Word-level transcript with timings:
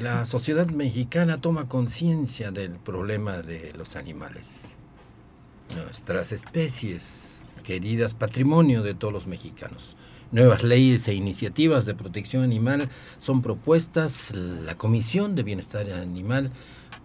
la 0.00 0.24
sociedad 0.24 0.66
mexicana 0.68 1.42
toma 1.42 1.68
conciencia 1.68 2.50
del 2.50 2.72
problema 2.72 3.42
de 3.42 3.74
los 3.76 3.96
animales. 3.96 4.74
Nuestras 5.76 6.32
especies, 6.32 7.42
queridas 7.64 8.14
patrimonio 8.14 8.82
de 8.82 8.94
todos 8.94 9.12
los 9.12 9.26
mexicanos. 9.26 9.96
Nuevas 10.32 10.62
leyes 10.62 11.06
e 11.08 11.14
iniciativas 11.14 11.84
de 11.84 11.94
protección 11.94 12.42
animal 12.42 12.88
son 13.18 13.42
propuestas. 13.42 14.32
La 14.34 14.74
Comisión 14.74 15.34
de 15.34 15.42
Bienestar 15.42 15.90
Animal 15.92 16.50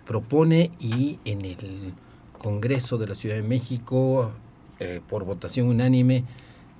propone 0.05 0.71
y 0.80 1.20
en 1.25 1.43
el 1.43 1.93
Congreso 2.38 2.98
de 2.98 3.07
la 3.07 3.16
Ciudad 3.16 3.36
de 3.36 3.43
México, 3.43 4.32
eh, 4.80 5.02
por 5.09 5.25
votación 5.25 5.68
unánime, 5.68 6.23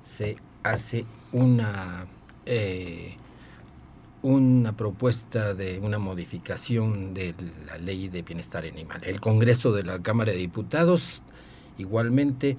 se 0.02 0.36
hace 0.62 1.04
una, 1.32 2.06
eh, 2.46 3.16
una 4.22 4.76
propuesta 4.76 5.54
de 5.54 5.78
una 5.78 5.98
modificación 5.98 7.14
de 7.14 7.34
la 7.66 7.78
ley 7.78 8.08
de 8.08 8.22
bienestar 8.22 8.64
animal. 8.64 9.02
El 9.04 9.20
Congreso 9.20 9.72
de 9.72 9.84
la 9.84 10.00
Cámara 10.00 10.32
de 10.32 10.38
Diputados 10.38 11.22
igualmente 11.78 12.56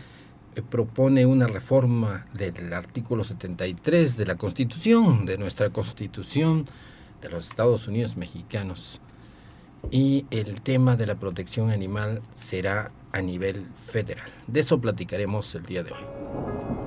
eh, 0.56 0.62
propone 0.62 1.26
una 1.26 1.48
reforma 1.48 2.26
del 2.34 2.74
artículo 2.74 3.24
73 3.24 4.18
de 4.18 4.26
la 4.26 4.36
Constitución, 4.36 5.26
de 5.26 5.38
nuestra 5.38 5.70
Constitución 5.70 6.66
de 7.22 7.30
los 7.30 7.50
Estados 7.50 7.88
Unidos 7.88 8.18
mexicanos. 8.18 9.02
Y 9.92 10.26
el 10.32 10.62
tema 10.62 10.96
de 10.96 11.06
la 11.06 11.16
protección 11.16 11.70
animal 11.70 12.22
será 12.34 12.92
a 13.12 13.22
nivel 13.22 13.66
federal. 13.76 14.30
De 14.48 14.60
eso 14.62 14.80
platicaremos 14.80 15.54
el 15.56 15.64
día 15.64 15.84
de 15.84 15.92
hoy. 15.92 16.87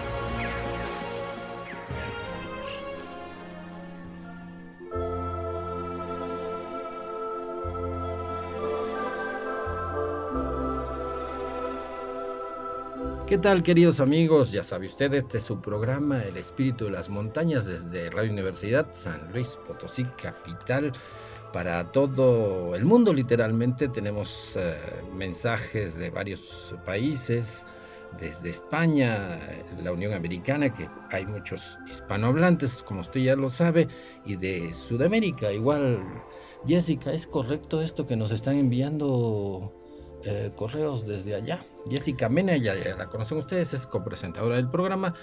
¿Qué 13.31 13.37
tal 13.37 13.63
queridos 13.63 14.01
amigos? 14.01 14.51
Ya 14.51 14.61
sabe 14.61 14.87
usted, 14.87 15.13
este 15.13 15.37
es 15.37 15.43
su 15.45 15.61
programa 15.61 16.21
El 16.21 16.35
Espíritu 16.35 16.83
de 16.83 16.91
las 16.91 17.07
Montañas 17.07 17.65
desde 17.65 18.09
Radio 18.09 18.29
Universidad 18.29 18.89
San 18.91 19.31
Luis 19.31 19.57
Potosí, 19.65 20.03
capital. 20.21 20.91
Para 21.53 21.93
todo 21.93 22.75
el 22.75 22.83
mundo 22.83 23.13
literalmente 23.13 23.87
tenemos 23.87 24.57
eh, 24.57 24.75
mensajes 25.15 25.97
de 25.97 26.09
varios 26.09 26.75
países, 26.83 27.65
desde 28.19 28.49
España, 28.49 29.39
la 29.81 29.93
Unión 29.93 30.11
Americana, 30.11 30.73
que 30.73 30.89
hay 31.09 31.25
muchos 31.25 31.79
hispanohablantes, 31.89 32.83
como 32.83 32.99
usted 32.99 33.21
ya 33.21 33.37
lo 33.37 33.49
sabe, 33.49 33.87
y 34.25 34.35
de 34.35 34.73
Sudamérica. 34.73 35.53
Igual, 35.53 36.03
Jessica, 36.67 37.13
¿es 37.13 37.27
correcto 37.27 37.81
esto 37.81 38.05
que 38.05 38.17
nos 38.17 38.31
están 38.31 38.57
enviando 38.57 39.80
eh, 40.25 40.51
correos 40.55 41.05
desde 41.05 41.35
allá. 41.35 41.65
Jessica 41.89 42.29
Mena, 42.29 42.57
ya, 42.57 42.73
la 42.75 43.07
conocen 43.07 43.37
ustedes, 43.37 43.73
es 43.73 43.87
copresentadora 43.87 44.55
del 44.55 44.69
programa, 44.69 45.13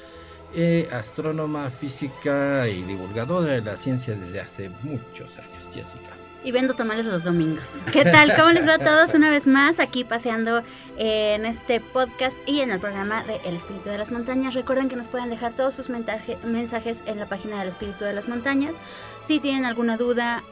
eh, 0.55 0.89
astrónoma, 0.93 1.71
física 1.71 2.69
y 2.69 2.83
divulgadora 2.83 3.55
de 3.55 3.63
la 3.63 3.77
ciencia 3.77 4.15
desde 4.15 4.41
hace 4.41 4.69
muchos 4.83 5.39
años. 5.39 5.69
Jessica 5.75 6.28
y 6.45 6.53
vendo 6.53 6.75
tamales 6.75 7.07
los 7.07 7.25
domingos. 7.25 7.73
¿Qué 7.93 8.05
tal? 8.05 8.35
¿Cómo 8.37 8.51
les 8.51 8.67
va 8.67 8.75
a 8.75 8.79
todos 8.79 9.15
una 9.15 9.29
vez 9.31 9.47
más 9.47 9.81
aquí 9.81 10.05
paseando 10.05 10.63
en 10.97 11.45
este 11.45 11.81
podcast 11.81 12.39
y 12.47 12.61
en 12.61 12.71
el 12.71 12.79
programa 12.79 13.25
de 13.25 13.41
El 13.45 13.55
Espíritu 13.55 13.89
de 13.89 13.99
las 13.99 14.13
Montañas? 14.13 14.55
Recuerden 14.55 14.89
que 14.89 14.97
nos 14.97 15.09
pueden 15.09 15.31
dejar 15.31 15.53
todos 15.53 15.75
sus 15.75 15.89
mensajes 15.91 17.03
en 17.07 17.19
la 17.19 17.27
página 17.27 17.59
del 17.59 17.69
Espíritu 17.69 18.05
de 18.05 18.13
las 18.13 18.29
Montañas. 18.29 18.77
Si 19.21 19.41
tienen 19.41 19.65
alguna 19.65 19.97
duda, 19.97 20.43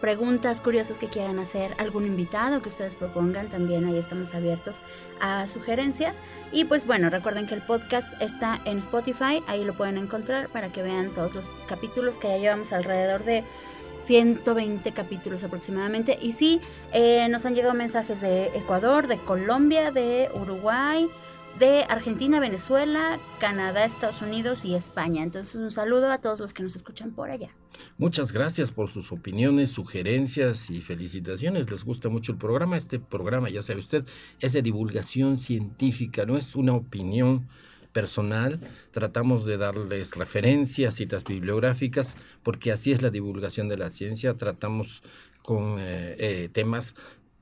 preguntas 0.00 0.60
curiosas 0.60 0.98
que 0.98 1.08
quieran 1.08 1.38
hacer, 1.38 1.74
algún 1.78 2.06
invitado 2.06 2.60
que 2.60 2.68
ustedes 2.68 2.96
propongan, 2.96 3.48
también 3.48 3.84
ahí 3.86 3.96
estamos 3.98 4.34
abiertos 4.34 4.80
a 5.20 5.46
sugerencias. 5.46 6.20
Y 6.50 6.64
pues 6.64 6.86
bueno, 6.86 7.08
recuerden 7.08 7.46
que 7.46 7.54
el 7.54 7.62
podcast 7.62 8.12
está 8.20 8.60
en 8.64 8.78
Spotify, 8.78 9.42
ahí 9.46 9.64
lo 9.64 9.74
pueden 9.74 9.96
encontrar 9.96 10.48
para 10.48 10.72
que 10.72 10.82
vean 10.82 11.10
todos 11.10 11.34
los 11.34 11.52
capítulos 11.68 12.18
que 12.18 12.28
ya 12.28 12.38
llevamos 12.38 12.72
alrededor 12.72 13.24
de 13.24 13.44
120 13.98 14.92
capítulos 14.92 15.44
aproximadamente. 15.44 16.18
Y 16.20 16.32
sí, 16.32 16.60
eh, 16.92 17.28
nos 17.28 17.44
han 17.46 17.54
llegado 17.54 17.74
mensajes 17.74 18.20
de 18.20 18.46
Ecuador, 18.56 19.06
de 19.06 19.18
Colombia, 19.18 19.90
de 19.90 20.30
Uruguay, 20.34 21.08
de 21.58 21.84
Argentina, 21.88 22.40
Venezuela, 22.40 23.18
Canadá, 23.40 23.84
Estados 23.84 24.22
Unidos 24.22 24.64
y 24.64 24.74
España. 24.74 25.22
Entonces 25.22 25.56
un 25.56 25.70
saludo 25.70 26.10
a 26.12 26.18
todos 26.18 26.40
los 26.40 26.54
que 26.54 26.62
nos 26.62 26.76
escuchan 26.76 27.10
por 27.10 27.30
allá. 27.30 27.50
Muchas 27.96 28.32
gracias 28.32 28.70
por 28.70 28.88
sus 28.88 29.12
opiniones, 29.12 29.70
sugerencias 29.70 30.70
y 30.70 30.80
felicitaciones. 30.80 31.70
Les 31.70 31.84
gusta 31.84 32.08
mucho 32.08 32.32
el 32.32 32.38
programa. 32.38 32.76
Este 32.76 32.98
programa, 32.98 33.50
ya 33.50 33.62
sabe 33.62 33.80
usted, 33.80 34.04
es 34.40 34.52
de 34.52 34.62
divulgación 34.62 35.38
científica, 35.38 36.24
no 36.24 36.36
es 36.36 36.54
una 36.54 36.74
opinión 36.74 37.48
personal, 37.92 38.60
tratamos 38.90 39.44
de 39.44 39.56
darles 39.56 40.14
referencias, 40.14 40.94
citas 40.94 41.24
bibliográficas, 41.24 42.16
porque 42.42 42.72
así 42.72 42.92
es 42.92 43.02
la 43.02 43.10
divulgación 43.10 43.68
de 43.68 43.76
la 43.76 43.90
ciencia, 43.90 44.34
tratamos 44.34 45.02
con 45.42 45.76
eh, 45.78 46.16
eh, 46.18 46.48
temas 46.52 46.94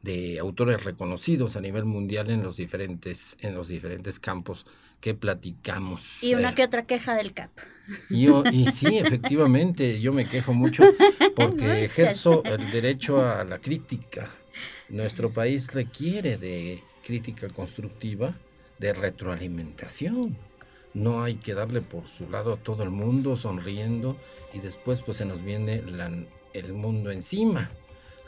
de 0.03 0.39
autores 0.39 0.84
reconocidos 0.84 1.57
a 1.57 1.61
nivel 1.61 1.84
mundial 1.84 2.31
en 2.31 2.43
los 2.43 2.57
diferentes, 2.57 3.37
en 3.41 3.55
los 3.55 3.69
diferentes 3.69 4.21
campos 4.21 4.67
que 5.01 5.15
platicamos. 5.15 6.23
Y 6.23 6.34
una 6.34 6.51
eh. 6.51 6.55
que 6.55 6.65
otra 6.65 6.87
queja 6.87 7.15
del 7.17 7.33
CAP. 7.33 7.51
Y, 8.11 8.28
y 8.53 8.73
sí, 8.73 8.99
efectivamente, 9.05 10.01
yo 10.01 10.13
me 10.13 10.27
quejo 10.27 10.55
mucho 10.55 10.84
porque 11.34 11.84
ejerzo 11.84 12.43
el 12.45 12.71
derecho 12.71 13.25
a 13.25 13.45
la 13.45 13.59
crítica. 13.59 14.31
Nuestro 14.89 15.33
país 15.33 15.73
requiere 15.73 16.39
de 16.39 16.83
crítica 17.05 17.49
constructiva 17.49 18.34
de 18.78 18.92
retroalimentación. 18.92 20.37
No 20.94 21.22
hay 21.22 21.37
que 21.37 21.54
darle 21.54 21.82
por 21.82 22.06
su 22.06 22.28
lado 22.31 22.54
a 22.54 22.56
todo 22.56 22.82
el 22.82 22.91
mundo 22.91 23.37
sonriendo 23.37 24.16
y 24.54 24.60
después 24.60 25.03
pues 25.03 25.19
se 25.19 25.25
nos 25.25 25.44
viene 25.44 25.82
el 26.54 26.72
mundo 26.72 27.10
encima. 27.10 27.70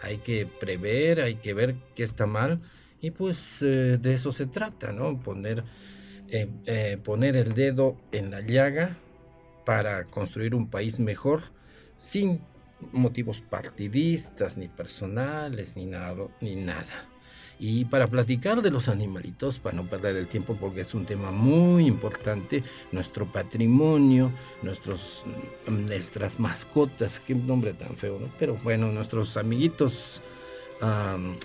Hay 0.02 0.18
que 0.18 0.46
prever, 0.46 1.20
hay 1.20 1.36
que 1.36 1.54
ver 1.54 1.76
qué 1.94 2.04
está 2.04 2.26
mal 2.26 2.60
y 3.00 3.10
pues 3.10 3.62
eh, 3.62 3.98
de 4.00 4.14
eso 4.14 4.32
se 4.32 4.46
trata, 4.46 4.92
¿no? 4.92 5.18
Poner, 5.20 5.64
eh, 6.30 6.48
eh, 6.66 6.98
poner 7.02 7.36
el 7.36 7.54
dedo 7.54 7.96
en 8.12 8.30
la 8.30 8.40
llaga 8.40 8.96
para 9.64 10.04
construir 10.04 10.54
un 10.54 10.68
país 10.68 10.98
mejor 10.98 11.42
sin 11.96 12.40
motivos 12.92 13.40
partidistas, 13.40 14.56
ni 14.56 14.68
personales, 14.68 15.76
ni 15.76 15.86
nada. 15.86 16.28
Ni 16.40 16.56
nada. 16.56 17.07
Y 17.60 17.86
para 17.86 18.06
platicar 18.06 18.62
de 18.62 18.70
los 18.70 18.88
animalitos, 18.88 19.58
para 19.58 19.76
no 19.76 19.84
perder 19.84 20.16
el 20.16 20.28
tiempo 20.28 20.56
porque 20.60 20.82
es 20.82 20.94
un 20.94 21.06
tema 21.06 21.32
muy 21.32 21.86
importante, 21.86 22.62
nuestro 22.92 23.26
patrimonio, 23.26 24.30
nuestros, 24.62 25.24
nuestras 25.66 26.38
mascotas, 26.38 27.20
qué 27.26 27.34
nombre 27.34 27.74
tan 27.74 27.96
feo, 27.96 28.18
¿no? 28.20 28.28
Pero 28.38 28.56
bueno, 28.62 28.92
nuestros 28.92 29.36
amiguitos 29.36 30.22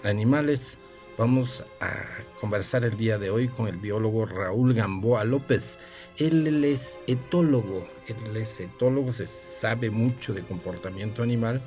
animales, 0.03 0.77
vamos 1.17 1.63
a 1.79 1.91
conversar 2.39 2.83
el 2.85 2.95
día 2.95 3.17
de 3.17 3.31
hoy 3.31 3.47
con 3.47 3.67
el 3.67 3.77
biólogo 3.77 4.27
Raúl 4.27 4.75
Gamboa 4.75 5.23
López. 5.23 5.79
Él 6.17 6.63
es 6.63 6.99
etólogo, 7.07 7.87
él 8.07 8.37
es 8.37 8.59
etólogo, 8.59 9.11
se 9.11 9.25
sabe 9.25 9.89
mucho 9.89 10.35
de 10.35 10.43
comportamiento 10.43 11.23
animal 11.23 11.63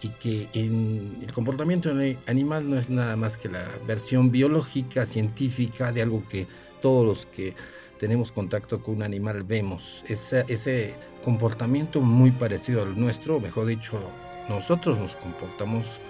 y 0.00 0.08
que 0.10 0.48
el 0.54 1.32
comportamiento 1.32 1.90
animal 2.26 2.70
no 2.70 2.78
es 2.78 2.88
nada 2.88 3.16
más 3.16 3.36
que 3.36 3.48
la 3.48 3.68
versión 3.86 4.30
biológica, 4.30 5.06
científica 5.06 5.92
de 5.92 6.02
algo 6.02 6.22
que 6.28 6.46
todos 6.80 7.04
los 7.04 7.26
que 7.26 7.54
tenemos 7.98 8.30
contacto 8.30 8.80
con 8.82 8.96
un 8.96 9.02
animal 9.02 9.42
vemos. 9.42 10.04
Ese, 10.08 10.44
ese 10.48 10.94
comportamiento 11.24 12.00
muy 12.00 12.30
parecido 12.30 12.82
al 12.82 12.98
nuestro, 12.98 13.40
mejor 13.40 13.66
dicho, 13.66 14.00
nosotros 14.48 14.98
nos 14.98 15.16
comportamos 15.16 16.00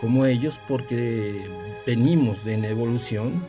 como 0.00 0.26
ellos 0.26 0.60
porque 0.68 1.48
venimos 1.86 2.44
de 2.44 2.56
una 2.56 2.68
evolución 2.68 3.42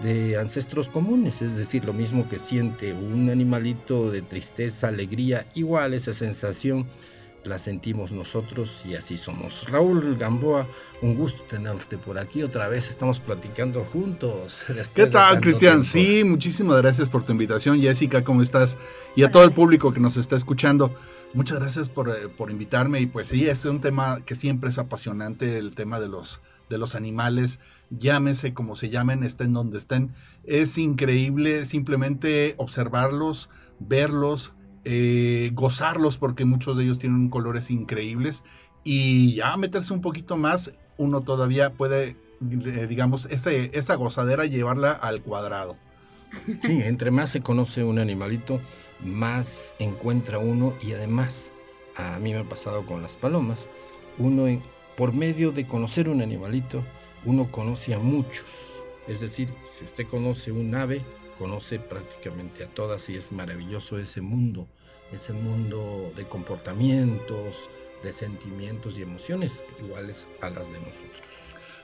de 0.00 0.38
ancestros 0.38 0.88
comunes, 0.88 1.42
es 1.42 1.56
decir, 1.56 1.84
lo 1.84 1.92
mismo 1.92 2.28
que 2.28 2.38
siente 2.38 2.92
un 2.92 3.28
animalito 3.30 4.10
de 4.10 4.22
tristeza, 4.22 4.88
alegría, 4.88 5.46
igual 5.54 5.92
esa 5.92 6.14
sensación 6.14 6.86
la 7.44 7.58
sentimos 7.58 8.12
nosotros 8.12 8.82
y 8.84 8.94
así 8.94 9.18
somos. 9.18 9.68
Raúl 9.70 10.16
Gamboa, 10.16 10.66
un 11.02 11.14
gusto 11.14 11.42
tenerte 11.44 11.98
por 11.98 12.18
aquí 12.18 12.42
otra 12.42 12.68
vez. 12.68 12.88
Estamos 12.88 13.20
platicando 13.20 13.84
juntos. 13.84 14.64
¿Qué 14.94 15.06
tal, 15.06 15.40
Cristian? 15.40 15.82
Sí, 15.84 16.24
muchísimas 16.24 16.78
gracias 16.78 17.08
por 17.08 17.24
tu 17.24 17.32
invitación. 17.32 17.80
Jessica, 17.80 18.24
¿cómo 18.24 18.42
estás? 18.42 18.78
Y 19.16 19.22
a 19.22 19.30
todo 19.30 19.44
el 19.44 19.52
público 19.52 19.92
que 19.92 20.00
nos 20.00 20.16
está 20.16 20.36
escuchando. 20.36 20.94
Muchas 21.34 21.58
gracias 21.58 21.88
por, 21.88 22.10
eh, 22.10 22.28
por 22.28 22.50
invitarme. 22.50 23.00
Y 23.00 23.06
pues 23.06 23.28
sí, 23.28 23.42
este 23.42 23.68
es 23.68 23.74
un 23.74 23.80
tema 23.80 24.20
que 24.24 24.34
siempre 24.34 24.70
es 24.70 24.78
apasionante, 24.78 25.58
el 25.58 25.74
tema 25.74 26.00
de 26.00 26.08
los, 26.08 26.40
de 26.68 26.78
los 26.78 26.94
animales. 26.94 27.60
Llámese 27.90 28.52
como 28.52 28.76
se 28.76 28.90
llamen, 28.90 29.22
estén 29.22 29.52
donde 29.52 29.78
estén. 29.78 30.14
Es 30.44 30.76
increíble 30.78 31.64
simplemente 31.64 32.54
observarlos, 32.58 33.50
verlos, 33.78 34.52
eh, 34.84 35.50
gozarlos 35.54 36.18
porque 36.18 36.44
muchos 36.44 36.76
de 36.76 36.84
ellos 36.84 36.98
tienen 36.98 37.28
colores 37.28 37.70
increíbles 37.70 38.44
y 38.84 39.34
ya 39.34 39.56
meterse 39.56 39.92
un 39.92 40.00
poquito 40.00 40.36
más, 40.36 40.80
uno 40.96 41.20
todavía 41.20 41.74
puede, 41.74 42.16
eh, 42.40 42.86
digamos, 42.88 43.26
ese, 43.26 43.70
esa 43.74 43.94
gozadera 43.96 44.46
llevarla 44.46 44.92
al 44.92 45.22
cuadrado. 45.22 45.76
Sí, 46.62 46.80
entre 46.82 47.10
más 47.10 47.30
se 47.30 47.40
conoce 47.40 47.84
un 47.84 47.98
animalito, 47.98 48.60
más 49.04 49.74
encuentra 49.78 50.38
uno 50.38 50.74
y 50.82 50.92
además, 50.92 51.50
a 51.96 52.18
mí 52.18 52.32
me 52.32 52.40
ha 52.40 52.44
pasado 52.44 52.86
con 52.86 53.02
las 53.02 53.16
palomas, 53.16 53.66
uno 54.18 54.46
por 54.96 55.12
medio 55.12 55.52
de 55.52 55.66
conocer 55.66 56.08
un 56.08 56.22
animalito, 56.22 56.82
uno 57.24 57.50
conoce 57.50 57.94
a 57.94 57.98
muchos. 57.98 58.84
Es 59.06 59.20
decir, 59.20 59.48
si 59.64 59.84
usted 59.84 60.06
conoce 60.06 60.52
un 60.52 60.74
ave, 60.74 61.02
conoce 61.38 61.78
prácticamente 61.78 62.64
a 62.64 62.68
todas 62.68 63.08
y 63.08 63.16
es 63.16 63.32
maravilloso 63.32 63.98
ese 63.98 64.20
mundo 64.20 64.66
ese 65.12 65.32
mundo 65.32 66.12
de 66.16 66.24
comportamientos, 66.24 67.70
de 68.02 68.12
sentimientos 68.12 68.98
y 68.98 69.02
emociones 69.02 69.64
iguales 69.82 70.26
a 70.40 70.50
las 70.50 70.66
de 70.66 70.78
nosotros. 70.78 71.22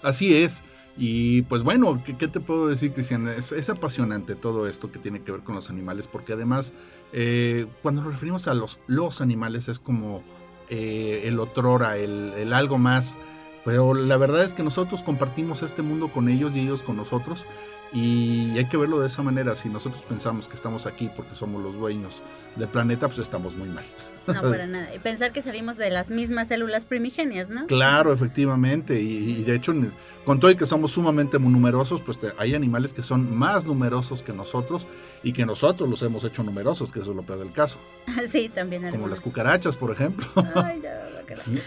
Así 0.02 0.36
es. 0.36 0.62
Y 0.96 1.42
pues 1.42 1.64
bueno, 1.64 2.02
¿qué, 2.04 2.28
te 2.28 2.38
puedo 2.38 2.68
decir, 2.68 2.92
Cristian? 2.92 3.26
Es, 3.28 3.68
apasionante 3.68 4.36
todo 4.36 4.68
esto 4.68 4.92
que 4.92 5.00
tiene 5.00 5.22
que 5.22 5.32
ver 5.32 5.40
con 5.40 5.56
los 5.56 5.68
animales, 5.70 6.06
porque 6.06 6.34
además, 6.34 6.72
eh, 7.12 7.66
cuando 7.82 8.02
nos 8.02 8.12
referimos 8.12 8.46
a 8.46 8.54
los, 8.54 8.78
los 8.86 9.20
animales, 9.20 9.68
es 9.68 9.80
como 9.80 10.22
eh, 10.68 11.22
el 11.24 11.40
otrora, 11.40 11.96
el, 11.96 12.32
el 12.36 12.52
algo 12.52 12.78
más. 12.78 13.16
Pero 13.64 13.94
la 13.94 14.18
verdad 14.18 14.44
es 14.44 14.52
que 14.52 14.62
nosotros 14.62 15.02
compartimos 15.02 15.62
este 15.62 15.80
mundo 15.80 16.12
con 16.12 16.28
ellos 16.28 16.54
y 16.54 16.60
ellos 16.60 16.82
con 16.82 16.96
nosotros. 16.96 17.44
Y 17.94 18.58
hay 18.58 18.64
que 18.64 18.76
verlo 18.76 18.98
de 18.98 19.06
esa 19.06 19.22
manera. 19.22 19.54
Si 19.54 19.68
nosotros 19.68 20.02
pensamos 20.08 20.48
que 20.48 20.56
estamos 20.56 20.84
aquí 20.84 21.08
porque 21.14 21.36
somos 21.36 21.62
los 21.62 21.74
dueños 21.74 22.22
del 22.56 22.68
planeta, 22.68 23.06
pues 23.06 23.20
estamos 23.20 23.54
muy 23.54 23.68
mal. 23.68 23.84
No, 24.26 24.42
para 24.42 24.66
nada. 24.66 24.92
Y 24.92 24.98
pensar 24.98 25.32
que 25.32 25.42
salimos 25.42 25.76
de 25.76 25.90
las 25.90 26.10
mismas 26.10 26.48
células 26.48 26.86
primigenias, 26.86 27.50
¿no? 27.50 27.66
Claro, 27.68 28.12
efectivamente. 28.12 29.00
Y, 29.00 29.44
de 29.44 29.54
hecho, 29.54 29.72
con 30.24 30.40
todo 30.40 30.50
y 30.50 30.56
que 30.56 30.66
somos 30.66 30.90
sumamente 30.90 31.38
numerosos, 31.38 32.00
pues 32.00 32.18
hay 32.36 32.56
animales 32.56 32.92
que 32.92 33.02
son 33.02 33.32
más 33.32 33.64
numerosos 33.64 34.24
que 34.24 34.32
nosotros 34.32 34.88
y 35.22 35.32
que 35.32 35.46
nosotros 35.46 35.88
los 35.88 36.02
hemos 36.02 36.24
hecho 36.24 36.42
numerosos, 36.42 36.90
que 36.90 36.98
eso 36.98 37.12
es 37.12 37.16
lo 37.16 37.22
peor 37.22 37.38
del 37.38 37.52
caso. 37.52 37.78
sí, 38.26 38.48
también. 38.48 38.90
Como 38.90 39.06
las 39.06 39.20
cucarachas, 39.20 39.76
por 39.76 39.92
ejemplo. 39.92 40.26
Ay, 40.56 40.80
no, 40.80 41.36
sí. 41.36 41.62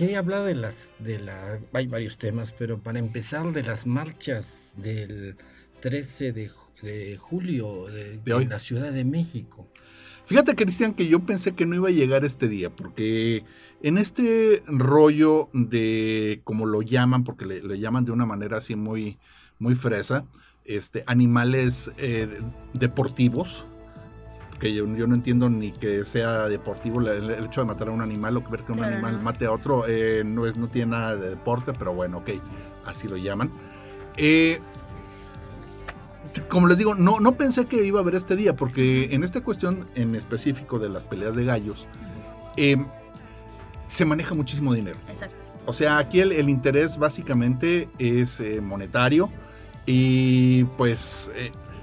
Quería 0.00 0.20
hablar 0.20 0.46
de 0.46 0.54
las, 0.54 0.90
de 0.98 1.18
la, 1.18 1.60
hay 1.74 1.86
varios 1.86 2.16
temas, 2.16 2.52
pero 2.52 2.78
para 2.78 2.98
empezar 2.98 3.52
de 3.52 3.62
las 3.62 3.86
marchas 3.86 4.72
del 4.78 5.36
13 5.80 6.32
de, 6.32 7.18
julio 7.18 7.84
de, 7.84 8.32
hoy. 8.32 8.46
la 8.46 8.58
Ciudad 8.58 8.94
de 8.94 9.04
México. 9.04 9.68
Fíjate, 10.24 10.56
Cristian, 10.56 10.94
que 10.94 11.06
yo 11.06 11.26
pensé 11.26 11.52
que 11.54 11.66
no 11.66 11.74
iba 11.74 11.88
a 11.88 11.92
llegar 11.92 12.24
este 12.24 12.48
día, 12.48 12.70
porque 12.70 13.44
en 13.82 13.98
este 13.98 14.62
rollo 14.68 15.50
de, 15.52 16.40
como 16.44 16.64
lo 16.64 16.80
llaman, 16.80 17.22
porque 17.22 17.44
le, 17.44 17.78
llaman 17.78 18.06
de 18.06 18.12
una 18.12 18.24
manera 18.24 18.56
así 18.56 18.76
muy, 18.76 19.18
muy 19.58 19.74
fresa, 19.74 20.24
este, 20.64 21.04
animales 21.06 21.92
eh, 21.98 22.40
deportivos, 22.72 23.66
que 24.60 24.72
yo, 24.72 24.86
no 24.86 25.14
entiendo 25.14 25.50
ni 25.50 25.72
que 25.72 26.04
sea 26.04 26.46
deportivo 26.46 27.00
el, 27.00 27.30
hecho 27.30 27.62
de 27.62 27.66
matar 27.66 27.88
a 27.88 27.90
un 27.90 28.02
animal 28.02 28.36
o 28.36 28.42
ver 28.42 28.62
que 28.62 28.72
un 28.72 28.84
animal 28.84 29.20
mate 29.20 29.46
a 29.46 29.52
otro 29.52 29.88
eh, 29.88 30.22
no 30.24 30.46
es 30.46 30.56
no 30.56 30.68
tiene 30.68 30.92
nada 30.92 31.16
de 31.16 31.30
deporte 31.30 31.72
pero 31.76 31.92
bueno 31.92 32.18
ok 32.18 32.30
así 32.86 33.08
lo 33.08 33.16
llaman. 33.16 33.50
Eh, 34.16 34.60
como 36.48 36.68
les 36.68 36.78
digo 36.78 36.94
no 36.94 37.18
no 37.18 37.32
pensé 37.32 37.64
que 37.64 37.84
iba 37.84 37.98
a 37.98 38.02
haber 38.02 38.14
este 38.14 38.36
día 38.36 38.54
porque 38.54 39.14
en 39.14 39.24
esta 39.24 39.40
cuestión 39.40 39.88
en 39.96 40.14
específico 40.14 40.78
de 40.78 40.90
las 40.90 41.04
peleas 41.04 41.34
de 41.34 41.44
gallos 41.44 41.88
eh, 42.56 42.76
se 43.86 44.04
maneja 44.04 44.34
muchísimo 44.34 44.74
dinero. 44.74 44.98
Exacto. 45.08 45.46
O 45.64 45.72
sea 45.72 45.98
aquí 45.98 46.20
el, 46.20 46.32
el 46.32 46.48
interés 46.50 46.98
básicamente 46.98 47.88
es 47.98 48.40
monetario 48.60 49.30
y 49.86 50.64
pues 50.76 51.32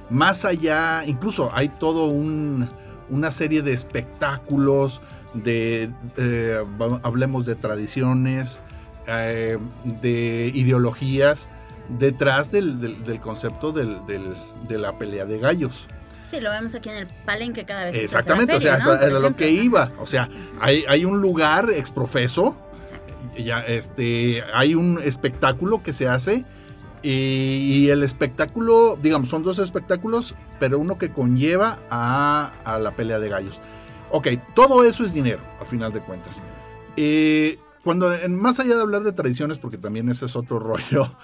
más 0.10 0.46
allá, 0.46 1.04
incluso 1.06 1.50
hay 1.54 1.70
todo 1.70 2.06
una 2.08 3.32
serie 3.32 3.62
de 3.62 3.74
espectáculos, 3.74 5.02
de, 5.34 5.90
eh, 6.18 6.64
hablemos 7.04 7.46
de 7.46 7.56
tradiciones, 7.56 8.62
eh, 9.08 9.58
de 9.84 10.52
ideologías 10.54 11.50
detrás 11.90 12.52
del, 12.52 13.20
concepto 13.22 13.72
de 13.72 14.78
la 14.78 14.98
pelea 14.98 15.26
de 15.26 15.40
gallos. 15.40 15.88
Sí, 16.30 16.42
lo 16.42 16.50
vemos 16.52 16.76
aquí 16.76 16.90
en 16.90 16.96
el 16.96 17.08
palenque 17.08 17.64
cada 17.64 17.86
vez. 17.86 17.96
Exactamente, 17.96 18.56
o 18.56 18.60
sea, 18.60 18.78
era 19.02 19.20
lo 19.20 19.36
que 19.36 19.50
iba. 19.50 19.92
O 19.98 20.06
sea, 20.06 20.28
hay, 20.60 20.84
hay 20.90 21.06
un 21.06 21.22
lugar 21.22 21.70
exprofeso, 21.70 22.56
ya, 23.38 23.62
este, 23.62 24.44
hay 24.54 24.76
un 24.76 25.00
espectáculo 25.02 25.84
que 25.84 25.94
se 25.94 26.08
hace 26.08 26.44
y, 27.04 27.90
el 27.90 28.04
espectáculo, 28.04 28.98
digamos, 29.02 29.30
son 29.30 29.44
dos 29.44 29.60
espectáculos, 29.60 30.36
pero 30.60 30.80
uno 30.80 30.98
que 30.98 31.12
conlleva 31.12 31.80
a, 31.90 32.80
la 32.82 32.92
pelea 32.92 33.20
de 33.20 33.30
gallos. 33.30 33.60
Ok, 34.12 34.28
todo 34.56 34.84
eso 34.84 35.04
es 35.04 35.14
dinero, 35.14 35.42
al 35.60 35.66
final 35.66 35.92
de 35.94 36.02
cuentas. 36.02 36.42
Eh, 36.96 37.60
cuando, 37.84 38.12
más 38.30 38.60
allá 38.60 38.76
de 38.76 38.82
hablar 38.82 39.04
de 39.04 39.12
tradiciones, 39.12 39.60
porque 39.60 39.78
también 39.78 40.10
ese 40.10 40.26
es 40.26 40.36
otro 40.36 40.60
rollo 40.60 41.16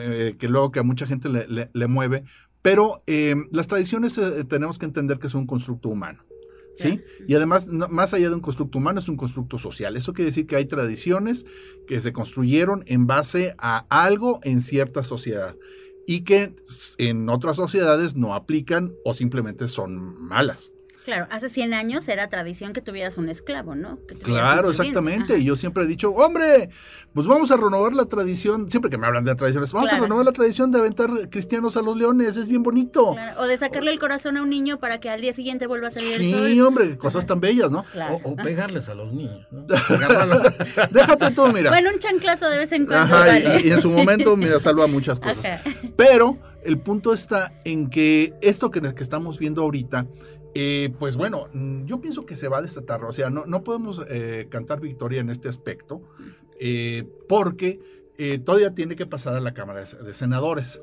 eh, 0.00 0.36
que 0.38 0.48
luego 0.48 0.70
que 0.70 0.80
a 0.80 0.84
mucha 0.84 1.06
gente 1.06 1.28
le, 1.28 1.86
mueve, 1.86 2.24
pero 2.62 2.98
eh, 3.06 3.34
las 3.50 3.68
tradiciones 3.68 4.20
tenemos 4.48 4.78
que 4.78 4.86
entender 4.86 5.18
que 5.18 5.26
es 5.26 5.34
un 5.34 5.46
constructo 5.46 5.88
humano. 5.88 6.27
¿Sí? 6.78 7.00
Y 7.26 7.34
además, 7.34 7.66
más 7.66 8.14
allá 8.14 8.28
de 8.28 8.34
un 8.34 8.40
constructo 8.40 8.78
humano, 8.78 9.00
es 9.00 9.08
un 9.08 9.16
constructo 9.16 9.58
social. 9.58 9.96
Eso 9.96 10.12
quiere 10.12 10.30
decir 10.30 10.46
que 10.46 10.56
hay 10.56 10.66
tradiciones 10.66 11.44
que 11.86 12.00
se 12.00 12.12
construyeron 12.12 12.84
en 12.86 13.06
base 13.06 13.54
a 13.58 13.86
algo 13.88 14.40
en 14.44 14.60
cierta 14.60 15.02
sociedad 15.02 15.56
y 16.06 16.22
que 16.22 16.54
en 16.98 17.28
otras 17.28 17.56
sociedades 17.56 18.16
no 18.16 18.34
aplican 18.34 18.94
o 19.04 19.12
simplemente 19.12 19.68
son 19.68 20.22
malas. 20.22 20.72
Claro, 21.08 21.26
hace 21.30 21.48
100 21.48 21.72
años 21.72 22.06
era 22.06 22.28
tradición 22.28 22.74
que 22.74 22.82
tuvieras 22.82 23.16
un 23.16 23.30
esclavo, 23.30 23.74
¿no? 23.74 23.98
claro, 24.22 24.68
exactamente. 24.68 25.38
Y 25.38 25.44
yo 25.44 25.56
siempre 25.56 25.84
he 25.84 25.86
dicho, 25.86 26.10
hombre, 26.10 26.68
pues 27.14 27.26
vamos 27.26 27.50
a 27.50 27.56
renovar 27.56 27.94
la 27.94 28.04
tradición, 28.04 28.70
siempre 28.70 28.90
que 28.90 28.98
me 28.98 29.06
hablan 29.06 29.24
de 29.24 29.34
tradiciones, 29.34 29.72
vamos 29.72 29.90
a 29.90 29.98
renovar 29.98 30.26
la 30.26 30.32
tradición 30.32 30.70
de 30.70 30.80
aventar 30.80 31.08
cristianos 31.30 31.78
a 31.78 31.80
los 31.80 31.96
leones, 31.96 32.36
es 32.36 32.46
bien 32.46 32.62
bonito. 32.62 33.16
O 33.38 33.46
de 33.46 33.56
sacarle 33.56 33.90
el 33.90 33.98
corazón 33.98 34.36
a 34.36 34.42
un 34.42 34.50
niño 34.50 34.80
para 34.80 35.00
que 35.00 35.08
al 35.08 35.22
día 35.22 35.32
siguiente 35.32 35.66
vuelva 35.66 35.86
a 35.86 35.90
salir 35.92 36.20
el 36.20 36.30
sol. 36.30 36.46
Sí, 36.46 36.60
hombre, 36.60 36.98
cosas 36.98 37.24
tan 37.24 37.40
bellas, 37.40 37.72
¿no? 37.72 37.86
O, 38.22 38.36
pegarles 38.36 38.90
a 38.90 38.94
los 38.94 39.10
niños, 39.10 39.46
¿no? 39.50 39.62
Déjate 40.90 41.30
tú, 41.30 41.46
mira. 41.54 41.70
Bueno, 41.70 41.88
un 41.90 41.98
chanclazo 42.00 42.50
de 42.50 42.58
vez 42.58 42.72
en 42.72 42.84
cuando. 42.84 43.16
Ajá, 43.16 43.60
y, 43.60 43.70
en 43.70 43.80
su 43.80 43.88
momento, 43.88 44.36
mira, 44.36 44.60
salva 44.60 44.86
muchas 44.86 45.18
cosas. 45.18 45.62
Pero 45.96 46.36
el 46.64 46.78
punto 46.78 47.14
está 47.14 47.54
en 47.64 47.88
que 47.88 48.34
esto 48.42 48.70
que, 48.70 48.82
que 48.94 49.02
estamos 49.02 49.38
viendo 49.38 49.62
ahorita 49.62 50.06
eh, 50.60 50.92
pues 50.98 51.16
bueno, 51.16 51.46
mm, 51.52 51.84
yo 51.84 52.00
pienso 52.00 52.26
que 52.26 52.34
se 52.34 52.48
va 52.48 52.58
a 52.58 52.62
desatar, 52.62 53.04
o 53.04 53.12
sea, 53.12 53.30
no, 53.30 53.46
no 53.46 53.62
podemos 53.62 54.02
eh, 54.08 54.48
cantar 54.50 54.80
victoria 54.80 55.20
en 55.20 55.30
este 55.30 55.48
aspecto, 55.48 56.02
eh, 56.58 57.08
porque 57.28 57.78
todavía 58.44 58.74
tiene 58.74 58.96
que 58.96 59.06
pasar 59.06 59.36
a 59.36 59.40
la 59.40 59.54
Cámara 59.54 59.84
de, 59.84 60.14
Senadores. 60.14 60.82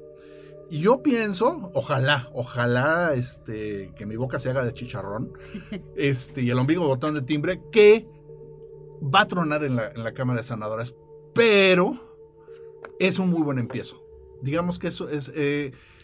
Y 0.70 0.80
yo 0.80 1.04
pienso, 1.04 1.72
ojalá, 1.74 2.30
ojalá 2.34 3.14
este, 3.14 3.92
que 3.98 4.06
mi 4.06 4.16
boca 4.16 4.40
se 4.40 4.50
haga 4.50 4.64
de 4.64 4.74
chicharrón 4.74 5.34
este, 5.98 6.44
y 6.44 6.50
el 6.50 6.58
ombligo 6.58 6.88
botón 6.88 7.14
de 7.14 7.22
timbre, 7.22 7.62
que 7.74 8.08
va 9.04 9.24
a 9.24 9.28
tronar 9.28 9.66
en 9.66 9.76
la, 9.76 9.90
en 9.90 10.06
la 10.06 10.14
Cámara 10.14 10.40
de 10.40 10.48
Senadores, 10.48 10.96
pero 11.34 12.00
es 12.98 13.20
un 13.20 13.30
muy 13.30 13.42
buen 13.42 13.60
empiezo. 13.60 14.02
Digamos 14.42 14.80
que 14.80 14.88
eso 14.88 15.10
es 15.10 15.30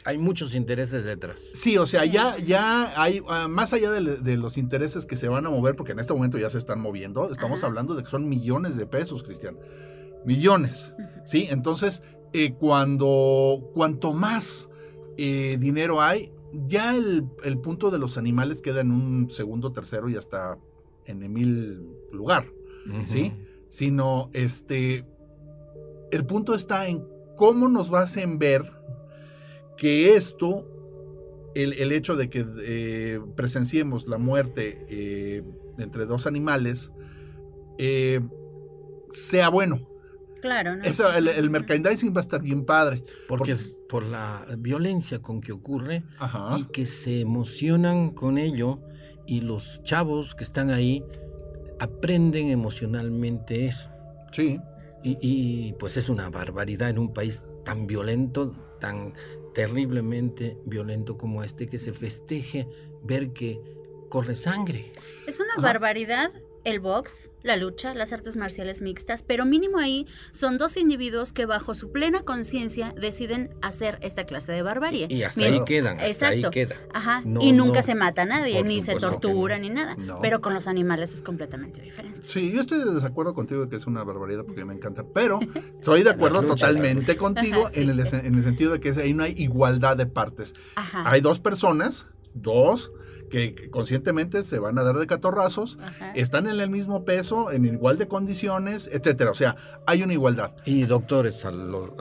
hay 0.03 0.17
muchos 0.17 0.55
intereses 0.55 1.03
detrás. 1.03 1.41
Sí, 1.53 1.77
o 1.77 1.87
sea, 1.87 2.05
ya, 2.05 2.37
ya 2.37 3.01
hay, 3.01 3.21
ah, 3.27 3.47
más 3.47 3.73
allá 3.73 3.91
de, 3.91 4.37
los 4.37 4.57
intereses 4.57 5.05
que 5.05 5.17
se 5.17 5.27
van 5.27 5.45
a 5.45 5.49
mover, 5.49 5.75
porque 5.75 5.91
en 5.91 5.99
este 5.99 6.13
momento 6.13 6.37
ya 6.37 6.49
se 6.49 6.57
están 6.57 6.79
moviendo, 6.79 7.31
estamos 7.31 7.63
hablando 7.63 7.95
de 7.95 8.03
que 8.03 8.09
son 8.09 8.27
millones 8.27 8.75
de 8.75 8.85
pesos, 8.85 9.23
Cristian. 9.23 9.57
Millones. 10.25 10.93
Sí, 11.23 11.47
entonces, 11.49 12.03
eh, 12.33 12.53
cuando, 12.53 13.71
cuanto 13.73 14.13
más 14.13 14.69
eh, 15.17 15.57
dinero 15.59 16.01
hay, 16.01 16.31
ya 16.53 16.95
el, 16.95 17.23
punto 17.61 17.91
de 17.91 17.99
los 17.99 18.17
animales 18.17 18.61
queda 18.61 18.81
en 18.81 18.91
un 18.91 19.29
segundo, 19.31 19.71
tercero 19.71 20.09
y 20.09 20.15
hasta 20.15 20.57
en 21.05 21.23
el 21.23 21.29
mil 21.29 21.87
lugar. 22.11 22.45
¿sí? 23.05 23.33
Sino, 23.67 24.29
este, 24.33 25.05
el 26.11 26.25
punto 26.25 26.55
está 26.55 26.87
en 26.87 27.05
cómo 27.37 27.67
nos 27.69 27.91
hacen 27.93 28.37
ver 28.37 28.80
que 29.77 30.15
esto, 30.15 30.67
el, 31.55 31.91
hecho 31.91 32.15
de 32.15 32.29
que 32.29 32.45
eh, 32.63 33.19
presenciemos 33.35 34.07
la 34.07 34.17
muerte 34.17 34.85
eh, 34.89 35.43
entre 35.77 36.05
dos 36.05 36.27
animales, 36.27 36.91
eh, 37.77 38.21
sea 39.09 39.49
bueno. 39.49 39.87
Claro, 40.41 40.75
¿no? 40.75 40.83
Eso, 40.83 41.11
el, 41.13 41.49
merchandising 41.49 42.13
va 42.15 42.17
a 42.17 42.21
estar 42.21 42.41
bien 42.41 42.65
padre. 42.65 43.03
Porque, 43.27 43.51
es 43.51 43.77
por 43.87 44.03
la 44.03 44.45
violencia 44.57 45.19
con 45.19 45.39
que 45.39 45.51
ocurre 45.51 46.03
y 46.57 46.63
que 46.65 46.85
se 46.85 47.21
emocionan 47.21 48.09
con 48.09 48.37
ello 48.37 48.79
y 49.27 49.41
los 49.41 49.83
chavos 49.83 50.33
que 50.33 50.43
están 50.43 50.71
ahí 50.71 51.03
aprenden 51.79 52.49
emocionalmente 52.49 53.65
eso. 53.65 53.89
Sí. 54.31 54.59
Y, 55.03 55.73
pues 55.79 55.97
es 55.97 56.09
una 56.09 56.29
barbaridad 56.29 56.89
en 56.89 56.99
un 56.99 57.11
país 57.11 57.43
tan 57.65 57.87
violento, 57.87 58.51
tan 58.79 59.13
terriblemente 59.53 60.57
violento 60.65 61.17
como 61.17 61.43
este, 61.43 61.67
que 61.67 61.77
se 61.77 61.93
festeje 61.93 62.67
ver 63.03 63.31
que 63.33 63.61
corre 64.09 64.35
sangre. 64.35 64.91
Es 65.27 65.39
una 65.39 65.55
barbaridad 65.61 66.31
el 66.63 66.79
box, 66.79 67.29
la 67.43 67.55
lucha, 67.57 67.93
las 67.95 68.13
artes 68.13 68.37
marciales 68.37 68.81
mixtas, 68.81 69.23
pero 69.23 69.45
mínimo 69.45 69.79
ahí 69.79 70.05
son 70.31 70.57
dos 70.57 70.77
individuos 70.77 71.33
que 71.33 71.45
bajo 71.45 71.73
su 71.73 71.91
plena 71.91 72.21
conciencia 72.21 72.93
deciden 72.99 73.49
hacer 73.61 73.97
esta 74.01 74.25
clase 74.25 74.51
de 74.51 74.61
barbarie. 74.61 75.07
Y, 75.09 75.23
hasta 75.23 75.41
ahí 75.41 75.63
quedan, 75.65 75.99
hasta 75.99 76.27
ahí 76.27 76.43
queda. 76.51 76.75
Ajá. 76.93 77.23
y 77.39 77.51
nunca 77.51 77.81
se 77.83 77.95
mata 77.95 78.23
a 78.23 78.25
nadie, 78.25 78.63
ni 78.63 78.81
se 78.81 78.95
tortura, 78.95 79.57
ni 79.57 79.69
nada. 79.69 79.95
Pero 80.21 80.41
con 80.41 80.53
los 80.53 80.67
animales 80.67 81.13
es 81.13 81.21
completamente 81.21 81.81
diferente. 81.81 82.19
Sí, 82.21 82.51
yo 82.51 82.61
estoy 82.61 82.79
de 82.79 82.93
desacuerdo 82.93 83.33
contigo 83.33 83.67
que 83.67 83.75
es 83.75 83.87
una 83.87 84.03
barbaridad 84.03 84.45
porque 84.45 84.65
me 84.65 84.73
encanta, 84.73 85.03
pero 85.13 85.39
estoy 85.75 86.03
de 86.03 86.11
acuerdo 86.11 86.43
totalmente 86.43 87.17
contigo 87.17 87.69
en, 87.73 87.89
el, 87.89 87.99
en 87.99 88.35
el 88.35 88.43
sentido 88.43 88.73
de 88.73 88.79
que 88.79 88.89
ahí 88.91 89.13
no 89.13 89.23
hay 89.23 89.33
igualdad 89.37 89.97
de 89.97 90.05
partes. 90.05 90.53
Ajá. 90.75 91.03
Hay 91.05 91.21
dos 91.21 91.39
personas, 91.39 92.07
dos 92.33 92.91
que 93.31 93.69
conscientemente 93.71 94.43
se 94.43 94.59
van 94.59 94.77
a 94.77 94.83
dar 94.83 94.97
de 94.97 95.07
catorrazos, 95.07 95.79
están 96.13 96.47
en 96.47 96.59
el 96.59 96.69
mismo 96.69 97.05
peso, 97.05 97.51
en 97.51 97.65
igual 97.65 97.97
de 97.97 98.07
condiciones, 98.07 98.89
etcétera. 98.91 99.31
O 99.31 99.33
sea, 99.33 99.55
hay 99.87 100.03
una 100.03 100.13
igualdad. 100.13 100.51
Y 100.65 100.83
doctores, 100.83 101.37
claro, 101.39 101.95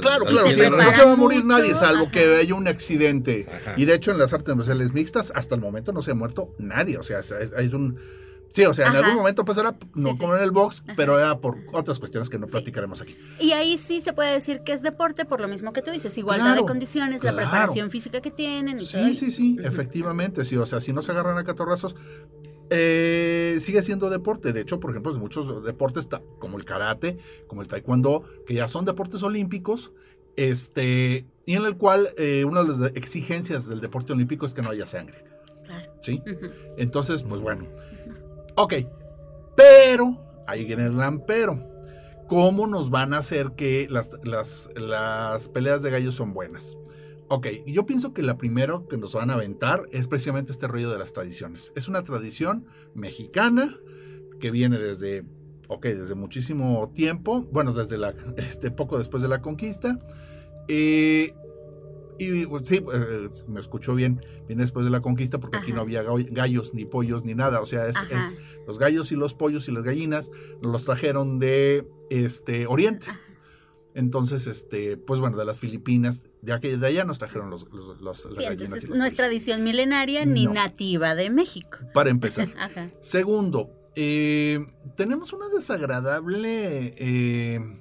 claro, 0.00 0.24
no, 0.28 0.92
se 0.92 1.04
va 1.04 1.12
a 1.12 1.16
morir 1.16 1.44
nadie, 1.44 1.74
salvo 1.74 2.10
que 2.10 2.36
haya 2.36 2.54
un 2.54 2.66
accidente. 2.66 3.46
Y 3.76 3.84
de 3.84 3.94
hecho, 3.94 4.10
en 4.10 4.18
las 4.18 4.32
artes 4.32 4.56
marciales 4.56 4.92
mixtas, 4.92 5.32
hasta 5.34 5.54
el 5.54 5.60
momento 5.60 5.92
no 5.92 6.02
se 6.02 6.10
ha 6.10 6.14
muerto 6.14 6.54
nadie. 6.58 6.98
O 6.98 7.02
sea, 7.02 7.20
hay 7.56 7.68
un 7.68 7.98
Sí, 8.52 8.64
o 8.64 8.74
sea, 8.74 8.88
en 8.88 8.96
algún 8.96 9.14
momento 9.14 9.44
pasará, 9.44 9.76
no 9.94 10.16
como 10.16 10.36
en 10.36 10.42
el 10.42 10.50
box, 10.50 10.82
pero 10.96 11.18
era 11.18 11.38
por 11.38 11.58
otras 11.72 11.98
cuestiones 11.98 12.28
que 12.28 12.38
no 12.38 12.46
platicaremos 12.46 13.00
aquí. 13.00 13.16
Y 13.38 13.52
ahí 13.52 13.76
sí 13.78 14.00
se 14.00 14.12
puede 14.12 14.32
decir 14.32 14.62
que 14.64 14.72
es 14.72 14.82
deporte 14.82 15.24
por 15.24 15.40
lo 15.40 15.48
mismo 15.48 15.72
que 15.72 15.82
tú 15.82 15.90
dices, 15.90 16.16
igualdad 16.18 16.56
de 16.56 16.62
condiciones, 16.62 17.22
la 17.22 17.34
preparación 17.34 17.90
física 17.90 18.20
que 18.20 18.30
tienen. 18.30 18.80
Y 18.80 18.86
sí, 18.86 19.14
sí, 19.14 19.30
sí, 19.30 19.58
efectivamente, 19.62 20.44
sí, 20.44 20.56
o 20.56 20.66
sea, 20.66 20.80
si 20.80 20.92
no 20.92 21.02
se 21.02 21.12
agarran 21.12 21.38
a 21.38 21.44
catorrazos, 21.44 21.94
eh, 22.70 23.58
sigue 23.60 23.82
siendo 23.82 24.10
deporte. 24.10 24.52
De 24.52 24.60
hecho, 24.60 24.80
por 24.80 24.90
ejemplo, 24.90 25.12
muchos 25.14 25.64
deportes, 25.64 26.08
como 26.38 26.58
el 26.58 26.64
karate, 26.64 27.18
como 27.46 27.62
el 27.62 27.68
taekwondo, 27.68 28.24
que 28.46 28.54
ya 28.54 28.66
son 28.66 28.84
deportes 28.84 29.22
olímpicos, 29.22 29.92
este, 30.36 31.24
y 31.46 31.54
en 31.54 31.64
el 31.64 31.76
cual 31.76 32.10
eh, 32.16 32.44
una 32.44 32.62
de 32.62 32.68
las 32.68 32.92
exigencias 32.96 33.68
del 33.68 33.80
deporte 33.80 34.12
olímpico 34.12 34.46
es 34.46 34.54
que 34.54 34.62
no 34.62 34.70
haya 34.70 34.86
sangre. 34.86 35.24
Claro. 35.66 35.92
¿Sí? 36.00 36.22
Entonces, 36.76 37.22
pues 37.22 37.40
bueno. 37.40 37.66
Ok, 38.56 38.74
pero, 39.56 40.18
ahí 40.46 40.64
viene 40.64 40.86
el 40.86 40.96
gran 40.96 41.24
pero. 41.26 41.68
¿Cómo 42.28 42.66
nos 42.68 42.90
van 42.90 43.12
a 43.12 43.18
hacer 43.18 43.52
que 43.56 43.88
las, 43.90 44.10
las, 44.22 45.48
peleas 45.48 45.82
de 45.82 45.90
gallos 45.90 46.14
son 46.14 46.32
buenas? 46.32 46.76
Ok, 47.28 47.48
yo 47.66 47.86
pienso 47.86 48.14
que 48.14 48.22
la 48.22 48.38
primero 48.38 48.86
que 48.86 48.96
nos 48.96 49.14
van 49.14 49.30
a 49.30 49.34
aventar 49.34 49.84
es 49.90 50.06
precisamente 50.06 50.52
este 50.52 50.68
rollo 50.68 50.90
de 50.90 50.98
las 50.98 51.12
tradiciones. 51.12 51.72
Es 51.74 51.88
una 51.88 52.02
tradición 52.02 52.66
mexicana 52.94 53.76
que 54.38 54.50
viene 54.50 54.78
desde, 54.78 55.24
ok, 55.68 55.86
desde 55.86 56.14
muchísimo 56.14 56.92
tiempo, 56.94 57.48
bueno, 57.52 57.72
desde 57.72 57.98
la, 57.98 58.14
este, 58.36 58.70
poco 58.70 58.98
después 58.98 59.22
de 59.22 59.28
la 59.28 59.42
conquista. 59.42 59.98
Eh, 60.68 61.34
y 62.20 62.46
sí, 62.64 62.84
eh, 62.92 63.30
me 63.48 63.60
escuchó 63.60 63.94
bien, 63.94 64.24
viene 64.46 64.62
después 64.62 64.84
de 64.84 64.90
la 64.90 65.00
conquista 65.00 65.38
porque 65.38 65.56
aquí 65.56 65.72
no 65.72 65.80
había 65.80 66.02
gallos, 66.02 66.74
ni 66.74 66.84
pollos, 66.84 67.24
ni 67.24 67.34
nada. 67.34 67.62
O 67.62 67.66
sea, 67.66 67.86
es, 67.86 67.96
los 68.66 68.78
gallos 68.78 69.10
y 69.10 69.16
los 69.16 69.32
pollos 69.32 69.68
y 69.68 69.72
las 69.72 69.82
gallinas 69.82 70.30
los 70.62 70.84
trajeron 70.84 71.38
de 71.38 71.86
este 72.10 72.66
Oriente. 72.66 73.06
Entonces, 73.94 74.46
este, 74.46 74.98
pues 74.98 75.18
bueno, 75.18 75.38
de 75.38 75.46
las 75.46 75.58
Filipinas, 75.60 76.22
de, 76.42 76.52
aquí, 76.52 76.68
de 76.76 76.86
allá 76.86 77.04
nos 77.04 77.18
trajeron 77.18 77.48
los, 77.50 77.66
los, 77.72 78.28
gallinas. 78.36 78.84
no 78.84 79.04
es 79.04 79.16
tradición 79.16 79.64
milenaria 79.64 80.26
ni 80.26 80.46
nativa 80.46 81.14
de 81.14 81.30
México. 81.30 81.78
Para 81.94 82.10
empezar. 82.10 82.48
Segundo, 83.00 83.70
eh, 83.96 84.64
tenemos 84.94 85.32
una 85.32 85.48
desagradable, 85.48 86.94
eh, 86.98 87.80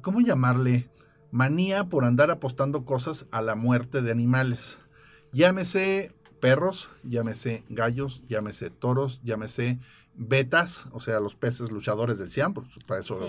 ¿cómo 0.00 0.22
llamarle? 0.22 0.88
Manía 1.32 1.88
por 1.88 2.04
andar 2.04 2.30
apostando 2.30 2.84
cosas 2.84 3.26
a 3.32 3.42
la 3.42 3.56
muerte 3.56 4.02
de 4.02 4.12
animales. 4.12 4.78
Llámese 5.32 6.14
perros, 6.40 6.90
llámese 7.02 7.64
gallos, 7.68 8.22
llámese 8.28 8.70
toros, 8.70 9.20
llámese 9.24 9.80
betas, 10.14 10.86
o 10.92 11.00
sea, 11.00 11.20
los 11.20 11.34
peces 11.34 11.72
luchadores 11.72 12.18
del 12.18 12.28
Siam, 12.28 12.54
para 12.86 13.00
eso. 13.00 13.20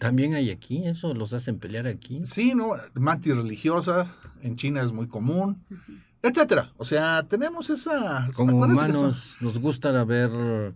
También 0.00 0.34
hay 0.34 0.50
aquí, 0.50 0.86
eso 0.88 1.12
los 1.14 1.34
hacen 1.34 1.58
pelear 1.58 1.86
aquí. 1.86 2.24
Sí, 2.24 2.54
no, 2.54 2.74
mantis 2.94 3.36
religiosas, 3.36 4.08
en 4.40 4.56
China 4.56 4.82
es 4.82 4.92
muy 4.92 5.06
común, 5.06 5.62
etcétera. 6.22 6.72
O 6.78 6.86
sea, 6.86 7.24
tenemos 7.28 7.68
esa. 7.68 8.28
Como 8.34 8.56
humanos 8.56 9.36
nos 9.40 9.58
gusta 9.58 10.04
ver 10.04 10.74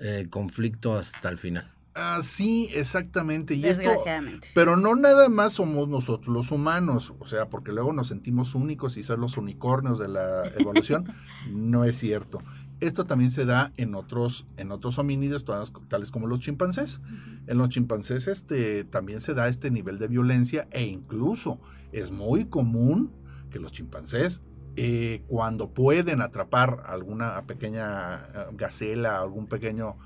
eh, 0.00 0.26
conflicto 0.30 0.96
hasta 0.96 1.28
el 1.28 1.36
final. 1.38 1.70
Así, 1.94 2.68
exactamente. 2.74 3.54
Y 3.54 3.62
Desgraciadamente. 3.62 4.48
pero 4.52 4.76
no 4.76 4.96
nada 4.96 5.28
más 5.28 5.54
somos 5.54 5.88
nosotros 5.88 6.34
los 6.34 6.50
humanos, 6.50 7.14
o 7.20 7.26
sea, 7.26 7.48
porque 7.48 7.72
luego 7.72 7.92
nos 7.92 8.08
sentimos 8.08 8.56
únicos 8.56 8.96
y 8.96 9.04
ser 9.04 9.18
los 9.18 9.36
unicornios 9.36 9.98
de 10.00 10.08
la 10.08 10.44
evolución, 10.58 11.12
no 11.50 11.84
es 11.84 11.96
cierto. 11.96 12.40
Esto 12.80 13.06
también 13.06 13.30
se 13.30 13.44
da 13.44 13.72
en 13.76 13.94
otros, 13.94 14.46
en 14.56 14.72
otros 14.72 14.98
homínidos, 14.98 15.44
tales 15.88 16.10
como 16.10 16.26
los 16.26 16.40
chimpancés. 16.40 17.00
En 17.46 17.58
los 17.58 17.68
chimpancés 17.68 18.26
este, 18.26 18.84
también 18.84 19.20
se 19.20 19.32
da 19.32 19.48
este 19.48 19.70
nivel 19.70 19.98
de 19.98 20.08
violencia 20.08 20.66
e 20.72 20.82
incluso 20.82 21.60
es 21.92 22.10
muy 22.10 22.46
común 22.46 23.12
que 23.50 23.60
los 23.60 23.70
chimpancés 23.70 24.42
eh, 24.76 25.22
cuando 25.28 25.70
pueden 25.70 26.20
atrapar 26.20 26.82
alguna 26.86 27.46
pequeña 27.46 28.26
eh, 28.34 28.46
gacela, 28.54 29.18
algún 29.18 29.46
pequeño 29.46 29.96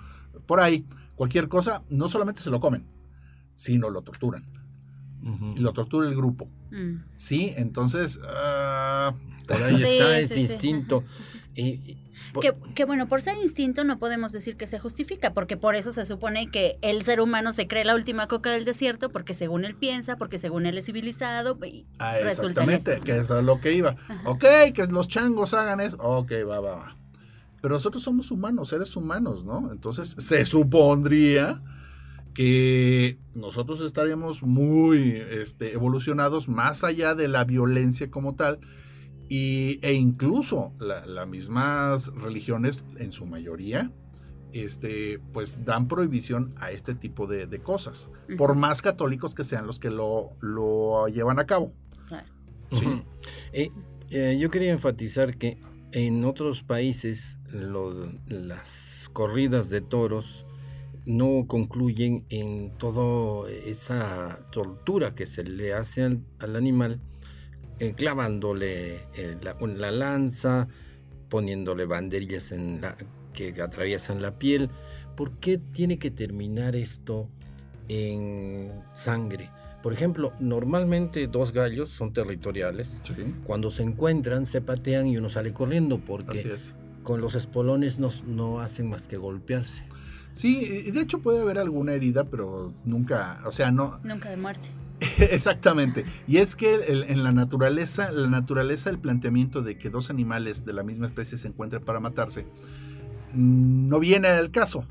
por 0.49 0.61
ahí, 0.61 0.87
cualquier 1.15 1.47
cosa, 1.49 1.85
no 1.91 2.09
solamente 2.09 2.41
se 2.41 2.51
lo 2.51 2.59
comen, 2.59 2.87
sino 3.55 3.91
lo 3.91 4.03
torturan. 4.03 4.45
Y 5.55 5.61
lo 5.61 5.75
tortura 5.75 6.09
el 6.09 6.17
grupo. 6.17 6.49
Mm. 6.71 7.05
Sí, 7.17 7.53
entonces... 7.57 8.19
Ah, 8.25 9.15
por 9.47 9.63
ahí 9.63 9.83
está 9.83 10.19
ese 10.19 10.41
instinto. 10.41 11.05
que, 12.75 12.85
bueno, 12.85 13.09
por 13.09 13.21
ser 13.21 13.37
instinto 13.37 13.85
no 13.85 13.99
podemos 13.99 14.33
decir 14.33 14.57
que 14.57 14.67
se 14.67 14.79
justifica, 14.79 15.35
porque 15.35 15.59
por 15.59 15.75
eso 15.75 15.93
se 15.93 16.07
supone 16.07 16.51
que 16.51 16.79
el 16.81 17.03
ser 17.03 17.21
humano 17.21 17.53
se 17.53 17.67
cree 17.67 17.85
la 17.85 17.95
última 17.95 18.27
coca 18.27 18.51
del 18.51 18.65
desierto, 18.65 19.11
porque 19.11 19.35
según 19.35 19.67
él 19.67 19.75
piensa, 19.75 20.17
porque 20.17 20.39
según 20.39 20.65
él 20.65 20.79
es 20.79 20.87
civilizado, 20.87 21.59
y 21.67 21.87
ah, 21.99 22.19
Exactamente, 22.21 23.01
que 23.01 23.19
eso 23.19 23.39
es 23.39 23.45
lo 23.45 23.61
que 23.61 23.75
iba. 23.75 23.97
Ok, 24.25 24.45
que 24.73 24.87
los 24.89 25.09
changos 25.09 25.53
hagan 25.53 25.81
eso. 25.81 25.99
Ok, 25.99 26.33
va, 26.49 26.61
va, 26.61 26.77
va. 26.77 26.98
Pero 27.61 27.75
nosotros 27.75 28.03
somos 28.03 28.31
humanos, 28.31 28.69
seres 28.69 28.95
humanos, 28.97 29.45
¿no? 29.45 29.73
Entonces 29.73 30.15
se 30.19 30.45
supondría 30.45 31.63
que 32.35 33.19
nosotros 33.35 33.81
estaríamos 33.81 34.43
muy 34.43 35.17
este, 35.31 35.73
evolucionados 35.73 36.49
más 36.49 36.85
allá 36.85 37.15
de 37.17 37.27
la 37.27 37.45
violencia 37.45 38.11
como 38.11 38.37
tal. 38.37 38.61
Y, 39.29 39.81
e 39.83 39.93
incluso 39.93 40.73
las 40.79 41.27
mismas 41.27 42.15
religiones, 42.15 42.85
en 42.99 43.13
su 43.13 43.27
mayoría, 43.27 43.93
este, 44.53 45.21
pues 45.33 45.65
dan 45.65 45.89
prohibición 45.89 46.55
a 46.59 46.71
este 46.71 46.95
tipo 46.95 47.27
de, 47.27 47.47
cosas, 47.59 48.09
por 48.39 48.55
más 48.55 48.83
católicos 48.83 49.35
que 49.35 49.45
sean 49.45 49.67
los 49.67 49.79
que 49.79 49.91
lo, 49.91 50.31
lo 50.41 51.09
llevan 51.09 51.39
a 51.39 51.47
cabo. 51.47 51.73
¿Sí? 52.71 52.87
Eh, 53.53 53.71
eh, 54.11 54.37
yo 54.39 54.51
quería 54.51 54.73
enfatizar 54.73 55.37
que 55.37 55.59
en 55.93 56.25
otros 56.25 56.63
países 56.63 57.38
las 57.53 59.11
corridas 59.13 59.71
de 59.71 59.81
toros 59.81 60.47
no 61.07 61.47
concluyen 61.47 62.25
en 62.29 62.71
toda 62.77 63.51
esa 63.51 64.41
tortura 64.53 65.15
que 65.15 65.27
se 65.27 65.43
le 65.45 65.73
hace 65.73 66.03
al, 66.39 66.57
animal, 66.57 67.01
eh, 67.79 67.95
clavándole 67.97 68.97
eh, 69.15 69.39
la, 69.43 69.91
lanza, 69.91 70.69
poniéndole 71.31 71.87
banderillas 71.87 72.53
en 72.53 72.83
la, 72.83 72.97
que 73.33 73.55
atraviesan 73.63 74.21
la 74.21 74.39
piel, 74.39 74.69
¿por 75.17 75.33
qué 75.39 75.59
tiene 75.59 75.99
que 75.99 76.11
terminar 76.11 76.77
esto 76.77 77.29
en 77.89 78.73
sangre? 78.93 79.51
Por 79.83 79.93
ejemplo, 79.93 80.33
normalmente 80.41 81.27
dos 81.29 81.53
gallos 81.53 81.89
son 81.89 82.13
territoriales. 82.13 83.01
Cuando 83.45 83.71
se 83.71 83.83
encuentran, 83.85 84.45
se 84.45 84.61
patean 84.61 85.07
y 85.07 85.17
uno 85.17 85.31
sale 85.31 85.53
corriendo 85.53 85.99
porque 85.99 86.57
con 87.09 87.23
los 87.23 87.35
espolones 87.37 87.99
no, 87.99 88.11
no 88.27 88.61
hacen 88.61 88.91
más 88.91 89.07
que 89.07 89.17
golpearse. 89.17 89.83
Sí, 90.35 90.91
de 90.91 91.01
hecho 91.01 91.21
puede 91.21 91.41
haber 91.41 91.57
alguna 91.57 91.95
herida, 91.95 92.25
pero 92.25 92.75
nunca, 92.85 93.41
o 93.47 93.51
sea, 93.51 93.71
no... 93.71 93.99
Nunca 94.05 94.29
de 94.29 94.37
muerte. 94.37 94.69
Exactamente. 95.19 96.05
Y 96.27 96.37
es 96.37 96.55
que 96.55 97.07
en 97.09 97.25
la 97.25 97.33
naturaleza, 97.33 98.13
la 98.13 98.29
naturaleza 98.29 98.91
del 98.91 98.99
planteamiento 98.99 99.63
de 99.63 99.79
que 99.79 99.89
dos 99.89 100.11
animales 100.11 100.67
de 100.67 100.75
la 100.75 100.83
misma 100.83 101.07
especie 101.07 101.39
se 101.39 101.49
encuentren 101.49 101.83
para 101.83 101.99
matarse, 101.99 102.47
no 103.33 104.01
viene 104.01 104.29
al 104.29 104.51
caso. 104.51 104.85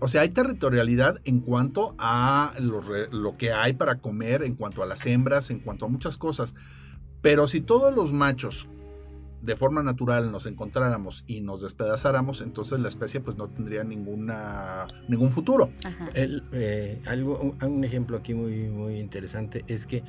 O 0.00 0.08
sea, 0.08 0.22
hay 0.22 0.30
territorialidad 0.30 1.20
en 1.24 1.38
cuanto 1.38 1.94
a 1.98 2.52
lo, 2.58 3.36
que 3.36 3.52
hay 3.52 3.74
para 3.74 4.00
comer, 4.00 4.42
en 4.42 4.56
cuanto 4.56 4.82
a 4.82 4.86
las 4.86 5.06
hembras, 5.06 5.50
en 5.50 5.60
cuanto 5.60 5.86
a 5.86 5.88
muchas 5.88 6.16
cosas. 6.16 6.52
Pero 7.22 7.46
si 7.46 7.60
todos 7.60 7.94
los 7.94 8.12
machos 8.12 8.66
de 9.44 9.56
forma 9.56 9.82
natural 9.82 10.32
nos 10.32 10.46
encontráramos 10.46 11.24
y 11.26 11.40
nos 11.40 11.60
despedazáramos, 11.60 12.40
entonces 12.40 12.80
la 12.80 12.88
especie 12.88 13.20
pues 13.20 13.36
no 13.36 13.48
tendría 13.48 13.84
ninguna 13.84 14.86
ningún 15.08 15.30
futuro. 15.30 15.70
Eh, 16.14 17.00
algo, 17.06 17.54
un 17.62 17.84
ejemplo 17.84 18.16
aquí 18.16 18.34
muy, 18.34 18.68
muy 18.68 18.98
interesante 18.98 19.64
es 19.66 19.86
que 19.86 20.02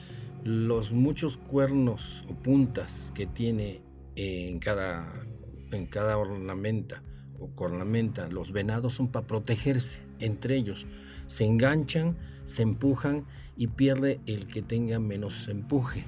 los 0.43 0.91
muchos 0.91 1.37
cuernos 1.37 2.23
o 2.29 2.35
puntas 2.35 3.11
que 3.13 3.25
tiene 3.25 3.81
en 4.15 4.59
cada, 4.59 5.25
en 5.71 5.87
cada 5.87 6.17
ornamenta 6.17 7.03
o 7.39 7.49
cornamenta 7.49 8.29
los 8.29 8.51
venados 8.51 8.93
son 8.93 9.09
para 9.09 9.27
protegerse 9.27 9.99
entre 10.19 10.55
ellos. 10.55 10.85
Se 11.27 11.43
enganchan, 11.43 12.17
se 12.45 12.61
empujan 12.61 13.25
y 13.57 13.67
pierde 13.67 14.21
el 14.27 14.47
que 14.47 14.61
tenga 14.61 14.99
menos 14.99 15.47
empuje. 15.47 16.05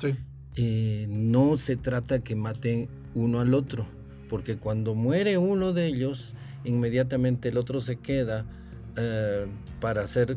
Sí. 0.00 0.16
Eh, 0.56 1.06
no 1.08 1.56
se 1.56 1.76
trata 1.76 2.20
que 2.20 2.36
maten 2.36 2.88
uno 3.14 3.40
al 3.40 3.54
otro, 3.54 3.86
porque 4.28 4.56
cuando 4.56 4.94
muere 4.94 5.38
uno 5.38 5.72
de 5.72 5.86
ellos, 5.86 6.34
inmediatamente 6.64 7.48
el 7.48 7.56
otro 7.56 7.80
se 7.80 7.96
queda 7.96 8.44
eh, 8.96 9.46
para 9.80 10.06
ser 10.06 10.36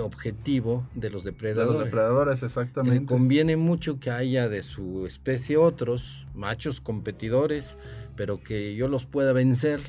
objetivo 0.00 0.88
de 0.94 1.10
los 1.10 1.22
depredadores. 1.22 1.68
De 1.68 1.74
los 1.74 1.84
depredadores, 1.84 2.42
exactamente. 2.42 3.06
conviene 3.06 3.56
mucho 3.56 4.00
que 4.00 4.10
haya 4.10 4.48
de 4.48 4.62
su 4.62 5.06
especie 5.06 5.56
otros, 5.56 6.26
machos 6.34 6.80
competidores, 6.80 7.78
pero 8.16 8.42
que 8.42 8.74
yo 8.74 8.88
los 8.88 9.06
pueda 9.06 9.32
vencer. 9.32 9.80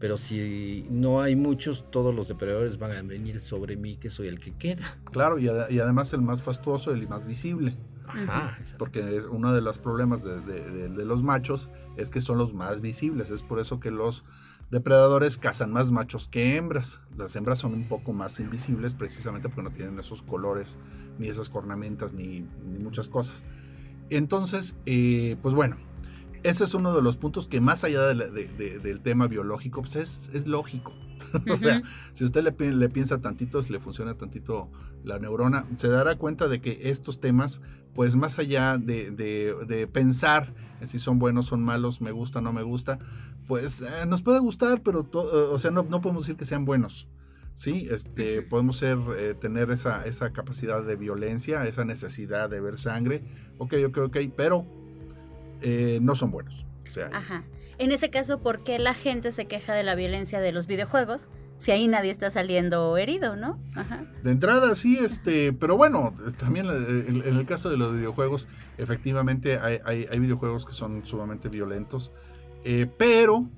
Pero 0.00 0.18
si 0.18 0.86
no 0.90 1.22
hay 1.22 1.34
muchos, 1.34 1.90
todos 1.90 2.14
los 2.14 2.28
depredadores 2.28 2.78
van 2.78 2.92
a 2.92 3.00
venir 3.00 3.40
sobre 3.40 3.76
mí, 3.76 3.96
que 3.96 4.10
soy 4.10 4.26
el 4.26 4.38
que 4.38 4.50
queda. 4.50 4.98
Claro, 5.12 5.38
y, 5.38 5.44
y 5.44 5.78
además 5.78 6.12
el 6.12 6.20
más 6.20 6.42
fastuoso, 6.42 6.92
el 6.92 7.08
más 7.08 7.24
visible. 7.26 7.74
Ajá. 8.06 8.58
Porque 8.78 9.16
es 9.16 9.24
uno 9.24 9.52
de 9.52 9.60
los 9.60 9.78
problemas 9.78 10.22
de, 10.24 11.04
los 11.04 11.22
machos 11.22 11.68
es 11.96 12.10
que 12.10 12.20
son 12.20 12.38
los 12.38 12.54
más 12.54 12.80
visibles. 12.80 13.30
Es 13.30 13.42
por 13.42 13.60
eso 13.60 13.80
que 13.80 13.90
los 13.90 14.24
depredadores 14.70 15.38
cazan 15.38 15.72
más 15.72 15.90
machos 15.90 16.28
que 16.28 16.56
hembras. 16.56 17.00
Las 17.16 17.34
hembras 17.36 17.58
son 17.58 17.74
un 17.74 17.88
poco 17.88 18.12
más 18.12 18.40
invisibles 18.40 18.94
precisamente 18.94 19.48
porque 19.48 19.62
no 19.62 19.70
tienen 19.70 19.98
esos 19.98 20.22
colores, 20.22 20.78
ni 21.18 21.28
esas 21.28 21.48
cornamentas, 21.48 22.12
ni, 22.12 22.46
muchas 22.80 23.08
cosas. 23.08 23.42
Entonces, 24.10 24.76
eh, 24.86 25.36
pues 25.42 25.54
bueno, 25.54 25.76
ese 26.42 26.64
es 26.64 26.74
uno 26.74 26.94
de 26.94 27.02
los 27.02 27.16
puntos 27.16 27.48
que 27.48 27.60
más 27.60 27.84
allá 27.84 28.02
del 28.02 29.00
tema 29.02 29.28
biológico, 29.28 29.80
pues 29.80 29.96
es, 29.96 30.30
es 30.34 30.46
lógico. 30.46 30.92
o 31.50 31.56
sea, 31.56 31.82
si 32.12 32.24
usted 32.24 32.42
le, 32.42 32.72
le, 32.72 32.88
piensa 32.88 33.20
tantito, 33.20 33.62
si 33.62 33.72
le 33.72 33.80
funciona 33.80 34.14
tantito 34.14 34.70
la 35.02 35.18
neurona, 35.18 35.66
se 35.76 35.88
dará 35.88 36.16
cuenta 36.16 36.48
de 36.48 36.60
que 36.60 36.90
estos 36.90 37.20
temas, 37.20 37.60
pues 37.94 38.16
más 38.16 38.38
allá 38.38 38.78
de, 38.78 39.10
de, 39.10 39.86
pensar 39.86 40.54
en 40.80 40.88
si 40.88 40.98
son 40.98 41.18
buenos, 41.18 41.46
son 41.46 41.62
malos, 41.62 42.00
me 42.00 42.12
gusta, 42.12 42.40
no 42.40 42.52
me 42.52 42.62
gusta, 42.62 42.98
pues 43.46 43.80
eh, 43.80 44.06
nos 44.06 44.22
puede 44.22 44.40
gustar, 44.40 44.82
pero 44.82 45.00
eh, 45.00 45.36
o 45.52 45.58
sea, 45.58 45.70
no, 45.70 45.82
no, 45.82 46.00
podemos 46.00 46.24
decir 46.24 46.36
que 46.36 46.44
sean 46.44 46.64
buenos. 46.64 47.08
Sí, 47.54 47.86
este, 47.88 48.42
podemos 48.42 48.78
ser, 48.78 48.98
eh, 49.16 49.34
tener 49.34 49.70
esa, 49.70 50.04
esa 50.06 50.32
capacidad 50.32 50.82
de 50.82 50.96
violencia, 50.96 51.64
esa 51.66 51.84
necesidad 51.84 52.50
de 52.50 52.60
ver 52.60 52.78
sangre, 52.78 53.22
ok, 53.58 53.74
ok, 53.86 53.98
ok, 53.98 54.16
pero 54.36 54.66
no 56.00 56.14
son 56.14 56.30
buenos. 56.30 56.66
O 56.86 56.90
sea, 56.90 57.08
Ajá. 57.12 57.42
En 57.78 57.92
ese 57.92 58.10
caso, 58.10 58.40
¿por 58.40 58.62
qué 58.62 58.78
la 58.78 58.94
gente 58.94 59.32
se 59.32 59.46
queja 59.46 59.74
de 59.74 59.82
la 59.82 59.94
violencia 59.94 60.40
de 60.40 60.52
los 60.52 60.66
videojuegos? 60.66 61.28
Si 61.58 61.70
ahí 61.70 61.88
nadie 61.88 62.10
está 62.10 62.30
saliendo 62.30 62.96
herido, 62.96 63.36
¿no? 63.36 63.58
De 64.22 64.30
entrada 64.30 64.74
sí, 64.74 64.98
este, 64.98 65.52
pero 65.52 65.76
bueno, 65.76 66.14
también 66.38 66.66
eh, 66.66 67.04
en, 67.08 67.36
el 67.36 67.46
caso 67.46 67.70
de 67.70 67.76
los 67.76 67.92
videojuegos, 67.94 68.48
efectivamente 68.76 69.58
hay, 69.58 70.18
videojuegos 70.18 70.66
que 70.66 70.72
son 70.72 71.04
sumamente 71.04 71.48
violentos, 71.48 72.12
eh, 72.64 72.86
pero 72.98 73.48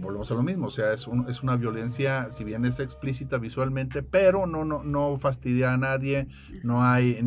volvemos 0.00 0.30
a 0.30 0.34
lo 0.34 0.42
mismo, 0.42 0.66
o 0.66 0.70
sea, 0.70 0.92
es, 0.92 1.06
es 1.28 1.42
una 1.42 1.56
violencia, 1.56 2.30
si 2.30 2.44
bien 2.44 2.64
es 2.64 2.80
explícita 2.80 3.38
visualmente, 3.38 4.02
pero 4.02 4.46
no, 4.46 4.64
no, 4.64 4.82
no 4.82 5.16
fastidia 5.16 5.72
a 5.72 5.76
nadie, 5.76 6.28
no 6.62 6.82
hay, 6.82 7.20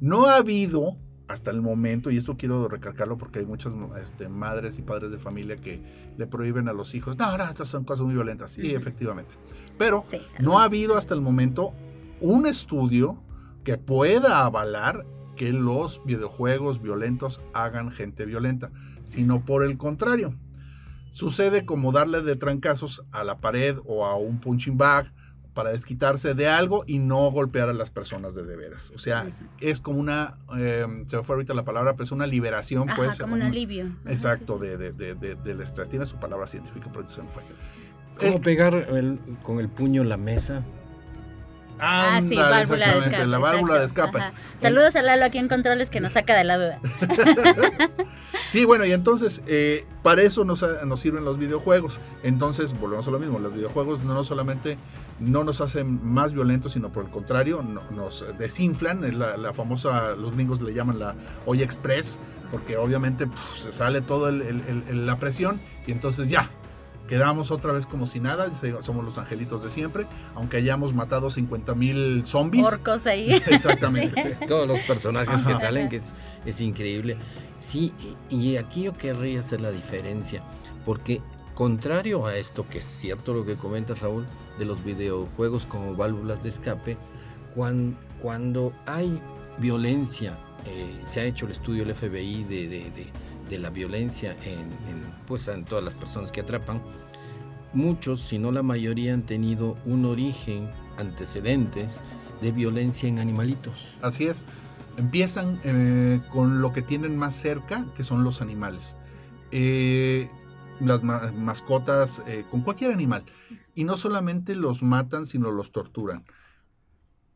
no 0.00 0.26
ha 0.26 0.36
habido 0.36 0.96
hasta 1.32 1.50
el 1.50 1.62
momento, 1.62 2.10
y 2.10 2.18
esto 2.18 2.36
quiero 2.36 2.68
recalcarlo 2.68 3.16
porque 3.16 3.38
hay 3.38 3.46
muchas 3.46 3.72
este, 4.02 4.28
madres 4.28 4.78
y 4.78 4.82
padres 4.82 5.10
de 5.10 5.18
familia 5.18 5.56
que 5.56 5.82
le 6.18 6.26
prohíben 6.26 6.68
a 6.68 6.72
los 6.72 6.94
hijos, 6.94 7.16
no, 7.16 7.36
no, 7.38 7.44
estas 7.48 7.68
son 7.68 7.84
cosas 7.84 8.04
muy 8.04 8.14
violentas, 8.14 8.50
sí, 8.50 8.74
efectivamente. 8.74 9.34
Pero 9.78 10.04
no 10.40 10.58
ha 10.58 10.64
habido 10.64 10.98
hasta 10.98 11.14
el 11.14 11.22
momento 11.22 11.72
un 12.20 12.46
estudio 12.46 13.22
que 13.64 13.78
pueda 13.78 14.44
avalar 14.44 15.06
que 15.36 15.52
los 15.52 16.04
videojuegos 16.04 16.82
violentos 16.82 17.40
hagan 17.54 17.90
gente 17.90 18.26
violenta, 18.26 18.70
sino 19.02 19.44
por 19.44 19.64
el 19.64 19.78
contrario. 19.78 20.34
Sucede 21.10 21.64
como 21.64 21.92
darle 21.92 22.20
de 22.20 22.36
trancazos 22.36 23.02
a 23.10 23.24
la 23.24 23.40
pared 23.40 23.78
o 23.86 24.04
a 24.04 24.16
un 24.16 24.38
punching 24.38 24.76
bag 24.76 25.12
para 25.54 25.70
desquitarse 25.70 26.34
de 26.34 26.48
algo 26.48 26.84
y 26.86 26.98
no 26.98 27.30
golpear 27.30 27.68
a 27.68 27.72
las 27.72 27.90
personas 27.90 28.34
de 28.34 28.42
de 28.44 28.56
veras. 28.56 28.90
O 28.94 28.98
sea, 28.98 29.26
es 29.60 29.80
como 29.80 29.98
una, 30.00 30.36
eh, 30.56 30.86
se 31.06 31.16
me 31.16 31.22
fue 31.22 31.36
ahorita 31.36 31.54
la 31.54 31.64
palabra, 31.64 31.94
pues 31.94 32.12
una 32.12 32.26
liberación, 32.26 32.88
pues. 32.96 33.18
Como 33.18 33.34
un 33.34 33.42
alivio. 33.42 33.86
exacto, 34.06 34.58
De, 34.58 34.76
de, 34.76 34.92
de, 34.92 35.34
del 35.34 35.60
estrés. 35.60 35.88
Tiene 35.88 36.06
su 36.06 36.16
palabra 36.16 36.46
científica, 36.46 36.90
pero 36.92 37.08
se 37.08 37.22
me 37.22 37.28
fue. 37.28 37.42
¿Cómo 38.18 38.40
pegar 38.40 38.88
con 39.42 39.60
el 39.60 39.68
puño 39.68 40.04
la 40.04 40.16
mesa? 40.16 40.64
Ah, 41.84 42.20
sí, 42.22 42.36
válvula 42.36 42.92
de 42.92 42.98
escape. 43.00 43.26
La 43.26 43.38
válvula 43.38 43.80
de 43.80 43.86
escape. 43.86 44.18
Saludos 44.56 44.94
a 44.94 45.02
Lalo 45.02 45.24
aquí 45.24 45.38
en 45.38 45.48
Controles 45.48 45.90
que 45.90 45.98
nos 45.98 46.12
saca 46.12 46.36
de 46.36 46.44
la 46.44 46.56
duda. 46.56 46.78
sí, 48.48 48.64
bueno, 48.64 48.84
y 48.84 48.92
entonces, 48.92 49.42
eh, 49.48 49.84
para 50.04 50.22
eso 50.22 50.44
nos, 50.44 50.64
nos, 50.84 51.00
sirven 51.00 51.24
los 51.24 51.38
videojuegos. 51.38 51.98
Entonces, 52.22 52.78
volvemos 52.78 53.08
a 53.08 53.10
lo 53.10 53.18
mismo. 53.18 53.40
Los 53.40 53.52
videojuegos 53.52 54.04
no, 54.04 54.24
solamente 54.24 54.78
no 55.18 55.42
nos 55.42 55.60
hacen 55.60 55.98
más 56.06 56.32
violentos, 56.32 56.74
sino 56.74 56.92
por 56.92 57.04
el 57.04 57.10
contrario, 57.10 57.62
nos 57.62 58.24
desinflan. 58.38 59.02
Es 59.02 59.14
la, 59.14 59.52
famosa, 59.52 60.14
los 60.14 60.34
gringos 60.36 60.60
le 60.60 60.74
llaman 60.74 61.00
la 61.00 61.16
olla 61.46 61.64
express, 61.64 62.20
porque 62.52 62.76
obviamente 62.76 63.26
se 63.60 63.72
sale 63.72 64.02
toda 64.02 64.30
la 64.30 65.18
presión 65.18 65.58
y 65.88 65.90
entonces 65.90 66.28
ya, 66.28 66.48
quedamos 67.12 67.50
otra 67.50 67.74
vez 67.74 67.84
como 67.84 68.06
si 68.06 68.20
nada, 68.20 68.50
somos 68.80 69.04
los 69.04 69.18
angelitos 69.18 69.62
de 69.62 69.68
siempre, 69.68 70.06
aunque 70.34 70.56
hayamos 70.56 70.94
matado 70.94 71.28
50 71.28 71.74
mil 71.74 72.24
zombies. 72.24 72.64
Orcos 72.64 73.06
ahí. 73.06 73.30
Exactamente. 73.48 74.38
Todos 74.48 74.66
los 74.66 74.80
personajes 74.80 75.42
que 75.44 75.58
salen, 75.58 75.90
que 75.90 75.96
es, 75.96 76.14
es 76.46 76.58
increíble. 76.62 77.18
Sí, 77.60 77.92
y 78.30 78.56
aquí 78.56 78.84
yo 78.84 78.94
querría 78.94 79.40
hacer 79.40 79.60
la 79.60 79.70
diferencia, 79.70 80.42
porque 80.86 81.20
contrario 81.52 82.24
a 82.24 82.34
esto, 82.34 82.66
que 82.66 82.78
es 82.78 82.86
cierto 82.86 83.34
lo 83.34 83.44
que 83.44 83.56
comenta 83.56 83.92
Raúl, 83.92 84.24
de 84.58 84.64
los 84.64 84.82
videojuegos 84.82 85.66
como 85.66 85.94
válvulas 85.94 86.42
de 86.42 86.48
escape, 86.48 86.96
cuando, 87.54 87.94
cuando 88.22 88.72
hay 88.86 89.20
violencia, 89.58 90.38
eh, 90.64 91.02
se 91.04 91.20
ha 91.20 91.24
hecho 91.24 91.44
el 91.44 91.52
estudio 91.52 91.84
del 91.84 91.94
FBI 91.94 92.44
de, 92.44 92.68
de, 92.68 93.12
de, 93.50 93.58
la 93.58 93.68
violencia 93.68 94.34
en, 94.46 94.70
pues, 95.26 95.46
en 95.48 95.66
todas 95.66 95.84
las 95.84 95.92
personas 95.92 96.32
que 96.32 96.40
atrapan, 96.40 96.80
muchos, 97.74 98.20
si 98.20 98.38
no 98.38 98.52
la 98.52 98.62
mayoría, 98.62 99.14
han 99.14 99.22
tenido 99.22 99.76
un 99.84 100.04
origen, 100.04 100.70
antecedentes 100.98 102.00
de 102.40 102.52
violencia 102.52 103.08
en 103.08 103.18
animalitos. 103.18 103.94
Así 104.02 104.26
es. 104.26 104.44
Empiezan 104.96 105.60
eh, 105.64 106.20
con 106.32 106.60
lo 106.60 106.72
que 106.72 106.82
tienen 106.82 107.16
más 107.16 107.34
cerca, 107.34 107.86
que 107.96 108.04
son 108.04 108.24
los 108.24 108.42
animales. 108.42 108.96
Eh, 109.50 110.28
las 110.80 111.02
mascotas, 111.02 112.22
eh, 112.26 112.44
con 112.50 112.62
cualquier 112.62 112.92
animal. 112.92 113.24
Y 113.74 113.84
no 113.84 113.96
solamente 113.96 114.54
los 114.54 114.82
matan, 114.82 115.26
sino 115.26 115.50
los 115.50 115.72
torturan. 115.72 116.24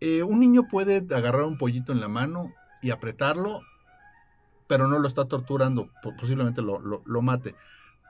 un 0.00 0.40
niño 0.40 0.68
puede 0.68 1.06
agarrar 1.14 1.44
un 1.44 1.56
pollito 1.56 1.92
en 1.92 2.00
la 2.00 2.08
mano 2.08 2.52
y 2.82 2.90
apretarlo, 2.90 3.62
pero 4.66 4.88
no 4.88 4.98
lo 4.98 5.08
está 5.08 5.24
torturando, 5.24 5.88
posiblemente 6.18 6.60
lo 6.60 7.22
mate 7.22 7.54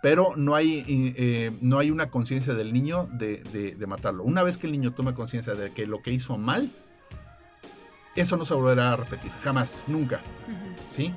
pero 0.07 0.35
no 0.37 0.55
hay, 0.55 0.85
eh, 1.17 1.51
no 1.61 1.81
hay 1.81 1.91
una 1.91 2.11
conciencia 2.11 2.55
del 2.55 2.73
niño 2.73 3.09
de, 3.11 3.39
de, 3.77 3.87
matarlo. 3.89 4.23
Una 4.23 4.45
vez 4.45 4.57
que 4.57 4.69
el 4.69 4.73
niño 4.73 4.93
tome 4.93 5.15
conciencia 5.15 5.57
de 5.57 5.73
que 5.73 5.85
lo 5.85 6.01
que 6.01 6.13
hizo 6.13 6.39
mal, 6.39 6.71
eso 8.15 8.37
no 8.37 8.45
se 8.45 8.55
volverá 8.55 8.93
a 8.93 8.97
repetir, 8.99 9.33
jamás, 9.43 9.81
nunca. 9.89 10.23
¿Sí? 10.93 11.13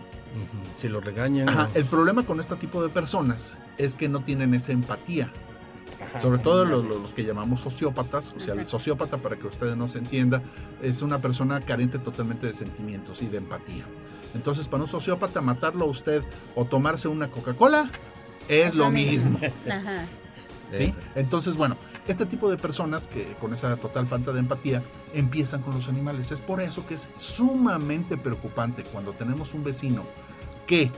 Si 0.78 0.90
lo 0.90 1.02
regañan. 1.02 1.70
El 1.76 1.86
problema 1.86 2.26
con 2.26 2.40
este 2.40 2.56
tipo 2.56 2.82
de 2.82 2.90
personas 2.90 3.60
es 3.78 3.94
que 3.94 4.10
no 4.10 4.22
tienen 4.22 4.56
esa 4.56 4.72
empatía. 4.72 5.32
Sobre 6.20 6.40
todo 6.40 6.66
los, 6.66 7.12
que 7.12 7.24
llamamos 7.24 7.62
sociópatas, 7.62 8.34
o 8.36 8.40
sea, 8.40 8.56
el 8.56 8.66
sociópata, 8.66 9.20
para 9.20 9.36
que 9.36 9.46
ustedes 9.46 9.78
no 9.78 9.88
se 9.88 10.00
entienda, 10.00 10.42
es 10.82 11.04
una 11.04 11.22
persona 11.22 11.62
carente 11.62 12.00
totalmente 12.00 12.48
de 12.48 12.56
sentimientos 12.56 13.22
y 13.22 13.28
de 13.28 13.38
empatía. 13.38 13.86
Entonces, 14.34 14.68
para 14.68 14.82
un 14.82 14.90
sociópata, 14.90 15.42
matarlo 15.42 15.86
a 15.86 15.90
usted 15.90 16.24
o 16.56 16.66
tomarse 16.66 17.08
una 17.08 17.30
Coca-Cola 17.30 17.92
es, 18.50 18.76
lo 18.76 18.90
mismo. 18.90 19.40
¿Sí? 20.74 20.94
Entonces, 21.16 21.56
bueno, 21.56 21.78
este 22.08 22.26
tipo 22.26 22.50
de 22.50 22.58
personas 22.58 23.08
que 23.08 23.34
con 23.40 23.54
esa 23.54 23.78
total 23.78 24.06
falta 24.08 24.32
de 24.32 24.40
empatía 24.40 24.84
empiezan 25.14 25.62
con 25.62 25.76
los 25.76 25.88
animales. 25.88 26.32
Es 26.32 26.42
por 26.42 26.62
eso 26.62 26.86
que 26.86 26.96
es 26.96 27.08
sumamente 27.18 28.18
preocupante 28.18 28.84
cuando 28.84 29.14
tenemos 29.14 29.54
un 29.54 29.64
vecino 29.64 30.04
que 30.68 30.92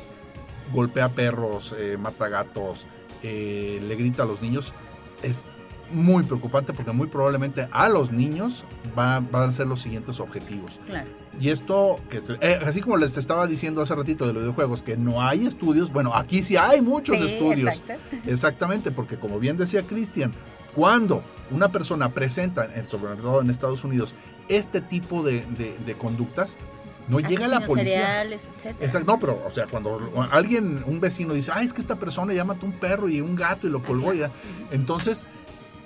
golpea 0.73 1.09
perros, 1.09 1.73
eh, 1.77 1.97
mata 1.97 2.27
gatos, 2.27 2.85
eh, 3.23 3.79
le 3.81 3.95
grita 3.95 4.23
a 4.23 4.25
los 4.25 4.41
niños. 4.41 4.73
Es 5.21 5.43
muy 5.91 6.23
preocupante 6.23 6.73
porque 6.73 6.91
muy 6.91 7.07
probablemente 7.07 7.67
a 7.71 7.89
los 7.89 8.11
niños 8.11 8.63
van 8.95 9.27
a 9.33 9.51
ser 9.51 9.67
los 9.67 9.81
siguientes 9.81 10.19
objetivos. 10.19 10.79
Y 11.39 11.49
esto, 11.49 11.99
que 12.09 12.19
eh, 12.41 12.59
así 12.65 12.81
como 12.81 12.97
les 12.97 13.17
estaba 13.17 13.47
diciendo 13.47 13.81
hace 13.81 13.95
ratito 13.95 14.27
de 14.27 14.33
los 14.33 14.43
videojuegos, 14.43 14.81
que 14.81 14.97
no 14.97 15.21
hay 15.21 15.47
estudios, 15.47 15.91
bueno, 15.91 16.13
aquí 16.13 16.43
sí 16.43 16.57
hay 16.57 16.81
muchos 16.81 17.19
estudios. 17.21 17.81
Exactamente, 18.25 18.91
porque 18.91 19.17
como 19.17 19.39
bien 19.39 19.57
decía 19.57 19.83
Cristian, 19.83 20.33
cuando 20.75 21.23
una 21.49 21.71
persona 21.71 22.13
presenta, 22.13 22.69
sobre 22.83 23.15
todo 23.15 23.41
en 23.41 23.49
Estados 23.49 23.83
Unidos, 23.83 24.13
este 24.49 24.81
tipo 24.81 25.23
de, 25.23 25.43
conductas, 25.97 26.57
no 27.07 27.19
llega 27.19 27.47
la 27.47 27.61
policía. 27.61 28.23
Exacto, 28.23 29.03
no, 29.05 29.19
pero, 29.19 29.43
o 29.45 29.51
sea, 29.51 29.67
cuando 29.67 30.27
alguien, 30.31 30.83
un 30.85 30.99
vecino 30.99 31.33
dice, 31.33 31.51
ay, 31.53 31.65
es 31.65 31.73
que 31.73 31.81
esta 31.81 31.97
persona 31.97 32.33
ya 32.33 32.43
mató 32.43 32.65
un 32.65 32.73
perro 32.73 33.09
y 33.09 33.21
un 33.21 33.35
gato 33.35 33.67
y 33.67 33.69
lo 33.69 33.81
colgó, 33.81 34.13
ya. 34.13 34.31
entonces 34.71 35.25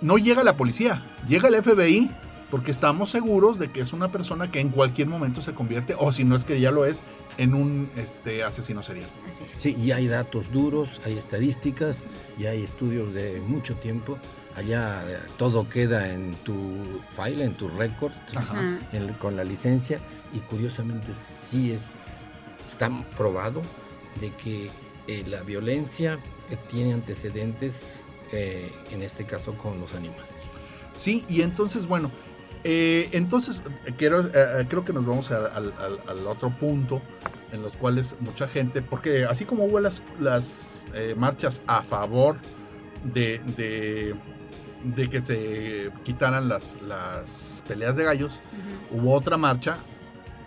no 0.01 0.17
llega 0.17 0.43
la 0.43 0.58
policía, 0.58 1.03
llega 1.27 1.47
el 1.47 1.63
FBI, 1.63 2.12
porque 2.51 2.71
estamos 2.71 3.10
seguros 3.10 3.60
de 3.60 3.71
que 3.71 3.81
es 3.81 3.93
una 3.93 4.12
persona 4.12 4.51
que 4.51 4.60
en 4.60 4.69
cualquier 4.69 5.08
momento 5.08 5.41
se 5.41 5.53
convierte, 5.53 5.95
o 5.97 6.12
si 6.12 6.23
no 6.23 6.36
es 6.36 6.45
que 6.45 6.60
ya 6.60 6.71
lo 6.71 6.86
es, 6.86 7.03
en 7.38 7.53
un 7.53 7.89
este, 7.95 8.43
asesino 8.43 8.84
serial. 8.84 9.10
Sí, 9.58 9.75
y 9.79 9.91
hay 9.91 10.08
datos 10.08 10.51
duros, 10.51 11.01
hay 11.05 11.17
estadísticas 11.17 12.08
y 12.38 12.45
hay 12.45 12.63
estudios 12.63 13.13
de 13.13 13.41
mucho 13.45 13.75
tiempo. 13.75 14.17
Allá 14.55 15.03
eh, 15.05 15.19
todo 15.38 15.67
queda 15.67 16.13
en 16.13 16.36
tu 16.43 17.01
file, 17.15 17.43
en 17.43 17.55
tu 17.55 17.67
récord, 17.67 18.13
con 19.19 19.36
la 19.36 19.43
licencia, 19.43 19.99
y 20.34 20.39
curiosamente 20.39 21.13
sí 21.13 21.71
es, 21.71 22.25
está 22.65 22.89
probado 23.17 23.62
de 24.21 24.31
que 24.31 24.69
eh, 25.08 25.23
la 25.27 25.43
violencia 25.43 26.19
eh, 26.49 26.58
tiene 26.69 26.93
antecedentes 26.93 28.03
eh, 28.31 28.71
en 28.91 29.03
este 29.03 29.25
caso 29.25 29.53
con 29.53 29.79
los 29.79 29.93
animales. 29.93 30.25
Sí, 30.93 31.23
y 31.29 31.41
entonces, 31.41 31.88
bueno, 31.88 32.10
eh, 32.67 33.10
entonces 33.12 33.62
quiero, 33.97 34.21
eh, 34.21 34.65
creo 34.67 34.84
que 34.84 34.91
nos 34.91 35.06
vamos 35.06 35.32
al 35.32 36.28
otro 36.28 36.49
punto 36.49 37.01
en 37.51 37.62
los 37.62 37.73
cuales 37.73 38.15
mucha 38.19 38.47
gente, 38.47 38.82
porque 38.82 39.23
así 39.23 39.45
como 39.45 39.65
hubo 39.65 39.80
las, 39.80 40.01
las 40.19 40.88
marchas 41.15 41.62
a 41.67 41.84
favor 41.84 42.38
de, 43.04 43.39
de, 44.86 45.10
que 45.10 45.21
se 45.21 45.91
quitaran 46.04 46.49
las, 46.49 46.75
las 46.82 47.63
peleas 47.67 47.95
de 47.95 48.04
gallos, 48.04 48.39
hubo 48.91 49.13
otra 49.13 49.38
marcha 49.38 49.78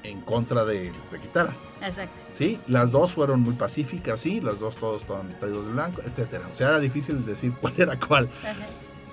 en 0.03 0.21
contra 0.21 0.65
de 0.65 0.91
que 0.91 1.09
se 1.09 1.21
quitara. 1.21 1.55
Exacto. 1.81 2.23
Sí, 2.31 2.61
las 2.67 2.91
dos 2.91 3.15
fueron 3.15 3.41
muy 3.41 3.55
pacíficas, 3.55 4.21
sí, 4.21 4.41
las 4.41 4.59
dos 4.59 4.75
todos 4.77 5.03
estaban 5.03 5.29
vestidos 5.29 5.67
de 5.67 5.73
blanco, 5.73 6.03
etcétera. 6.03 6.49
O 6.51 6.55
sea, 6.55 6.69
era 6.69 6.81
difícil 6.81 7.25
decir 7.25 7.53
cuál 7.61 7.75
era 7.77 7.99
cuál. 7.99 8.29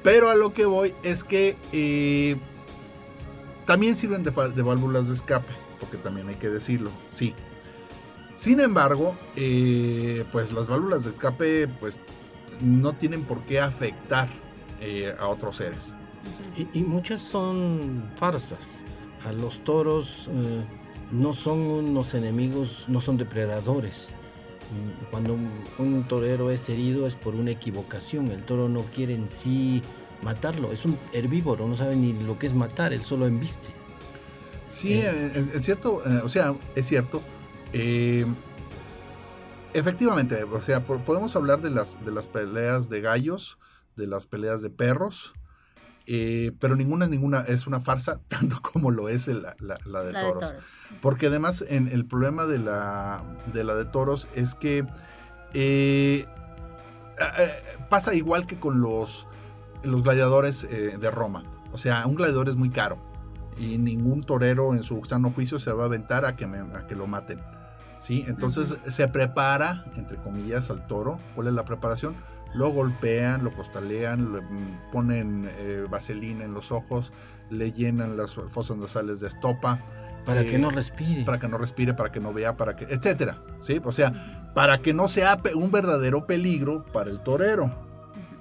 Pero 0.03 0.29
a 0.29 0.35
lo 0.35 0.53
que 0.53 0.65
voy 0.65 0.93
es 1.03 1.23
que 1.23 1.57
eh, 1.71 2.37
también 3.65 3.95
sirven 3.95 4.23
de, 4.23 4.31
válvulas 4.31 5.07
de 5.07 5.15
escape, 5.15 5.53
porque 5.79 5.97
también 5.97 6.27
hay 6.29 6.35
que 6.35 6.49
decirlo, 6.49 6.91
sí. 7.09 7.33
Sin 8.35 8.59
embargo, 8.59 9.15
eh, 9.35 10.25
pues 10.31 10.51
las 10.51 10.67
válvulas 10.67 11.05
de 11.05 11.11
escape, 11.11 11.67
pues 11.67 12.01
no 12.61 12.93
tienen 12.93 13.23
por 13.23 13.41
qué 13.41 13.59
afectar 13.59 14.27
eh, 14.81 15.13
a 15.17 15.27
otros 15.27 15.57
seres. 15.57 15.93
y, 16.73 16.81
muchas 16.81 17.21
son 17.21 18.11
farsas. 18.15 18.83
A 19.25 19.31
los 19.31 19.63
toros 19.63 20.29
no 21.11 21.33
son 21.33 21.59
unos 21.59 22.13
enemigos, 22.13 22.85
no 22.87 23.01
son 23.01 23.17
depredadores. 23.17 24.09
Cuando 25.11 25.37
un, 25.77 26.03
torero 26.07 26.49
es 26.49 26.67
herido 26.69 27.07
es 27.07 27.15
por 27.15 27.35
una 27.35 27.51
equivocación. 27.51 28.31
El 28.31 28.43
toro 28.43 28.67
no 28.67 28.81
quiere 28.85 29.13
en 29.13 29.29
sí 29.29 29.81
matarlo. 30.25 30.73
Es 30.73 30.83
un 30.83 30.99
herbívoro, 31.13 31.67
no 31.67 31.77
sabe 31.77 31.95
ni 31.95 32.11
lo 32.11 32.37
que 32.37 32.47
es 32.47 32.53
matar, 32.53 32.91
él 32.91 33.05
solo 33.05 33.27
embiste. 33.27 33.69
Sí, 34.65 34.93
eh, 34.93 35.51
es, 35.53 35.63
cierto, 35.63 36.01
eh, 36.05 36.21
o 36.23 36.27
sea, 36.27 36.53
es 36.75 36.85
cierto. 36.85 37.21
Eh, 37.71 38.25
efectivamente, 39.73 40.43
o 40.43 40.61
sea, 40.61 40.83
podemos 40.85 41.35
hablar 41.37 41.61
de 41.61 41.69
las, 41.69 42.03
de 42.03 42.11
las 42.11 42.27
peleas 42.27 42.89
de 42.89 42.99
gallos, 42.99 43.57
de 43.95 44.07
las 44.07 44.25
peleas 44.25 44.61
de 44.61 44.69
perros, 44.69 45.33
eh, 46.07 46.51
pero 46.59 46.75
ninguna, 46.75 47.07
ninguna 47.07 47.41
es 47.41 47.65
una 47.65 47.79
farsa, 47.79 48.19
tanto 48.27 48.61
como 48.61 48.91
lo 48.91 49.09
es 49.09 49.27
la, 49.27 49.55
de, 49.55 50.13
toros. 50.13 50.53
Porque 51.01 51.27
además 51.27 51.63
en 51.67 51.87
el 51.87 52.05
problema 52.05 52.45
de 52.45 52.59
la 52.59 53.23
de, 53.53 53.63
la 53.63 53.75
de 53.75 53.85
toros 53.85 54.27
es 54.35 54.55
que 54.55 54.85
eh, 55.53 56.25
eh, 57.39 57.49
pasa 57.89 58.13
igual 58.13 58.45
que 58.45 58.59
con 58.59 58.81
los, 58.81 59.27
los 59.85 60.03
gladiadores 60.03 60.67
de 60.69 61.11
Roma. 61.11 61.43
O 61.71 61.77
sea, 61.77 62.05
un 62.07 62.15
gladiador 62.15 62.49
es 62.49 62.55
muy 62.55 62.69
caro 62.69 62.97
y 63.57 63.77
ningún 63.77 64.23
torero 64.23 64.73
en 64.73 64.83
su 64.83 65.03
sano 65.05 65.31
juicio 65.31 65.59
se 65.59 65.71
va 65.71 65.83
a 65.83 65.85
aventar 65.85 66.25
a 66.25 66.35
que, 66.35 66.45
a 66.45 66.87
que 66.87 66.95
lo 66.95 67.07
maten. 67.07 67.39
¿sí? 67.97 68.23
Entonces 68.27 68.77
se 68.87 69.07
prepara, 69.07 69.85
entre 69.95 70.17
comillas, 70.17 70.69
al 70.69 70.87
toro. 70.87 71.19
¿Cuál 71.35 71.47
es 71.47 71.53
la 71.53 71.65
preparación? 71.65 72.15
lo 72.55 72.69
golpean, 72.71 73.43
lo 73.43 73.53
costalean, 73.53 74.33
le 74.33 74.41
ponen 74.91 75.49
eh, 75.57 75.85
vaselina 75.89 76.45
en 76.45 76.53
los 76.53 76.71
ojos, 76.71 77.11
le 77.49 77.71
llenan 77.71 78.17
las 78.17 78.33
fosas 78.33 78.77
nasales 78.77 79.19
de 79.19 79.27
estopa. 79.27 79.79
Para 80.25 80.43
que 80.43 80.57
no 80.57 80.69
eh, 80.69 80.75
respire. 80.75 81.23
Para 81.23 81.37
que 81.37 81.47
no 81.47 81.57
respire, 81.57 81.93
para 81.93 82.11
que 82.11 82.19
no 82.19 82.33
vea, 82.33 82.57
para 82.57 82.75
que, 82.75 82.85
etcétera. 82.85 83.43
¿sí? 83.59 83.79
O 83.83 83.91
sea, 83.91 84.51
para 84.55 84.79
que 84.79 84.93
no 84.93 85.07
sea 85.07 85.39
un 85.53 85.69
verdadero 85.69 86.25
peligro 86.25 86.85
para 86.91 87.11
el 87.11 87.19
torero. 87.19 87.84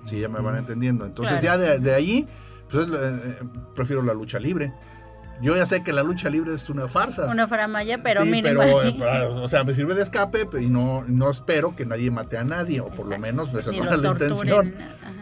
Sí, 0.05 0.21
ya 0.21 0.29
me 0.29 0.41
van 0.41 0.57
entendiendo. 0.57 1.07
Entonces 1.07 1.41
ya 1.41 1.57
de, 1.57 1.95
ahí, 1.95 2.27
pues 2.71 2.89
eh, 2.89 3.39
prefiero 3.75 4.03
la 4.03 4.15
lucha 4.15 4.39
libre. 4.39 4.73
Yo 5.41 5.57
ya 5.57 5.67
sé 5.67 5.83
que 5.83 5.93
la 5.93 6.03
lucha 6.03 6.31
libre 6.31 6.55
es 6.55 6.71
una 6.71 6.87
farsa. 6.87 7.27
Una 7.27 7.49
faramaya, 7.49 7.99
pero 8.03 8.23
sí, 8.23 8.41
Pero, 8.43 8.83
eh, 8.83 8.97
o 9.31 9.49
sea, 9.49 9.65
me 9.65 9.75
sirve 9.75 9.95
de 9.95 10.03
escape 10.03 10.47
y 10.61 10.69
no, 10.69 11.05
no 11.09 11.31
espero 11.31 11.75
que 11.75 11.85
nadie 11.85 12.11
mate 12.11 12.39
a 12.39 12.45
nadie, 12.45 12.81
o 12.81 12.89
por 12.89 13.07
lo 13.07 13.19
menos 13.19 13.53
esa 13.53 13.73
no 13.73 13.85
es 13.85 13.99
la 14.01 14.09
intención. 14.11 14.75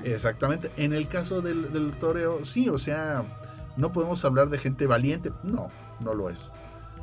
Exactamente. 0.04 0.70
En 0.76 0.92
el 0.92 1.08
caso 1.08 1.40
del, 1.40 1.72
del 1.72 1.92
toreo, 1.92 2.44
sí, 2.44 2.68
o 2.68 2.78
sea, 2.78 3.22
no 3.76 3.92
podemos 3.92 4.24
hablar 4.24 4.50
de 4.50 4.58
gente 4.58 4.86
valiente. 4.86 5.32
No, 5.42 5.70
no 6.00 6.14
lo 6.14 6.28
es. 6.28 6.52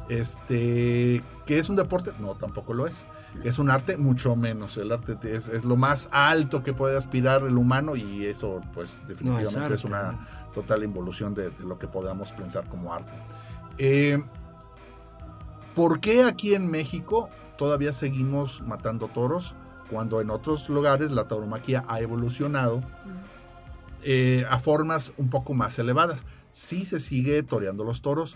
Este, 0.10 1.24
¿que 1.46 1.60
es 1.60 1.70
un 1.70 1.76
deporte? 1.76 2.12
No, 2.20 2.36
tampoco 2.36 2.74
lo 2.74 2.88
es. 2.88 3.06
Es 3.44 3.60
un 3.60 3.70
arte? 3.70 3.98
Mucho 3.98 4.36
menos. 4.36 4.78
El 4.78 4.92
arte 4.92 5.18
es, 5.24 5.48
es, 5.48 5.64
lo 5.64 5.76
más 5.76 6.10
alto 6.12 6.64
que 6.64 6.74
puede 6.74 6.98
aspirar 6.98 7.44
el 7.44 7.58
humano 7.58 7.96
y 7.96 8.26
eso, 8.26 8.62
pues, 8.74 9.02
definitivamente 9.08 9.76
es, 9.76 9.84
una 9.84 10.28
total 10.54 10.84
involución 10.84 11.34
de, 11.34 11.52
lo 11.64 11.78
que 11.80 11.88
podamos 11.88 12.32
pensar 12.32 12.68
como 12.68 12.94
arte. 12.94 13.12
Eh, 13.78 14.22
¿Por 15.76 16.00
qué 16.00 16.24
aquí 16.24 16.54
en 16.54 16.70
México 16.70 17.30
todavía 17.58 17.94
seguimos 17.94 18.62
matando 18.62 19.08
toros 19.08 19.56
cuando 19.90 20.22
en 20.22 20.30
otros 20.30 20.68
lugares 20.70 21.12
la 21.12 21.28
tauromaquia 21.28 21.86
ha 21.88 22.02
evolucionado 22.02 22.84
eh, 24.04 24.46
a 24.50 24.60
formas 24.60 25.14
un 25.18 25.30
poco 25.30 25.54
más 25.54 25.80
elevadas? 25.80 26.26
Sí 26.52 26.86
se 26.86 27.00
sigue 27.00 27.44
toreando 27.44 27.84
los 27.84 28.02
toros, 28.02 28.36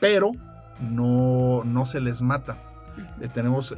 pero 0.00 0.32
no, 0.80 1.62
no 1.64 1.86
se 1.86 2.00
les 2.00 2.20
mata. 2.20 2.71
Eh, 3.20 3.28
tenemos 3.32 3.76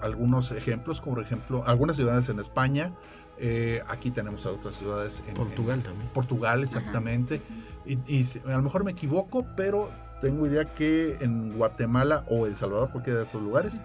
algunos 0.00 0.52
ejemplos, 0.52 1.00
como 1.00 1.16
por 1.16 1.24
ejemplo 1.24 1.64
algunas 1.66 1.96
ciudades 1.96 2.28
en 2.28 2.38
España 2.38 2.92
eh, 3.38 3.82
aquí 3.88 4.10
tenemos 4.10 4.46
a 4.46 4.50
otras 4.50 4.76
ciudades. 4.76 5.22
En 5.26 5.34
Portugal 5.34 5.82
también. 5.82 6.08
Portugal, 6.10 6.62
exactamente. 6.62 7.42
Y, 7.84 8.22
a 8.46 8.56
lo 8.56 8.62
mejor 8.62 8.84
me 8.84 8.92
equivoco, 8.92 9.44
pero 9.56 9.90
tengo 10.20 10.46
idea 10.46 10.64
que 10.64 11.18
en 11.20 11.56
Guatemala 11.56 12.24
o 12.28 12.46
El 12.46 12.54
Salvador, 12.54 12.90
cualquiera 12.90 13.18
de 13.18 13.24
estos 13.24 13.42
lugares, 13.42 13.80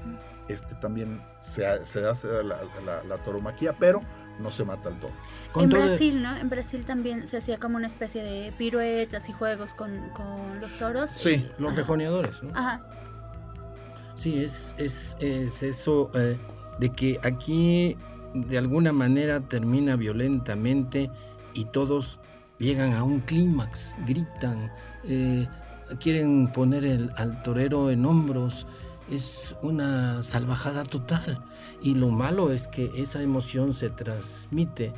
este 0.47 0.75
también 0.75 1.19
se, 1.39 1.85
se 1.85 2.05
hace 2.05 2.27
la, 2.43 2.59
la, 3.03 3.17
toromaquia, 3.25 3.73
pero 3.73 4.01
no 4.39 4.51
se 4.51 4.63
mata 4.63 4.89
al 4.89 4.99
toro. 4.99 5.13
En 5.55 5.69
Brasil, 5.69 6.21
¿no? 6.21 6.37
En 6.37 6.49
Brasil 6.49 6.85
también 6.85 7.25
se 7.25 7.37
hacía 7.37 7.57
como 7.57 7.77
una 7.77 7.87
especie 7.87 8.21
de 8.23 8.51
piruetas 8.51 9.27
y 9.27 9.33
juegos 9.33 9.73
con, 9.73 10.11
los 10.61 10.77
toros. 10.77 11.09
Sí, 11.09 11.49
los 11.57 11.75
rejoneadores, 11.75 12.43
¿no? 12.43 12.51
Ajá. 12.53 12.81
Sí, 14.17 14.39
es, 14.39 14.73
es, 14.79 15.15
es 15.19 15.61
eso 15.61 16.09
eh, 16.15 16.37
de 16.79 16.89
que 16.89 17.19
aquí 17.21 17.95
de 18.33 18.57
alguna 18.57 18.91
manera 18.91 19.41
termina 19.41 19.95
violentamente 19.95 21.11
y 21.53 21.65
todos 21.65 22.19
llegan 22.57 22.95
a 22.95 23.03
un 23.03 23.19
clímax, 23.19 23.91
gritan, 24.07 24.71
eh, 25.03 25.47
quieren 25.99 26.51
poner 26.51 26.83
el, 26.83 27.11
al 27.15 27.43
torero 27.43 27.91
en 27.91 28.07
hombros, 28.07 28.65
es 29.11 29.55
una 29.61 30.23
salvajada 30.23 30.83
total. 30.83 31.43
Y 31.83 31.93
lo 31.93 32.09
malo 32.09 32.51
es 32.51 32.67
que 32.67 32.91
esa 32.97 33.21
emoción 33.21 33.71
se 33.71 33.91
transmite 33.91 34.93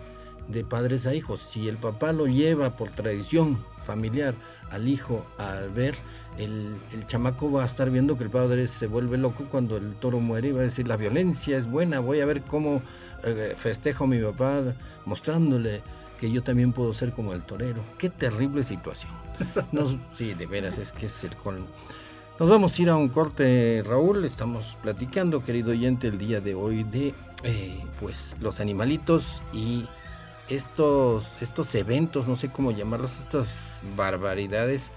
de 0.48 0.64
padres 0.64 1.06
a 1.06 1.14
hijos. 1.14 1.42
Si 1.42 1.68
el 1.68 1.76
papá 1.76 2.14
lo 2.14 2.26
lleva 2.26 2.78
por 2.78 2.92
tradición 2.92 3.66
familiar 3.76 4.34
al 4.72 4.88
hijo 4.88 5.26
a 5.38 5.56
ver, 5.76 5.96
el, 6.40 7.06
chamaco 7.08 7.52
va 7.52 7.64
a 7.64 7.66
estar 7.66 7.90
viendo 7.90 8.18
que 8.18 8.24
el 8.24 8.30
padre 8.30 8.68
se 8.68 8.88
vuelve 8.88 9.18
loco 9.18 9.46
cuando 9.50 9.78
el 9.78 9.96
toro 9.96 10.20
muere 10.20 10.50
y 10.50 10.52
va 10.52 10.62
a 10.62 10.64
decir, 10.64 10.88
la 10.88 10.98
violencia 10.98 11.58
es 11.58 11.68
buena, 11.68 12.00
voy 12.00 12.22
a 12.22 12.26
ver 12.26 12.42
cómo 12.42 12.82
eh, 13.24 13.54
festejo 13.56 14.06
a 14.06 14.08
mi 14.08 14.20
papá 14.20 14.62
mostrándole 15.06 15.82
que 16.20 16.32
yo 16.32 16.42
también 16.44 16.74
puedo 16.74 16.94
ser 16.94 17.12
como 17.12 17.34
el 17.34 17.42
torero. 17.42 17.82
Qué 17.98 18.10
terrible 18.10 18.64
situación. 18.64 19.12
sí, 20.14 20.34
de 20.34 20.46
veras, 20.46 20.78
es 20.78 20.92
que 20.92 21.06
es 21.08 21.24
el 21.24 21.36
colmo. 21.36 21.68
Nos 22.40 22.50
vamos 22.50 22.78
a 22.78 22.82
ir 22.82 22.90
a 22.90 22.96
un 22.96 23.10
corte, 23.10 23.84
Raúl. 23.86 24.24
Estamos 24.24 24.78
platicando, 24.82 25.44
querido 25.44 25.72
oyente, 25.72 26.08
el 26.08 26.18
día 26.18 26.40
de 26.40 26.56
hoy 26.56 26.84
de 26.84 27.14
eh, 27.44 27.84
pues 28.00 28.36
los 28.40 28.60
animalitos 28.60 29.42
y 29.54 29.86
estos, 30.48 31.38
estos 31.42 31.74
eventos, 31.76 32.28
no 32.28 32.36
sé 32.36 32.50
cómo 32.50 32.72
llamarlos, 32.72 33.12
estas 33.20 33.82
barbaridades 33.96 34.92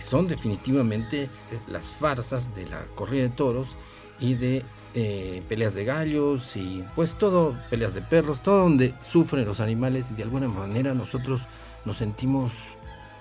son 0.00 0.28
definitivamente 0.28 1.30
las 1.68 1.90
farsas 1.90 2.54
de 2.54 2.66
la 2.66 2.84
corrida 2.94 3.22
de 3.22 3.28
toros 3.30 3.76
y 4.20 4.34
de 4.34 4.64
eh, 4.94 5.42
peleas 5.48 5.74
de 5.74 5.84
gallos 5.84 6.56
y 6.56 6.84
pues 6.94 7.16
todo, 7.16 7.56
peleas 7.70 7.94
de 7.94 8.02
perros, 8.02 8.42
todo 8.42 8.58
donde 8.58 8.94
sufren 9.02 9.46
los 9.46 9.60
animales 9.60 10.10
y 10.10 10.14
de 10.14 10.22
alguna 10.22 10.48
manera 10.48 10.92
nosotros 10.94 11.48
nos 11.84 11.96
sentimos 11.96 12.52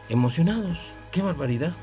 emocionados. 0.10 0.78
¡Qué 1.12 1.22
barbaridad! 1.22 1.74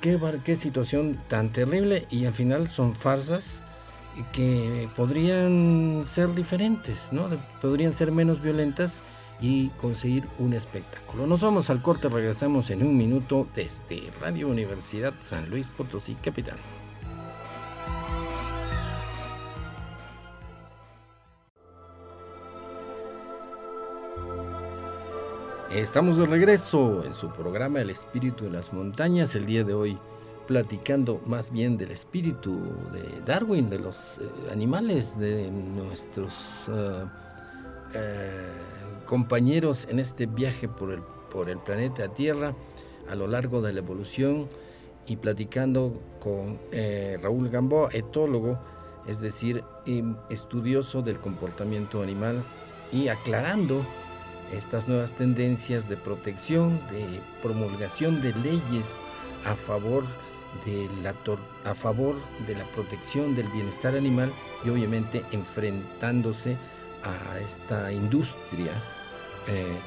Qué, 0.00 0.18
qué 0.44 0.54
situación 0.54 1.18
tan 1.28 1.52
terrible 1.52 2.06
y 2.08 2.26
al 2.26 2.32
final 2.32 2.68
son 2.68 2.94
farsas 2.94 3.62
que 4.32 4.88
podrían 4.96 6.02
ser 6.04 6.34
diferentes, 6.34 7.12
¿no? 7.12 7.28
Podrían 7.60 7.92
ser 7.92 8.12
menos 8.12 8.40
violentas 8.40 9.02
y 9.40 9.68
conseguir 9.70 10.28
un 10.38 10.52
espectáculo. 10.52 11.26
Nos 11.26 11.42
vamos 11.42 11.70
al 11.70 11.82
corte, 11.82 12.08
regresamos 12.08 12.70
en 12.70 12.82
un 12.82 12.96
minuto 12.96 13.46
desde 13.54 14.10
Radio 14.20 14.48
Universidad 14.48 15.14
San 15.20 15.48
Luis 15.48 15.68
Potosí, 15.68 16.14
Capital. 16.16 16.58
Estamos 25.70 26.16
de 26.16 26.26
regreso 26.26 27.04
en 27.04 27.12
su 27.14 27.30
programa 27.30 27.80
El 27.80 27.90
Espíritu 27.90 28.44
de 28.44 28.50
las 28.50 28.72
Montañas, 28.72 29.34
el 29.34 29.46
día 29.46 29.64
de 29.64 29.74
hoy 29.74 29.98
platicando 30.48 31.20
más 31.26 31.52
bien 31.52 31.76
del 31.76 31.90
espíritu 31.90 32.58
de 32.90 33.20
Darwin, 33.24 33.68
de 33.68 33.78
los 33.78 34.16
eh, 34.16 34.22
animales, 34.50 35.18
de 35.18 35.50
nuestros 35.50 36.64
eh, 36.68 37.04
eh, 37.92 38.77
compañeros 39.08 39.88
en 39.90 40.00
este 40.00 40.26
viaje 40.26 40.68
por 40.68 40.92
el, 40.92 41.00
por 41.00 41.48
el 41.48 41.58
planeta 41.58 42.08
Tierra 42.08 42.54
a 43.08 43.14
lo 43.14 43.26
largo 43.26 43.62
de 43.62 43.72
la 43.72 43.78
evolución 43.78 44.48
y 45.06 45.16
platicando 45.16 45.98
con 46.20 46.58
Raúl 47.22 47.48
Gamboa, 47.48 47.88
etólogo, 47.94 48.58
es 49.06 49.20
decir, 49.20 49.64
estudioso 50.28 51.00
del 51.00 51.18
comportamiento 51.20 52.02
animal 52.02 52.44
y 52.92 53.08
aclarando 53.08 53.82
estas 54.52 54.86
nuevas 54.86 55.12
tendencias 55.12 55.88
de 55.88 55.96
protección, 55.96 56.78
de 56.90 57.06
promulgación 57.42 58.20
de 58.20 58.34
leyes 58.34 59.00
a 59.46 59.54
favor 59.54 60.04
de 60.66 60.86
la, 61.02 61.14
a 61.64 61.74
favor 61.74 62.16
de 62.46 62.56
la 62.56 62.64
protección 62.72 63.34
del 63.34 63.48
bienestar 63.48 63.96
animal 63.96 64.30
y 64.66 64.68
obviamente 64.68 65.24
enfrentándose 65.32 66.58
a 67.02 67.38
esta 67.38 67.90
industria 67.90 68.72
eh, 69.48 69.78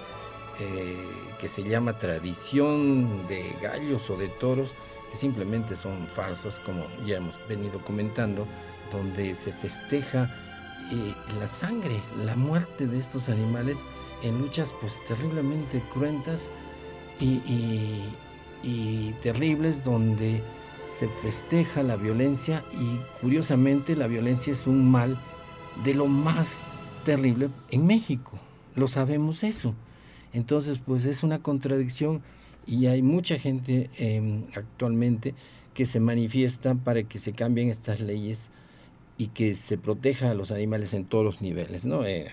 eh, 0.59 0.97
que 1.39 1.47
se 1.47 1.63
llama 1.63 1.97
tradición 1.97 3.27
de 3.27 3.55
gallos 3.61 4.09
o 4.09 4.17
de 4.17 4.27
toros, 4.27 4.73
que 5.09 5.17
simplemente 5.17 5.75
son 5.75 6.07
falsos, 6.07 6.59
como 6.59 6.85
ya 7.05 7.17
hemos 7.17 7.39
venido 7.47 7.79
comentando, 7.79 8.45
donde 8.91 9.35
se 9.35 9.51
festeja 9.51 10.29
eh, 10.91 11.15
la 11.39 11.47
sangre, 11.47 12.01
la 12.25 12.35
muerte 12.35 12.85
de 12.85 12.99
estos 12.99 13.29
animales 13.29 13.85
en 14.23 14.39
luchas 14.39 14.73
pues 14.81 14.93
terriblemente 15.05 15.81
cruentas 15.93 16.51
y, 17.19 18.03
terribles 19.23 19.83
donde 19.83 20.43
se 20.83 21.07
festeja 21.07 21.83
la 21.83 21.95
violencia 21.95 22.63
y 22.73 22.99
curiosamente 23.19 23.95
la 23.95 24.07
violencia 24.07 24.53
es 24.53 24.67
un 24.67 24.89
mal 24.89 25.17
de 25.83 25.93
lo 25.93 26.07
más 26.07 26.59
terrible 27.05 27.49
en 27.69 27.85
México. 27.87 28.39
Lo 28.75 28.87
sabemos 28.87 29.43
eso. 29.43 29.75
Entonces 30.33 30.79
pues 30.85 31.05
es 31.05 31.23
una 31.23 31.39
contradicción 31.39 32.21
y 32.67 32.85
hay 32.87 33.01
mucha 33.01 33.37
gente 33.37 33.89
em, 33.97 34.43
actualmente 34.55 35.33
que 35.73 35.85
se 35.85 35.99
manifiesta 35.99 36.75
para 36.75 37.03
que 37.03 37.19
se 37.19 37.33
cambien 37.33 37.69
estas 37.69 37.99
leyes 37.99 38.49
y 39.17 39.27
que 39.27 39.55
se 39.55 39.77
proteja 39.77 40.31
a 40.31 40.33
los 40.33 40.51
animales 40.51 40.93
en 40.93 41.05
todos 41.05 41.23
los 41.23 41.41
niveles, 41.41 41.85
¿no? 41.85 42.05
Eh, 42.05 42.31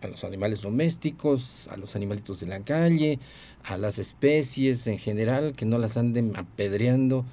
a 0.00 0.08
los 0.08 0.24
animales 0.24 0.62
domésticos, 0.62 1.68
a 1.68 1.76
los 1.76 1.96
animalitos 1.96 2.40
de 2.40 2.46
la 2.46 2.60
calle, 2.60 3.18
a 3.64 3.76
las 3.76 3.98
especies 3.98 4.86
en 4.86 4.98
general, 4.98 5.54
que 5.54 5.66
no 5.66 5.78
las 5.78 5.96
anden 5.96 6.32
apedreando. 6.36 7.26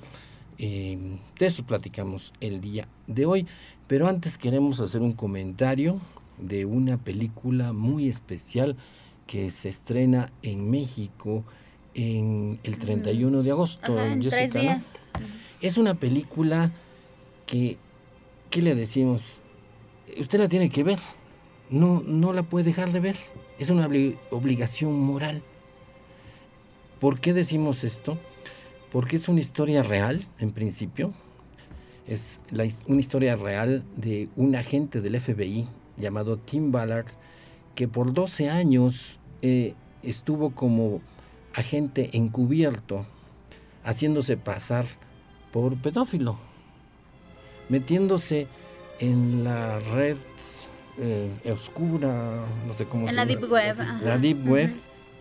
Eh, 0.58 0.98
de 1.40 1.46
eso 1.46 1.64
platicamos 1.64 2.34
el 2.42 2.60
día 2.60 2.88
de 3.08 3.26
hoy. 3.26 3.48
Pero 3.88 4.08
antes 4.08 4.38
queremos 4.38 4.82
hacer 4.82 5.02
un 5.02 5.14
comentario 5.14 6.00
de 6.40 6.66
una 6.66 6.98
película 6.98 7.74
muy 7.74 8.08
especial 8.08 8.76
que 9.28 9.52
se 9.52 9.70
estrena 9.70 10.32
en 10.42 10.70
México 10.70 11.44
en 11.94 12.60
el 12.64 12.78
31 12.78 13.44
de 13.44 13.52
agosto. 13.52 14.00
en 14.00 14.20
tres 14.22 14.54
días. 14.54 15.06
Es 15.62 15.78
una 15.78 15.96
película 15.96 16.72
que 17.46 17.78
¿qué 18.50 18.62
le 18.62 18.76
decimos? 18.76 19.40
Usted 20.18 20.40
la 20.40 20.50
tiene 20.50 20.70
que 20.70 20.84
ver, 20.84 21.00
no, 21.70 22.02
no 22.06 22.34
la 22.34 22.44
puede 22.44 22.66
dejar 22.66 22.92
de 22.92 23.00
ver, 23.00 23.16
es 23.60 23.70
una 23.70 23.88
obligación 24.32 25.00
moral. 25.00 25.44
¿Por 27.00 27.20
qué 27.20 27.34
decimos 27.34 27.84
esto? 27.84 28.18
Porque 28.92 29.18
es 29.18 29.30
una 29.30 29.40
historia 29.40 29.84
real, 29.84 30.28
en 30.40 30.52
principio, 30.52 31.14
es 32.08 32.40
una 32.88 33.00
historia 33.00 33.36
real 33.36 33.84
de 33.96 34.30
un 34.36 34.56
agente 34.56 35.00
del 35.00 35.20
FBI 35.20 35.68
llamado 36.00 36.38
Tim 36.38 36.72
Ballard, 36.72 37.08
que 37.76 37.88
por 37.88 38.14
12 38.14 38.50
años 38.50 39.20
eh, 39.42 39.76
estuvo 40.04 40.52
como 40.52 41.02
agente 41.54 42.10
encubierto, 42.14 43.06
haciéndose 43.84 44.38
pasar 44.38 44.86
por 45.52 45.76
pedófilo 45.82 46.38
metiéndose 47.70 48.48
en 49.00 49.44
la 49.44 49.80
red 49.80 50.18
eh, 50.98 51.32
oscura, 51.54 52.46
no 52.68 52.74
sé 52.74 52.86
cómo 52.86 53.04
en 53.06 53.12
se 53.12 53.16
la 53.16 53.26
Deep 53.26 53.50
Web. 53.50 53.78
La 54.04 54.18
Deep 54.18 54.50
Web. 54.50 54.72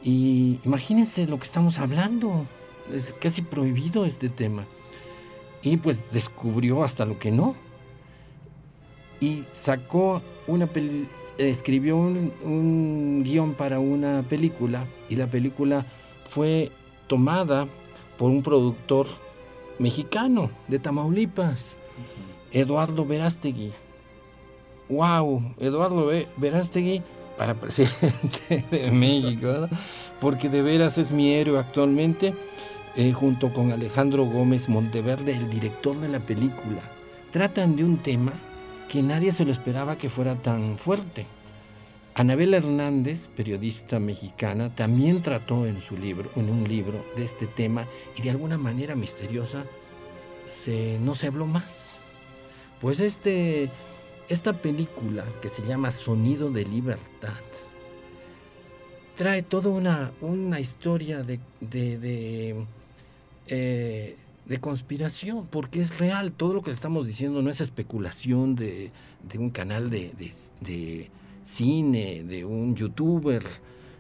Y 0.03 0.59
imagínense 0.65 1.27
lo 1.27 1.39
que 1.39 1.45
estamos 1.45 1.79
hablando. 1.79 2.47
Es 2.93 3.15
casi 3.21 3.43
prohibido 3.43 4.05
este 4.07 4.29
tema. 4.29 4.67
Y 5.63 5.77
pues 5.77 6.11
descubrió 6.11 6.83
hasta 6.83 7.05
lo 7.05 7.19
que 7.19 7.31
no. 7.31 7.55
Y 9.21 9.45
sacó 9.53 10.23
una 10.47 10.69
escribió 11.39 11.97
un, 11.97 12.33
un 12.45 13.23
guion 13.25 13.55
para 13.55 13.81
una 13.81 14.23
película 14.29 14.87
y 15.09 15.17
la 15.17 15.27
película 15.27 15.85
fue 16.29 16.71
tomada 17.09 17.67
por 18.17 18.31
un 18.31 18.43
productor 18.43 19.07
mexicano 19.79 20.51
de 20.69 20.79
Tamaulipas 20.79 21.77
Eduardo 22.53 23.05
Verástegui. 23.05 23.73
¡Wow! 24.89 25.55
Eduardo 25.59 26.11
Verástegui 26.37 27.03
para 27.37 27.55
presidente 27.55 28.65
de 28.71 28.91
México, 28.91 29.69
porque 30.21 30.49
de 30.49 30.63
veras 30.63 30.99
es 30.99 31.11
mi 31.11 31.33
héroe 31.33 31.59
actualmente. 31.59 32.35
eh, 32.97 33.13
junto 33.13 33.53
con 33.53 33.71
Alejandro 33.71 34.25
Gómez 34.25 34.69
Monteverde, 34.69 35.33
el 35.37 35.49
director 35.51 35.97
de 36.01 36.09
la 36.09 36.19
película. 36.19 36.83
Tratan 37.31 37.77
de 37.77 37.85
un 37.85 37.99
tema 37.99 38.33
que 38.89 39.03
nadie 39.03 39.33
se 39.33 39.45
lo 39.45 39.53
esperaba 39.53 39.99
que 39.99 40.09
fuera 40.09 40.37
tan 40.37 40.79
fuerte. 40.79 41.27
Anabel 42.15 42.55
Hernández, 42.55 43.29
periodista 43.29 44.01
mexicana, 44.01 44.75
también 44.75 45.23
trató 45.23 45.67
en 45.67 45.81
su 45.81 45.97
libro, 45.97 46.31
en 46.35 46.51
un 46.51 46.67
libro, 46.67 47.05
de 47.15 47.25
este 47.25 47.47
tema 47.47 47.87
y 48.17 48.23
de 48.23 48.31
alguna 48.31 48.59
manera 48.59 48.97
misteriosa 48.97 49.65
se, 50.47 50.99
no 51.01 51.15
se 51.15 51.29
habló 51.29 51.47
más. 51.47 51.97
Pues 52.81 52.99
este, 52.99 53.71
esta 54.29 54.55
película 54.55 55.25
que 55.41 55.49
se 55.49 55.63
llama 55.63 55.93
Sonido 55.93 56.51
de 56.51 56.65
Libertad 56.65 57.35
trae 59.19 59.43
toda 59.43 59.69
una, 59.69 60.13
una 60.21 60.61
historia 60.61 61.25
de, 61.25 61.41
de, 61.61 62.55
eh, 63.49 64.17
de, 64.49 64.59
conspiración, 64.59 65.47
porque 65.47 65.81
es 65.81 65.99
real. 65.99 66.33
Todo 66.33 66.55
lo 66.55 66.63
que 66.63 66.71
estamos 66.71 67.07
diciendo 67.07 67.43
no 67.43 67.51
es 67.51 67.61
especulación 67.61 68.57
de, 68.57 68.91
de 69.31 69.39
un 69.39 69.51
canal 69.51 69.91
de 69.91 71.11
cine, 71.45 72.25
de 72.25 72.45
un 72.45 72.75
youtuber. 72.75 73.45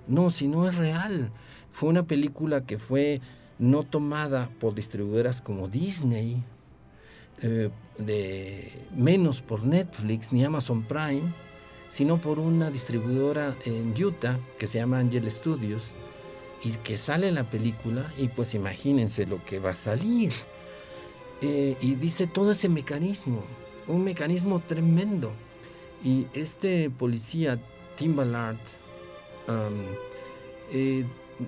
No, 0.07 0.31
sino 0.31 0.69
es 0.69 0.77
real. 0.77 1.31
Fue 1.71 1.89
una 1.89 2.05
película 2.05 2.65
que 2.65 2.79
fue 2.79 3.21
no 3.59 3.83
tomada 3.83 4.51
por 4.61 4.75
distribuidoras 4.75 5.41
como 5.41 5.69
Disney, 5.69 6.43
eh, 7.43 7.71
de, 7.99 8.73
menos 8.97 9.43
por 9.43 9.65
Netflix 9.65 10.33
ni 10.33 10.45
Amazon 10.45 10.83
Prime, 10.83 11.33
sino 11.89 12.21
por 12.21 12.39
una 12.39 12.71
distribuidora 12.71 13.57
en 13.65 13.95
Utah 14.03 14.39
que 14.59 14.67
se 14.67 14.79
llama 14.79 14.99
Angel 14.99 15.31
Studios 15.31 15.93
y 16.63 16.73
que 16.73 16.97
sale 16.97 17.31
la 17.33 17.45
película 17.45 18.13
y 18.19 18.29
pues 18.29 18.55
imagínense 18.55 19.27
lo 19.27 19.45
que 19.45 19.59
va 19.59 19.71
a 19.71 19.77
salir. 19.77 20.33
Eh, 21.41 21.77
y 21.81 21.95
dice 21.95 22.27
todo 22.27 22.53
ese 22.53 22.69
mecanismo, 22.69 23.45
un 23.87 24.05
mecanismo 24.05 24.61
tremendo. 24.61 25.33
Y 26.05 26.27
este 26.33 26.91
policía, 26.91 27.59
Tim 27.97 28.17
Ballard, 28.17 28.57
eh, 30.73 31.05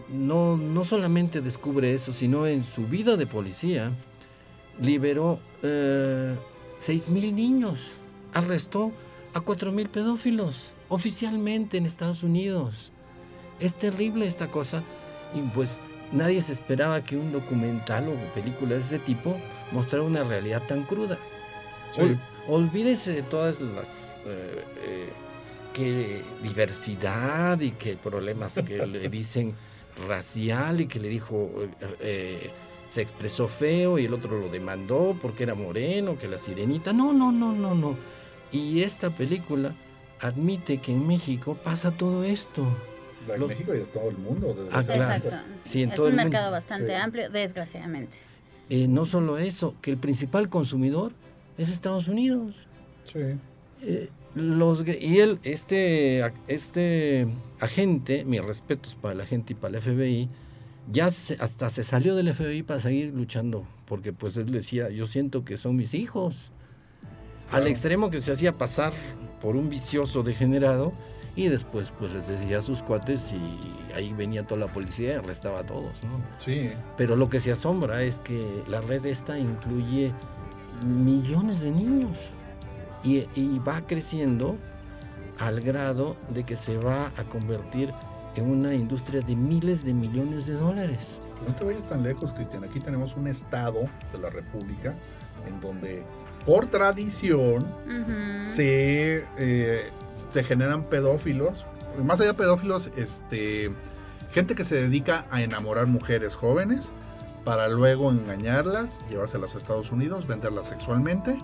no, 0.09 0.57
no 0.57 0.85
solamente 0.85 1.40
descubre 1.40 1.94
eso, 1.94 2.12
sino 2.12 2.46
en 2.46 2.64
su 2.64 2.87
vida 2.87 3.16
de 3.16 3.27
policía, 3.27 3.92
liberó 4.81 5.40
eh, 5.62 6.35
seis 6.77 7.09
mil 7.09 7.35
niños, 7.35 7.81
arrestó 8.33 8.92
a 9.35 9.40
cuatro 9.40 9.73
mil 9.73 9.88
pedófilos 9.88 10.73
oficialmente 10.88 11.79
en 11.79 11.87
Estados 11.87 12.23
Unidos. 12.23 12.92
Es 13.61 13.75
terrible 13.77 14.27
esta 14.27 14.51
cosa 14.51 14.83
y 15.35 15.40
pues 15.55 15.81
nadie 16.12 16.40
se 16.42 16.53
esperaba 16.53 17.05
que 17.05 17.16
un 17.16 17.33
documental 17.33 18.09
o 18.09 18.35
película 18.35 18.75
de 18.75 18.81
ese 18.81 18.99
tipo 18.99 19.38
mostrara 19.73 20.05
una 20.05 20.25
realidad 20.25 20.62
tan 20.66 20.85
cruda. 20.85 21.18
olvídese 22.49 23.12
de 23.12 23.23
todas 23.23 23.61
las 23.61 24.11
eh, 24.27 24.64
eh, 24.83 25.09
que 25.73 26.23
diversidad 26.42 27.61
y 27.61 27.73
que 27.73 27.96
problemas 27.96 28.61
que 28.66 28.87
le 28.87 29.09
dicen 29.09 29.55
racial 30.09 30.81
y 30.81 30.87
que 30.87 30.99
le 30.99 31.09
dijo 31.09 31.51
eh, 32.01 32.51
se 32.90 33.03
expresó 33.03 33.46
feo 33.46 33.99
y 34.01 34.07
el 34.07 34.14
otro 34.14 34.37
lo 34.37 34.49
demandó 34.49 35.16
porque 35.23 35.44
era 35.44 35.55
moreno, 35.55 36.18
que 36.18 36.27
la 36.27 36.38
sirenita. 36.38 36.92
No, 36.92 37.12
no, 37.12 37.31
no, 37.31 37.53
no, 37.53 37.73
no. 37.73 37.96
Y 38.51 38.83
esta 38.83 39.11
película 39.11 39.77
admite 40.18 40.79
que 40.79 40.90
en 40.90 41.07
México 41.07 41.57
pasa 41.62 41.92
todo 41.92 42.25
esto. 42.25 42.64
En 43.35 43.47
México 43.47 43.75
y 43.75 43.79
en 43.79 43.87
todo 43.87 44.11
el 44.11 44.19
mundo. 44.19 44.69
Ah, 44.71 44.81
Exacto. 44.81 45.31
es 45.64 45.99
un 45.99 46.14
mercado 46.14 46.51
bastante 46.51 46.97
amplio, 46.97 47.31
desgraciadamente. 47.31 48.19
no 48.71 49.05
solo 49.05 49.38
eso, 49.38 49.75
que 49.81 49.90
el 49.90 49.99
principal 49.99 50.49
consumidor 50.49 51.12
es 51.59 51.71
Estados 51.71 52.09
Unidos. 52.09 52.55
Sí. 53.05 53.21
Eh, 53.83 54.09
los, 54.35 54.85
y 54.87 55.19
él, 55.19 55.40
este, 55.43 56.23
este 56.47 57.27
agente, 57.59 58.25
mis 58.25 58.45
respetos 58.45 58.95
para 58.95 59.14
el 59.14 59.21
agente 59.21 59.55
y 59.55 59.57
para 59.57 59.77
el 59.77 59.83
FBI, 59.83 60.29
ya 60.90 61.07
hasta 61.07 61.71
se 61.71 61.85
salió 61.85 62.14
del 62.14 62.33
FBI 62.33 62.62
para 62.62 62.81
seguir 62.81 63.12
luchando, 63.12 63.66
porque 63.87 64.12
pues 64.12 64.37
él 64.37 64.51
decía, 64.51 64.88
yo 64.90 65.07
siento 65.07 65.45
que 65.45 65.57
son 65.57 65.77
mis 65.77 65.95
hijos. 65.95 66.51
Al 67.51 67.66
extremo 67.66 68.11
que 68.11 68.21
se 68.21 68.31
hacía 68.33 68.57
pasar 68.57 68.93
por 69.43 69.57
un 69.57 69.69
vicioso 69.69 70.23
degenerado 70.23 70.93
y 71.37 71.49
después 71.49 71.93
pues 71.99 72.12
les 72.12 72.27
decía 72.27 72.59
a 72.59 72.62
sus 72.62 72.83
cuates 72.83 73.33
y 73.33 73.95
ahí 73.95 74.12
venía 74.12 74.47
toda 74.47 74.66
la 74.66 74.73
policía 74.73 75.12
y 75.12 75.16
arrestaba 75.16 75.61
a 75.61 75.66
todos, 75.66 76.03
¿no? 76.03 76.21
Sí. 76.38 76.73
Pero 76.97 77.16
lo 77.16 77.29
que 77.31 77.40
se 77.40 77.53
asombra 77.53 78.03
es 78.03 78.19
que 78.21 78.62
la 78.66 78.81
red 78.81 79.05
esta 79.07 79.38
incluye 79.38 80.12
millones 80.85 81.61
de 81.61 81.71
niños 81.71 82.19
y, 83.03 83.27
va 83.61 83.81
creciendo 83.83 84.57
al 85.38 85.61
grado 85.61 86.16
de 86.35 86.45
que 86.45 86.57
se 86.57 86.77
va 86.77 87.12
a 87.16 87.25
convertir 87.25 87.93
en 88.37 88.51
una 88.51 88.75
industria 88.75 89.23
de 89.23 89.37
miles 89.37 89.85
de 89.85 89.95
millones 89.95 90.47
de 90.47 90.55
dólares. 90.55 91.19
No 91.47 91.55
te 91.55 91.64
vayas 91.64 91.88
tan 91.88 92.03
lejos, 92.03 92.35
Cristian. 92.35 92.64
Aquí 92.64 92.81
tenemos 92.81 93.16
un 93.16 93.27
estado 93.27 93.88
de 94.12 94.19
la 94.19 94.29
República 94.29 94.95
en 95.47 95.61
donde 95.61 96.05
por 96.45 96.66
tradición 96.66 97.66
se, 98.38 99.25
eh, 99.38 99.90
se 100.12 100.44
generan 100.44 100.85
pedófilos. 100.85 101.66
Más 102.03 102.20
allá 102.20 102.33
de 102.33 102.38
pedófilos, 102.38 102.90
este, 102.96 103.73
gente 104.33 104.55
que 104.55 104.64
se 104.64 104.77
dedica 104.77 105.27
a 105.31 105.42
enamorar 105.42 105.87
mujeres 105.87 106.35
jóvenes 106.35 106.92
para 107.44 107.68
luego 107.68 108.11
engañarlas, 108.11 109.03
llevárselas 109.09 109.55
a 109.55 109.59
Estados 109.59 109.90
Unidos, 109.92 110.27
venderlas 110.27 110.68
sexualmente 110.68 111.38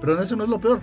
pero 0.00 0.20
eso 0.20 0.36
no 0.36 0.44
es 0.44 0.50
lo 0.50 0.60
peor. 0.60 0.80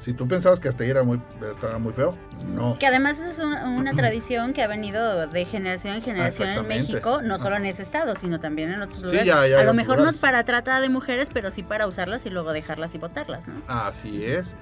Si 0.00 0.12
tú 0.14 0.26
pensabas 0.26 0.58
que 0.58 0.68
hasta 0.68 0.82
ahí 0.82 0.90
era 0.90 1.04
muy, 1.04 1.20
estaba 1.48 1.78
muy 1.78 1.92
feo, 1.92 2.16
no. 2.44 2.76
Que 2.80 2.88
además 2.88 3.20
es 3.20 3.38
una 3.38 3.92
tradición 3.96 4.52
que 4.52 4.62
ha 4.62 4.66
venido 4.66 5.28
de 5.28 5.44
generación 5.44 5.94
en 5.94 6.02
generación 6.02 6.48
en 6.48 6.66
México, 6.66 7.22
no 7.22 7.38
solo 7.38 7.56
en 7.56 7.66
ese 7.66 7.84
estado, 7.84 8.16
sino 8.16 8.40
también 8.40 8.72
en 8.72 8.82
otros 8.82 9.02
lugares. 9.02 9.30
a 9.30 9.62
lo 9.62 9.74
mejor 9.74 10.00
no 10.00 10.10
es 10.10 10.18
para 10.18 10.42
trata 10.44 10.80
de 10.80 10.88
mujeres, 10.88 11.30
pero 11.32 11.52
sí 11.52 11.62
para 11.62 11.86
usarlas 11.86 12.26
y 12.26 12.30
luego 12.30 12.52
dejarlas 12.52 12.96
y 12.96 12.98
botarlas, 12.98 13.46
¿no? 13.46 13.62
Así 13.68 14.24
es. 14.24 14.56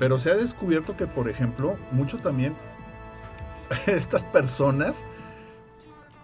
Pero 0.00 0.18
se 0.18 0.30
ha 0.30 0.34
descubierto 0.34 0.96
que, 0.96 1.06
por 1.06 1.28
ejemplo, 1.28 1.76
mucho 1.92 2.16
también 2.16 2.56
estas 3.86 4.24
personas 4.24 5.04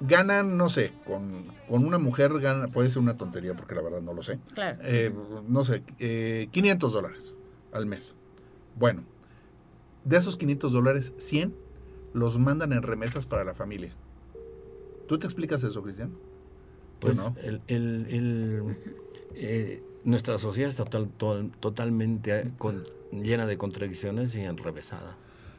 ganan, 0.01 0.57
no 0.57 0.71
sé, 0.71 0.95
con, 1.05 1.45
una 1.69 1.99
mujer 1.99 2.33
gana, 2.41 2.69
puede 2.69 2.89
ser 2.89 3.03
una 3.03 3.19
tontería 3.19 3.55
porque 3.55 3.75
la 3.75 3.83
verdad 3.83 4.01
no 4.01 4.15
lo 4.15 4.23
sé. 4.23 4.39
Claro. 4.55 4.79
Eh, 4.81 5.12
no 5.47 5.62
sé, 5.62 5.83
500 6.51 6.91
eh, 6.91 6.95
dólares 6.95 7.35
al 7.71 7.85
mes. 7.85 8.15
Bueno, 8.77 9.05
de 10.05 10.17
esos 10.17 10.39
500 10.39 10.73
dólares, 10.73 11.12
100 11.19 11.55
los 12.15 12.39
mandan 12.39 12.73
en 12.73 12.83
remesas 12.83 13.27
para 13.27 13.45
la 13.45 13.53
familia. 13.53 13.93
¿Tú 15.07 15.19
te 15.19 15.27
explicas 15.27 15.62
eso, 15.62 15.83
Cristian? 15.83 16.17
Pues 16.99 17.31
el, 17.43 17.61
el, 17.69 18.75
eh, 19.35 19.83
nuestra 20.07 20.38
sociedad 20.38 20.71
está 20.71 20.85
totalmente 21.61 22.53
llena 23.12 23.47
de 23.47 23.59
contradicciones 23.59 24.35
y 24.37 24.40
enrevesada. 24.40 25.16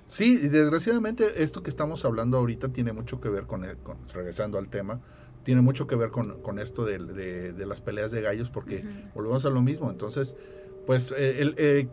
Sí, 0.07 0.37
desgraciadamente 0.37 1.43
esto 1.43 1.61
que 1.61 1.69
estamos 1.69 2.05
hablando 2.05 2.37
ahorita 2.37 2.69
tiene 2.69 2.93
mucho 2.93 3.19
que 3.19 3.27
ver 3.29 3.43
con, 3.43 3.65
regresando 4.13 4.57
al 4.57 4.69
tema, 4.69 5.01
tiene 5.43 5.61
mucho 5.61 5.85
que 5.85 5.97
ver 5.97 6.11
con, 6.11 6.59
esto 6.59 6.85
de, 6.85 7.53
las 7.57 7.81
peleas 7.81 8.11
de 8.11 8.21
gallos, 8.21 8.49
porque 8.49 8.83
volvemos 9.13 9.45
a 9.45 9.49
lo 9.49 9.61
mismo. 9.61 9.91
Entonces, 9.91 10.37
pues, 10.85 11.11
eh, 11.11 11.41
el, 11.41 11.55
eh, 11.57 11.89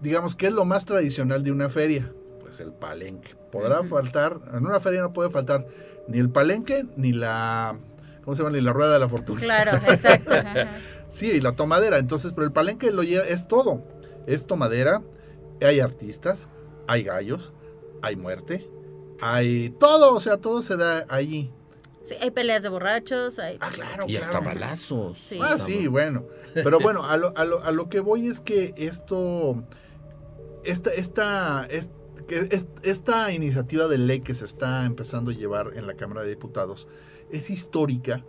digamos, 0.00 0.36
¿qué 0.36 0.46
es 0.46 0.52
lo 0.52 0.64
más 0.64 0.84
tradicional 0.84 1.42
de 1.42 1.50
una 1.50 1.68
feria? 1.68 2.12
Pues 2.40 2.60
el 2.60 2.72
palenque. 2.72 3.34
Podrá 3.50 3.82
faltar, 3.82 4.40
en 4.54 4.64
una 4.64 4.78
feria 4.78 5.00
no 5.00 5.12
puede 5.12 5.30
faltar 5.30 5.66
ni 6.06 6.18
el 6.18 6.30
palenque 6.30 6.86
ni 6.96 7.12
la, 7.12 7.76
¿cómo 8.24 8.36
se 8.36 8.42
llama? 8.44 8.56
Ni 8.56 8.62
la 8.62 8.72
rueda 8.72 8.92
de 8.92 9.00
la 9.00 9.08
fortuna. 9.08 9.40
Claro, 9.40 9.72
exacto. 9.88 10.30
sí, 11.08 11.30
y 11.30 11.40
la 11.40 11.52
tomadera. 11.52 11.98
Entonces, 11.98 12.32
pero 12.34 12.46
el 12.46 12.52
palenque 12.52 12.90
lo 12.90 13.02
lleva, 13.02 13.24
es 13.24 13.48
todo. 13.48 13.82
Es 14.26 14.46
tomadera, 14.46 15.02
hay 15.60 15.80
artistas, 15.80 16.48
hay 16.86 17.04
gallos, 17.04 17.52
hay 18.02 18.16
muerte, 18.16 18.68
hay 19.20 19.70
todo, 19.70 20.14
o 20.14 20.20
sea, 20.20 20.38
todo 20.38 20.62
se 20.62 20.76
da 20.76 21.06
allí. 21.08 21.50
Sí, 22.04 22.14
hay 22.20 22.30
peleas 22.30 22.62
de 22.62 22.68
borrachos, 22.68 23.38
hay... 23.40 23.58
Ah, 23.60 23.70
claro, 23.72 24.04
Y 24.06 24.16
hasta 24.16 24.38
balazos. 24.38 25.18
Ah, 25.40 25.58
sí, 25.58 25.88
bueno. 25.88 26.24
Pero 26.54 26.78
bueno, 26.78 27.04
a 27.04 27.16
lo, 27.16 27.36
a, 27.36 27.44
lo, 27.44 27.64
a 27.64 27.72
lo, 27.72 27.88
que 27.88 27.98
voy 27.98 28.28
es 28.28 28.38
que 28.38 28.74
esto, 28.76 29.64
esta, 30.64 30.92
esta, 30.94 31.66
esta 32.82 33.32
iniciativa 33.32 33.88
de 33.88 33.98
ley 33.98 34.20
que 34.20 34.34
se 34.36 34.44
está 34.44 34.84
empezando 34.84 35.32
a 35.32 35.34
llevar 35.34 35.72
en 35.74 35.88
la 35.88 35.94
Cámara 35.94 36.22
de 36.22 36.30
Diputados 36.30 36.86
es 37.30 37.50
histórica, 37.50 38.24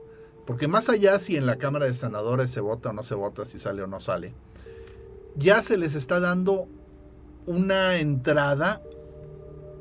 porque 0.47 0.69
más 0.69 0.87
allá 0.87 1.19
si 1.19 1.35
en 1.35 1.45
la 1.45 1.57
Cámara 1.57 1.85
de 1.85 1.93
Senadores 1.93 2.49
se 2.49 2.61
vota 2.61 2.89
o 2.89 2.93
no 2.93 3.03
se 3.03 3.15
vota, 3.15 3.43
si 3.43 3.59
sale 3.59 3.83
o 3.83 3.87
no 3.87 3.99
sale, 3.99 4.33
ya 5.35 5.61
se 5.61 5.77
les 5.77 5.93
está 5.93 6.21
dando 6.21 6.69
una 7.45 7.97
entrada 7.97 8.81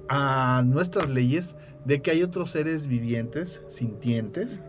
a 0.08 0.64
nuestras 0.66 1.08
leyes 1.08 1.54
de 1.84 2.02
que 2.02 2.10
hay 2.10 2.24
otros 2.24 2.50
seres 2.50 2.88
vivientes, 2.88 3.62
sintientes, 3.68 4.64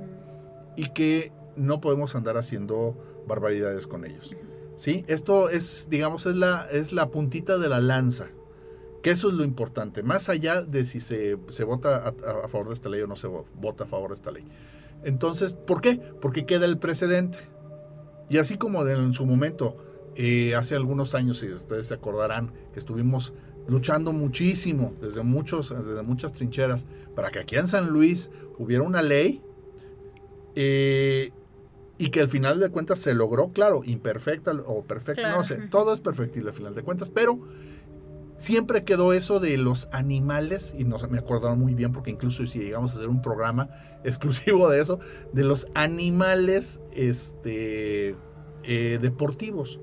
y 0.76 0.90
que 0.90 1.32
no 1.56 1.82
podemos 1.82 2.16
andar 2.16 2.38
haciendo 2.38 2.96
barbaridades 3.28 3.88
con 3.88 4.06
ellos. 4.06 4.36
¿Sí? 4.76 5.04
Esto 5.08 5.50
es, 5.50 5.88
digamos, 5.90 6.28
es 6.28 6.36
la, 6.36 6.68
es 6.72 6.94
la 6.94 7.10
puntita 7.10 7.58
de 7.58 7.70
la 7.70 7.80
lanza. 7.80 8.28
Que 9.02 9.10
eso 9.10 9.30
es 9.30 9.34
lo 9.34 9.44
importante. 9.44 10.04
Más 10.04 10.30
allá 10.30 10.62
de 10.62 10.86
si 10.86 11.02
se, 11.02 11.38
se 11.50 11.64
vota 11.64 11.98
a, 11.98 12.10
a, 12.10 12.48
favor 12.48 12.68
de 12.68 12.76
esta 12.76 12.90
ley 12.90 13.02
o 13.02 13.08
no 13.08 13.16
se 13.16 13.28
vota 13.28 13.86
a 13.86 13.88
favor 13.88 14.12
de 14.12 14.16
esta 14.16 14.30
ley. 14.30 14.46
Entonces, 15.04 15.54
¿por 15.54 15.82
qué? 15.82 16.00
Porque 16.22 16.46
queda 16.46 16.66
el 16.66 16.78
precedente. 16.78 17.38
Y 18.30 18.38
así 18.38 18.58
como 18.58 18.86
en 18.86 19.14
su 19.14 19.26
momento, 19.26 19.78
eh, 20.16 20.56
hace 20.56 20.76
algunos 20.76 21.16
años, 21.16 21.40
si 21.40 21.52
ustedes 21.52 21.88
se 21.88 21.94
acordarán, 21.94 22.52
que 22.74 22.80
estuvimos 22.80 23.34
luchando 23.68 24.14
muchísimo 24.14 24.94
desde, 25.02 25.24
muchos, 25.24 25.70
desde 25.70 26.02
muchas 26.04 26.34
trincheras 26.34 26.86
para 27.16 27.32
que 27.32 27.40
aquí 27.40 27.56
en 27.56 27.68
San 27.68 27.90
Luis 27.90 28.30
hubiera 28.58 28.84
una 28.84 29.02
ley 29.02 29.42
eh, 30.56 31.32
y 31.98 32.10
que 32.10 32.22
al 32.22 32.28
final 32.28 32.60
de 32.60 32.70
cuentas 32.70 33.00
se 33.00 33.14
logró, 33.14 33.50
claro, 33.50 33.82
imperfecta 33.86 34.52
o 34.66 34.84
perfecta, 34.84 35.36
no 35.36 35.44
sé, 35.44 35.56
todo 35.70 35.94
es 35.94 36.02
perfectible 36.02 36.50
al 36.50 36.56
final 36.56 36.76
de 36.76 36.84
cuentas, 36.84 37.10
pero 37.10 37.40
siempre 38.38 38.84
quedó 38.84 39.14
eso 39.14 39.40
de 39.40 39.58
los 39.58 39.90
animales, 39.92 40.76
y 40.78 40.84
no 40.84 40.98
me 41.10 41.18
acordaron 41.18 41.60
muy 41.60 41.74
bien 41.74 41.92
porque 41.92 42.12
incluso 42.12 42.46
si 42.48 42.60
llegamos 42.60 42.92
a 42.92 42.98
hacer 42.98 43.10
un 43.10 43.22
programa 43.22 43.70
exclusivo 44.04 44.70
de 44.70 44.82
eso, 44.82 45.00
de 45.34 45.44
los 45.44 45.68
animales 45.74 46.80
este, 46.92 48.16
eh, 48.64 49.00
deportivos. 49.02 49.80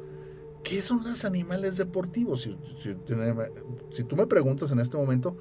¿Qué 0.62 0.80
son 0.80 1.04
los 1.04 1.26
animales 1.26 1.76
deportivos? 1.76 2.42
Si, 2.42 2.56
si, 2.82 4.04
tú 4.04 4.16
me 4.16 4.26
preguntas 4.26 4.72
en 4.72 4.80
este 4.80 4.96
momento, 4.96 5.36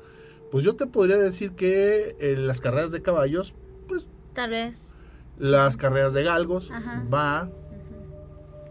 pues 0.51 0.65
yo 0.65 0.75
te 0.75 0.85
podría 0.85 1.17
decir 1.17 1.53
que 1.53 2.17
eh, 2.19 2.35
las 2.37 2.59
carreras 2.59 2.91
de 2.91 3.01
caballos, 3.01 3.53
pues... 3.87 4.05
Tal 4.33 4.49
vez. 4.49 4.91
Las 5.39 5.77
carreras 5.77 6.13
de 6.13 6.23
galgos, 6.23 6.69
va. 7.11 7.49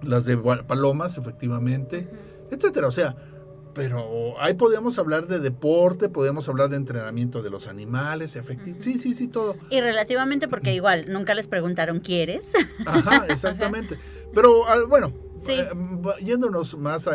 Las 0.02 0.26
de 0.26 0.36
palomas, 0.36 1.16
efectivamente, 1.16 2.08
etcétera. 2.50 2.88
O 2.88 2.92
sea, 2.92 3.16
pero 3.74 4.40
ahí 4.40 4.54
podemos 4.54 4.98
hablar 4.98 5.26
de 5.26 5.38
deporte, 5.38 6.08
podemos 6.08 6.48
hablar 6.48 6.68
de 6.68 6.76
entrenamiento 6.76 7.42
de 7.42 7.50
los 7.50 7.66
animales, 7.66 8.36
efectivamente. 8.36 8.84
Sí, 8.84 8.98
sí, 8.98 9.14
sí, 9.14 9.28
todo. 9.28 9.56
Y 9.70 9.80
relativamente 9.80 10.48
porque 10.48 10.74
igual 10.74 11.06
nunca 11.08 11.34
les 11.34 11.48
preguntaron, 11.48 12.00
¿quieres? 12.00 12.50
Ajá, 12.84 13.26
exactamente. 13.30 13.98
Pero 14.34 14.64
bueno, 14.88 15.12
eh, 15.48 15.68
yéndonos 16.22 16.76
más 16.76 17.08
a, 17.08 17.14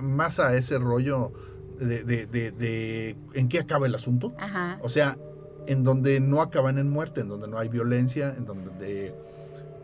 más 0.00 0.38
a 0.38 0.56
ese 0.56 0.78
rollo 0.78 1.32
de, 1.78 2.04
de, 2.04 2.26
de, 2.26 3.16
en 3.34 3.48
qué 3.48 3.60
acaba 3.60 3.86
el 3.86 3.94
asunto. 3.94 4.34
Ajá. 4.38 4.78
O 4.82 4.88
sea, 4.88 5.18
en 5.66 5.82
donde 5.82 6.20
no 6.20 6.40
acaban 6.40 6.78
en 6.78 6.88
muerte, 6.88 7.20
en 7.20 7.28
donde 7.28 7.48
no 7.48 7.58
hay 7.58 7.68
violencia, 7.68 8.34
en 8.36 8.44
donde, 8.46 9.14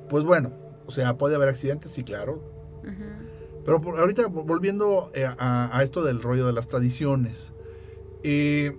pues 0.09 0.25
bueno, 0.25 0.53
o 0.87 0.91
sea, 0.91 1.17
puede 1.19 1.35
haber 1.35 1.49
accidentes, 1.49 1.91
sí, 1.91 2.05
claro. 2.05 2.43
Ajá. 2.85 3.32
Pero 3.65 3.81
ahorita 3.99 4.27
volviendo 4.27 5.11
eh, 5.15 5.25
a, 5.27 5.81
esto 5.83 6.03
del 6.03 6.21
rollo 6.21 6.47
de 6.47 6.53
las 6.53 6.69
tradiciones, 6.69 7.53
eh, 8.23 8.77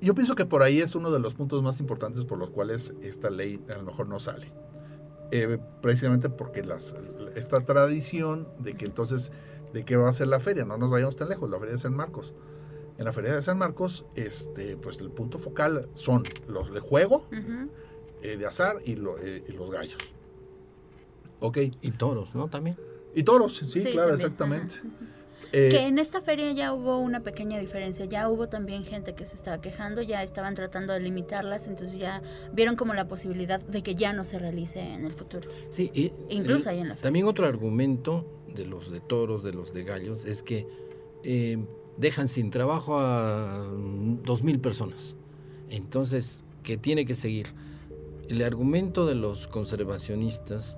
yo 0.00 0.14
pienso 0.14 0.34
que 0.34 0.46
por 0.46 0.62
ahí 0.62 0.80
es 0.80 0.94
uno 0.94 1.10
de 1.10 1.18
los 1.18 1.34
puntos 1.34 1.62
más 1.62 1.80
importantes 1.80 2.24
por 2.24 2.38
los 2.38 2.50
cuales 2.50 2.94
esta 3.02 3.30
ley 3.30 3.60
a 3.68 3.78
lo 3.78 3.84
mejor 3.84 4.08
no 4.08 4.20
sale. 4.20 4.52
Eh, 5.30 5.58
precisamente 5.82 6.30
porque 6.30 6.64
las, 6.64 6.96
esta 7.34 7.60
tradición 7.60 8.48
de 8.58 8.74
que 8.74 8.86
entonces, 8.86 9.32
¿de 9.74 9.84
qué 9.84 9.96
va 9.96 10.08
a 10.08 10.12
ser 10.12 10.28
la 10.28 10.40
feria? 10.40 10.64
No 10.64 10.78
nos 10.78 10.90
vayamos 10.90 11.16
tan 11.16 11.28
lejos, 11.28 11.50
la 11.50 11.58
feria 11.58 11.74
de 11.74 11.78
San 11.78 11.94
Marcos. 11.94 12.32
En 12.96 13.04
la 13.04 13.12
feria 13.12 13.34
de 13.34 13.42
San 13.42 13.58
Marcos, 13.58 14.06
este, 14.14 14.76
pues 14.76 14.98
el 15.00 15.10
punto 15.10 15.38
focal 15.38 15.88
son 15.92 16.24
los 16.48 16.72
de 16.72 16.80
juego, 16.80 17.26
de 18.22 18.46
azar 18.46 18.78
y, 18.84 18.92
y 18.92 18.96
los 18.96 19.70
gallos. 19.70 19.98
Ok. 21.40 21.58
Y 21.80 21.90
toros, 21.92 22.34
¿no? 22.34 22.48
También. 22.48 22.76
Y 23.18 23.24
toros, 23.24 23.64
sí, 23.68 23.82
claro, 23.82 24.14
exactamente. 24.14 24.76
Eh, 25.50 25.70
que 25.72 25.80
en 25.80 25.98
esta 25.98 26.20
feria 26.20 26.52
ya 26.52 26.72
hubo 26.72 26.98
una 26.98 27.24
pequeña 27.24 27.58
diferencia, 27.58 28.04
ya 28.04 28.28
hubo 28.28 28.48
también 28.48 28.84
gente 28.84 29.16
que 29.16 29.24
se 29.24 29.34
estaba 29.34 29.60
quejando, 29.60 30.02
ya 30.02 30.22
estaban 30.22 30.54
tratando 30.54 30.92
de 30.92 31.00
limitarlas, 31.00 31.66
entonces 31.66 31.98
ya 31.98 32.22
vieron 32.52 32.76
como 32.76 32.94
la 32.94 33.08
posibilidad 33.08 33.58
de 33.60 33.82
que 33.82 33.96
ya 33.96 34.12
no 34.12 34.22
se 34.22 34.38
realice 34.38 34.78
en 34.78 35.04
el 35.04 35.14
futuro. 35.14 35.48
Sí, 35.70 35.90
y 35.94 36.12
incluso 36.28 36.70
ahí 36.70 36.78
en 36.78 36.90
la 36.90 36.94
feria. 36.94 37.02
También 37.02 37.26
otro 37.26 37.48
argumento 37.48 38.24
de 38.54 38.66
los 38.66 38.92
de 38.92 39.00
toros, 39.00 39.42
de 39.42 39.52
los 39.52 39.72
de 39.72 39.82
gallos, 39.82 40.24
es 40.24 40.44
que 40.44 40.68
eh, 41.24 41.58
dejan 41.96 42.28
sin 42.28 42.52
trabajo 42.52 43.00
a 43.00 43.66
dos 44.22 44.44
mil 44.44 44.60
personas. 44.60 45.16
Entonces, 45.70 46.44
¿qué 46.62 46.76
tiene 46.76 47.04
que 47.04 47.16
seguir? 47.16 47.48
El 48.28 48.44
argumento 48.44 49.06
de 49.06 49.16
los 49.16 49.48
conservacionistas 49.48 50.76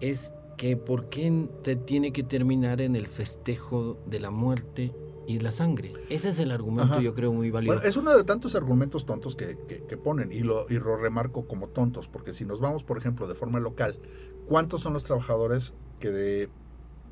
es 0.00 0.32
que 0.56 0.76
por 0.76 1.08
qué 1.08 1.48
te 1.62 1.76
tiene 1.76 2.12
que 2.12 2.22
terminar 2.22 2.80
en 2.80 2.96
el 2.96 3.06
festejo 3.06 3.98
de 4.06 4.20
la 4.20 4.30
muerte 4.30 4.94
y 5.26 5.38
la 5.38 5.52
sangre. 5.52 5.92
Ese 6.10 6.28
es 6.28 6.38
el 6.38 6.50
argumento, 6.50 7.00
yo 7.00 7.14
creo, 7.14 7.32
muy 7.32 7.50
valioso. 7.50 7.82
es 7.82 7.96
uno 7.96 8.16
de 8.16 8.24
tantos 8.24 8.54
argumentos 8.54 9.06
tontos 9.06 9.36
que, 9.36 9.56
ponen 10.02 10.32
y 10.32 10.40
lo, 10.40 10.66
y 10.68 10.74
lo 10.74 10.96
remarco 10.96 11.46
como 11.46 11.68
tontos, 11.68 12.08
porque 12.08 12.34
si 12.34 12.44
nos 12.44 12.60
vamos, 12.60 12.84
por 12.84 12.98
ejemplo, 12.98 13.26
de 13.26 13.34
forma 13.34 13.58
local, 13.58 13.98
¿cuántos 14.46 14.82
son 14.82 14.92
los 14.92 15.04
trabajadores 15.04 15.74
que 15.98 16.10
de, 16.10 16.48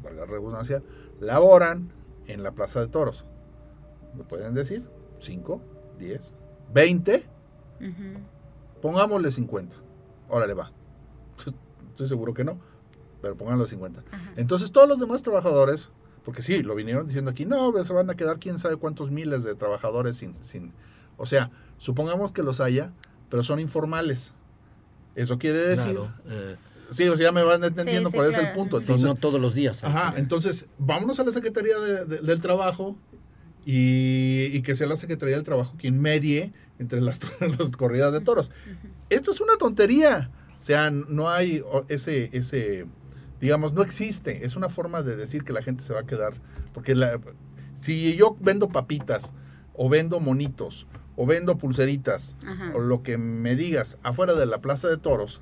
valga 0.02 0.26
redundancia, 0.26 0.82
laboran 1.20 1.90
en 2.26 2.42
la 2.42 2.52
Plaza 2.52 2.80
de 2.80 2.88
Toros? 2.88 3.24
¿Me 4.14 4.24
pueden 4.24 4.54
decir? 4.54 4.84
¿5? 5.20 5.60
¿10? 5.98 6.32
¿20? 6.74 7.22
Pongámosle 8.82 9.30
50. 9.30 9.76
Órale, 10.28 10.54
va. 10.54 10.70
Estoy 11.92 12.08
seguro 12.08 12.34
que 12.34 12.44
no 12.44 12.71
pero 13.22 13.36
pónganlo 13.36 13.66
50. 13.66 14.02
Entonces 14.36 14.72
todos 14.72 14.88
los 14.88 14.98
demás 15.00 15.22
trabajadores, 15.22 15.90
porque 16.24 16.42
sí, 16.42 16.62
lo 16.62 16.74
vinieron 16.74 17.06
diciendo 17.06 17.30
aquí, 17.30 17.46
no, 17.46 17.72
se 17.82 17.92
van 17.92 18.10
a 18.10 18.16
quedar 18.16 18.38
quién 18.38 18.58
sabe 18.58 18.76
cuántos 18.76 19.10
miles 19.10 19.44
de 19.44 19.54
trabajadores 19.54 20.16
sin, 20.16 20.34
sin, 20.44 20.72
o 21.16 21.24
sea, 21.24 21.50
supongamos 21.78 22.32
que 22.32 22.42
los 22.42 22.60
haya, 22.60 22.92
pero 23.30 23.42
son 23.42 23.60
informales. 23.60 24.32
Eso 25.14 25.38
quiere 25.38 25.58
decir... 25.58 25.98
Eh, 26.26 26.56
sí, 26.90 27.08
o 27.08 27.16
sea, 27.16 27.26
ya 27.26 27.32
me 27.32 27.42
van 27.42 27.62
entendiendo 27.64 28.10
cuál 28.10 28.30
es 28.30 28.38
el 28.38 28.50
punto. 28.50 28.78
Entonces, 28.78 29.06
no 29.06 29.14
todos 29.14 29.40
los 29.40 29.54
días. 29.54 29.84
Ajá, 29.84 30.14
entonces 30.16 30.66
vámonos 30.78 31.20
a 31.20 31.24
la 31.24 31.32
Secretaría 31.32 31.78
del 31.78 32.40
Trabajo 32.40 32.96
y, 33.64 34.60
que 34.62 34.74
sea 34.74 34.86
la 34.86 34.96
Secretaría 34.96 35.36
del 35.36 35.44
Trabajo 35.44 35.74
quien 35.78 36.00
medie 36.00 36.52
entre 36.78 37.00
las, 37.00 37.20
las 37.58 37.70
corridas 37.70 38.12
de 38.12 38.20
toros. 38.20 38.50
Esto 39.10 39.30
es 39.30 39.40
una 39.40 39.56
tontería. 39.56 40.30
O 40.58 40.62
sea, 40.62 40.90
no 40.90 41.28
hay 41.28 41.64
ese, 41.88 42.30
ese, 42.32 42.86
digamos, 43.42 43.72
no 43.72 43.82
existe. 43.82 44.46
Es 44.46 44.54
una 44.54 44.68
forma 44.68 45.02
de 45.02 45.16
decir 45.16 45.42
que 45.42 45.52
la 45.52 45.62
gente 45.62 45.82
se 45.82 45.92
va 45.92 46.00
a 46.00 46.06
quedar. 46.06 46.32
Porque 46.72 46.94
la, 46.94 47.20
si 47.74 48.16
yo 48.16 48.36
vendo 48.40 48.68
papitas, 48.68 49.32
o 49.74 49.88
vendo 49.88 50.20
monitos, 50.20 50.86
o 51.16 51.26
vendo 51.26 51.58
pulseritas, 51.58 52.36
o 52.72 52.78
lo 52.78 53.02
que 53.02 53.18
me 53.18 53.56
digas 53.56 53.98
afuera 54.04 54.34
de 54.34 54.46
la 54.46 54.60
plaza 54.60 54.88
de 54.88 54.96
toros, 54.96 55.40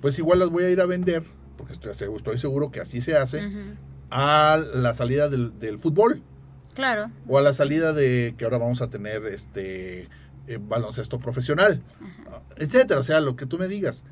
pues 0.00 0.18
igual 0.18 0.38
las 0.38 0.48
voy 0.48 0.64
a 0.64 0.70
ir 0.70 0.80
a 0.80 0.86
vender, 0.86 1.22
porque 1.58 1.74
estoy, 1.74 1.92
estoy 1.92 2.38
seguro 2.38 2.70
que 2.70 2.80
así 2.80 3.02
se 3.02 3.14
hace, 3.14 3.46
a 4.10 4.58
la 4.72 4.94
salida 4.94 5.28
del, 5.28 5.78
fútbol. 5.78 6.22
Claro. 6.72 7.10
O 7.28 7.36
a 7.36 7.42
la 7.42 7.52
salida 7.52 7.92
de 7.92 8.34
que 8.38 8.44
ahora 8.44 8.56
vamos 8.56 8.80
a 8.80 8.88
tener 8.88 9.26
este 9.26 10.08
eh, 10.46 10.58
baloncesto 10.58 11.18
profesional, 11.18 11.82
etcétera. 12.56 13.00
O 13.00 13.04
sea, 13.04 13.20
lo 13.20 13.36
que 13.36 13.44
tú 13.44 13.58
me 13.58 13.68
digas 13.68 14.02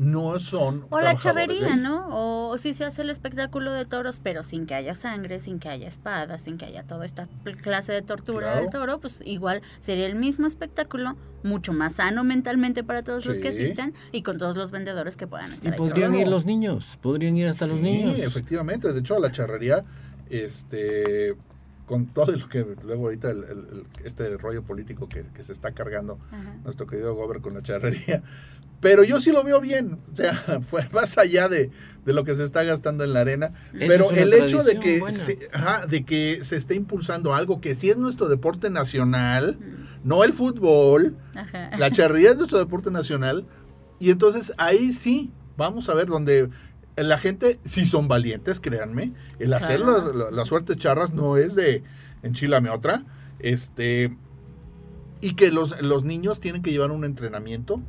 no 0.00 0.40
son. 0.40 0.86
O 0.88 0.98
la 0.98 1.14
charrería, 1.14 1.76
¿no? 1.76 2.08
O 2.08 2.56
si 2.56 2.72
se 2.72 2.86
hace 2.86 3.02
el 3.02 3.10
espectáculo 3.10 3.70
de 3.70 3.84
toros, 3.84 4.20
pero 4.24 4.42
sin 4.42 4.64
que 4.64 4.74
haya 4.74 4.94
sangre, 4.94 5.40
sin 5.40 5.58
que 5.58 5.68
haya 5.68 5.86
espadas, 5.86 6.40
sin 6.40 6.56
que 6.56 6.64
haya 6.64 6.84
toda 6.84 7.04
esta 7.04 7.28
clase 7.60 7.92
de 7.92 8.00
tortura 8.00 8.56
del 8.56 8.70
toro, 8.70 8.98
pues 8.98 9.22
igual 9.26 9.60
sería 9.78 10.06
el 10.06 10.14
mismo 10.14 10.46
espectáculo, 10.46 11.16
mucho 11.42 11.74
más 11.74 11.96
sano 11.96 12.24
mentalmente 12.24 12.82
para 12.82 13.02
todos 13.02 13.26
los 13.26 13.40
que 13.40 13.48
asisten 13.48 13.92
y 14.10 14.22
con 14.22 14.38
todos 14.38 14.56
los 14.56 14.70
vendedores 14.70 15.18
que 15.18 15.26
puedan 15.26 15.52
estar. 15.52 15.74
Y 15.74 15.76
podrían 15.76 16.14
ir 16.14 16.28
los 16.28 16.46
niños, 16.46 16.98
podrían 17.02 17.36
ir 17.36 17.48
hasta 17.48 17.66
los 17.66 17.78
niños. 17.78 18.14
Sí, 18.14 18.22
efectivamente. 18.22 18.90
De 18.94 19.00
hecho, 19.00 19.16
a 19.16 19.20
la 19.20 19.30
charrería, 19.30 19.84
este 20.30 21.36
con 21.90 22.06
todo 22.06 22.30
lo 22.30 22.48
que 22.48 22.64
luego 22.84 23.06
ahorita 23.06 23.32
este 24.04 24.36
rollo 24.36 24.62
político 24.62 25.08
que, 25.08 25.24
se 25.42 25.52
está 25.52 25.72
cargando 25.72 26.20
nuestro 26.62 26.86
querido 26.86 27.16
Gober 27.16 27.40
con 27.40 27.54
la 27.54 27.64
charrería, 27.64 28.22
pero 28.80 29.04
yo 29.04 29.20
sí 29.20 29.30
lo 29.30 29.44
veo 29.44 29.60
bien, 29.60 29.98
o 30.12 30.16
sea, 30.16 30.34
fue 30.62 30.88
más 30.92 31.18
allá 31.18 31.48
de, 31.48 31.70
lo 32.06 32.24
que 32.24 32.34
se 32.34 32.44
está 32.44 32.64
gastando 32.64 33.04
en 33.04 33.12
la 33.12 33.20
arena. 33.20 33.52
pero 33.72 34.10
el 34.10 34.32
hecho 34.32 34.64
de 34.64 34.80
que, 34.80 35.00
se, 35.12 35.38
de 35.88 36.04
que 36.04 36.40
se 36.42 36.56
esté 36.56 36.74
impulsando 36.74 37.34
algo 37.34 37.60
que 37.60 37.74
sí 37.74 37.90
es 37.90 37.98
nuestro 37.98 38.28
deporte 38.28 38.68
nacional, 38.68 39.58
no 40.02 40.24
el 40.24 40.32
fútbol, 40.32 41.16
la 41.78 41.90
charrería 41.90 42.30
es 42.30 42.36
nuestro 42.36 42.58
deporte 42.58 42.90
nacional, 42.90 43.46
y 44.00 44.10
entonces 44.10 44.52
ahí 44.56 44.92
sí, 44.92 45.30
vamos 45.56 45.88
a 45.88 45.94
ver 45.94 46.08
donde 46.08 46.48
la 46.96 47.18
gente 47.18 47.60
sí 47.64 47.86
son 47.86 48.08
valientes, 48.08 48.60
créanme, 48.60 49.12
el 49.38 49.52
hacer 49.52 49.80
las, 49.80 50.48
suertes 50.48 50.78
charras 50.78 51.12
no 51.12 51.36
es 51.36 51.54
de 51.54 51.84
enchilame 52.22 52.70
otra, 52.70 53.04
este, 53.38 54.16
y 55.20 55.34
que 55.34 55.52
los, 55.52 55.80
los 55.80 56.02
niños 56.02 56.40
tienen 56.40 56.62
que 56.62 56.72
llevar 56.72 56.90
un 56.90 57.04
entrenamiento 57.04 57.82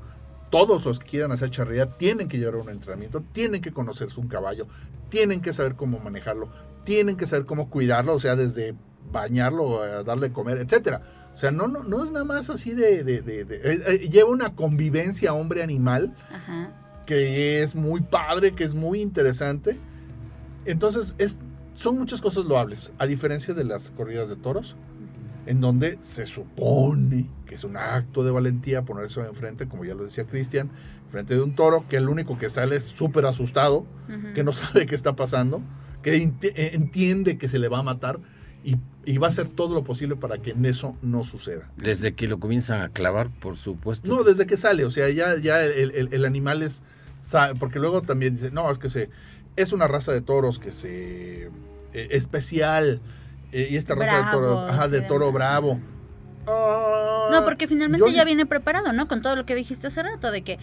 todos 0.51 0.85
los 0.85 0.99
que 0.99 1.07
quieran 1.07 1.31
hacer 1.31 1.49
charrería 1.49 1.97
tienen 1.97 2.27
que 2.27 2.37
llevar 2.37 2.57
un 2.57 2.69
entrenamiento, 2.69 3.23
tienen 3.31 3.61
que 3.61 3.71
conocerse 3.71 4.19
un 4.19 4.27
caballo, 4.27 4.67
tienen 5.09 5.41
que 5.41 5.53
saber 5.53 5.75
cómo 5.75 5.97
manejarlo, 5.99 6.49
tienen 6.83 7.15
que 7.17 7.25
saber 7.25 7.45
cómo 7.45 7.69
cuidarlo, 7.69 8.13
o 8.13 8.19
sea, 8.19 8.35
desde 8.35 8.75
bañarlo, 9.11 9.83
eh, 9.85 10.03
darle 10.03 10.27
de 10.27 10.33
comer, 10.33 10.57
etcétera. 10.59 11.01
O 11.33 11.37
sea, 11.37 11.49
no, 11.51 11.67
no, 11.69 11.83
no 11.83 12.03
es 12.03 12.11
nada 12.11 12.25
más 12.25 12.49
así 12.49 12.71
de... 12.75 13.03
de, 13.03 13.21
de- 13.21 13.45
de- 13.45 13.55
eh, 13.55 13.83
eh, 13.87 13.97
lleva 14.09 14.29
una 14.29 14.53
convivencia 14.55 15.33
hombre-animal 15.33 16.13
que 17.05 17.61
es 17.61 17.73
muy 17.73 18.01
padre, 18.01 18.53
que 18.53 18.63
es 18.65 18.73
muy 18.73 19.01
interesante. 19.01 19.77
Entonces, 20.65 21.15
es, 21.17 21.37
son 21.75 21.97
muchas 21.97 22.21
cosas 22.21 22.45
loables, 22.45 22.91
a 22.99 23.07
diferencia 23.07 23.53
de 23.53 23.63
las 23.63 23.89
corridas 23.91 24.29
de 24.29 24.35
toros, 24.35 24.75
en 25.51 25.61
donde 25.61 25.97
se 26.01 26.25
supone 26.25 27.27
que 27.45 27.55
es 27.55 27.63
un 27.63 27.75
acto 27.77 28.23
de 28.23 28.31
valentía 28.31 28.83
ponerse 28.83 29.19
enfrente, 29.21 29.67
como 29.67 29.83
ya 29.85 29.93
lo 29.93 30.03
decía 30.05 30.25
Cristian, 30.25 30.69
frente 31.09 31.33
de 31.35 31.41
un 31.41 31.55
toro, 31.55 31.85
que 31.89 31.97
el 31.97 32.07
único 32.09 32.37
que 32.37 32.49
sale 32.49 32.77
es 32.77 32.85
súper 32.85 33.25
asustado, 33.25 33.85
que 34.33 34.43
no 34.43 34.51
sabe 34.53 34.85
qué 34.85 34.95
está 34.95 35.15
pasando, 35.15 35.61
que 36.01 36.15
eh, 36.15 36.71
entiende 36.73 37.37
que 37.37 37.49
se 37.49 37.59
le 37.59 37.67
va 37.67 37.79
a 37.79 37.83
matar 37.83 38.19
y, 38.63 38.77
y 39.05 39.17
va 39.17 39.27
a 39.27 39.29
hacer 39.31 39.49
todo 39.49 39.73
lo 39.75 39.83
posible 39.83 40.15
para 40.15 40.37
que 40.37 40.51
en 40.51 40.65
eso 40.65 40.95
no 41.01 41.23
suceda. 41.23 41.69
Desde 41.75 42.13
que 42.13 42.27
lo 42.27 42.39
comienzan 42.39 42.81
a 42.81 42.89
clavar, 42.89 43.29
por 43.39 43.57
supuesto. 43.57 44.07
No, 44.07 44.23
desde 44.23 44.45
que 44.45 44.55
sale, 44.55 44.85
o 44.85 44.91
sea, 44.91 45.09
ya, 45.09 45.37
ya 45.37 45.63
el, 45.65 45.91
el- 45.91 46.09
el 46.13 46.25
animal 46.25 46.61
es, 46.63 46.83
sa- 47.19 47.53
porque 47.59 47.79
luego 47.79 48.01
también 48.03 48.35
dice, 48.35 48.51
no, 48.51 48.71
es 48.71 48.77
que 48.77 48.89
se, 48.89 49.09
es 49.57 49.73
una 49.73 49.87
raza 49.87 50.13
de 50.13 50.21
toros 50.21 50.59
que 50.59 50.71
se, 50.71 51.45
eh, 51.47 52.07
especial, 52.11 53.01
y 53.51 53.75
esta 53.75 53.95
raza 53.95 54.17
de 54.17 54.31
toro, 54.31 54.59
ajá, 54.67 54.87
de 54.87 55.01
toro 55.01 55.31
bravo. 55.31 55.79
Ah, 56.47 57.29
No, 57.31 57.45
porque 57.45 57.67
finalmente 57.67 58.09
yo- 58.09 58.15
ya 58.15 58.23
viene 58.25 58.45
preparado, 58.45 58.93
¿no? 58.93 59.07
Con 59.07 59.21
todo 59.21 59.35
lo 59.35 59.45
que 59.45 59.55
dijiste 59.55 59.87
hace 59.87 60.01
rato, 60.03 60.31
de 60.31 60.41
que 60.43 60.59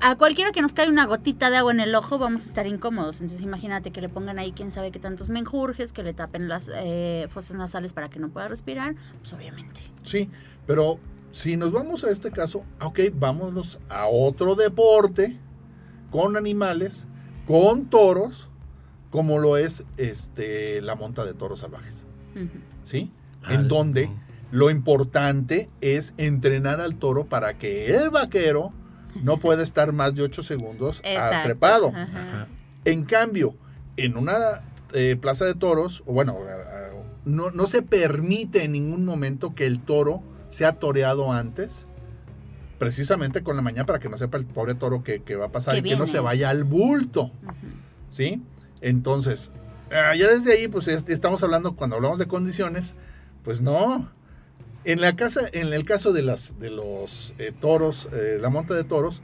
a 0.00 0.16
cualquiera 0.16 0.50
que 0.50 0.60
nos 0.62 0.72
caiga 0.74 0.90
una 0.90 1.06
gotita 1.06 1.50
de 1.50 1.56
agua 1.56 1.72
en 1.72 1.80
el 1.80 1.94
ojo 1.94 2.18
vamos 2.18 2.42
a 2.42 2.46
estar 2.46 2.66
incómodos. 2.66 3.20
Entonces 3.20 3.44
imagínate 3.44 3.90
que 3.90 4.00
le 4.00 4.08
pongan 4.08 4.38
ahí 4.38 4.52
quién 4.52 4.70
sabe 4.70 4.90
qué 4.90 4.98
tantos 4.98 5.30
menjurjes, 5.30 5.92
que 5.92 6.02
le 6.02 6.14
tapen 6.14 6.48
las 6.48 6.70
eh, 6.74 7.26
fosas 7.30 7.56
nasales 7.56 7.92
para 7.92 8.08
que 8.08 8.18
no 8.18 8.28
pueda 8.28 8.48
respirar, 8.48 8.94
pues 9.20 9.32
obviamente. 9.32 9.80
Sí, 10.02 10.30
pero 10.66 10.98
si 11.32 11.56
nos 11.56 11.72
vamos 11.72 12.02
a 12.04 12.10
este 12.10 12.30
caso, 12.30 12.64
ok, 12.80 13.00
vámonos 13.14 13.78
a 13.88 14.06
otro 14.08 14.54
deporte 14.56 15.38
con 16.10 16.36
animales, 16.36 17.06
con 17.46 17.86
toros, 17.86 18.48
como 19.14 19.38
lo 19.38 19.56
es 19.56 19.84
este, 19.96 20.82
la 20.82 20.96
monta 20.96 21.24
de 21.24 21.34
toros 21.34 21.60
salvajes. 21.60 22.04
¿sí? 22.82 23.12
Ah, 23.44 23.54
en 23.54 23.68
donde 23.68 24.10
lo 24.50 24.70
importante 24.70 25.70
es 25.80 26.14
entrenar 26.16 26.80
al 26.80 26.96
toro 26.96 27.24
para 27.26 27.56
que 27.56 27.94
el 27.94 28.10
vaquero 28.10 28.72
no 29.22 29.36
pueda 29.36 29.62
estar 29.62 29.92
más 29.92 30.16
de 30.16 30.22
8 30.22 30.42
segundos 30.42 31.00
Exacto. 31.04 31.44
trepado. 31.44 31.88
Ajá. 31.90 32.02
Ajá. 32.12 32.48
En 32.84 33.04
cambio, 33.04 33.54
en 33.96 34.16
una 34.16 34.62
eh, 34.92 35.16
plaza 35.20 35.44
de 35.44 35.54
toros, 35.54 36.02
o 36.06 36.12
bueno, 36.12 36.36
no, 37.24 37.52
no 37.52 37.66
se 37.68 37.82
permite 37.82 38.64
en 38.64 38.72
ningún 38.72 39.04
momento 39.04 39.54
que 39.54 39.66
el 39.66 39.78
toro 39.78 40.24
sea 40.50 40.72
toreado 40.72 41.30
antes, 41.30 41.86
precisamente 42.80 43.44
con 43.44 43.54
la 43.54 43.62
mañana 43.62 43.86
para 43.86 44.00
que 44.00 44.08
no 44.08 44.18
sepa 44.18 44.38
el 44.38 44.44
pobre 44.44 44.74
toro 44.74 45.04
que, 45.04 45.22
que 45.22 45.36
va 45.36 45.46
a 45.46 45.52
pasar 45.52 45.74
Que 45.74 45.86
y 45.86 45.90
que 45.92 45.96
no 45.96 46.08
se 46.08 46.18
vaya 46.18 46.50
al 46.50 46.64
bulto. 46.64 47.30
¿sí? 48.08 48.42
Entonces, 48.84 49.50
ah, 49.90 50.14
ya 50.14 50.28
desde 50.28 50.52
ahí, 50.52 50.68
pues 50.68 50.88
es- 50.88 51.08
estamos 51.08 51.42
hablando, 51.42 51.74
cuando 51.74 51.96
hablamos 51.96 52.18
de 52.18 52.26
condiciones, 52.26 52.94
pues 53.42 53.60
no. 53.62 54.10
En, 54.84 55.00
la 55.00 55.16
casa, 55.16 55.40
en 55.52 55.72
el 55.72 55.84
caso 55.84 56.12
de, 56.12 56.20
las, 56.20 56.58
de 56.58 56.68
los 56.68 57.32
eh, 57.38 57.52
toros, 57.58 58.08
eh, 58.12 58.36
la 58.40 58.50
monta 58.50 58.74
de 58.74 58.84
toros, 58.84 59.22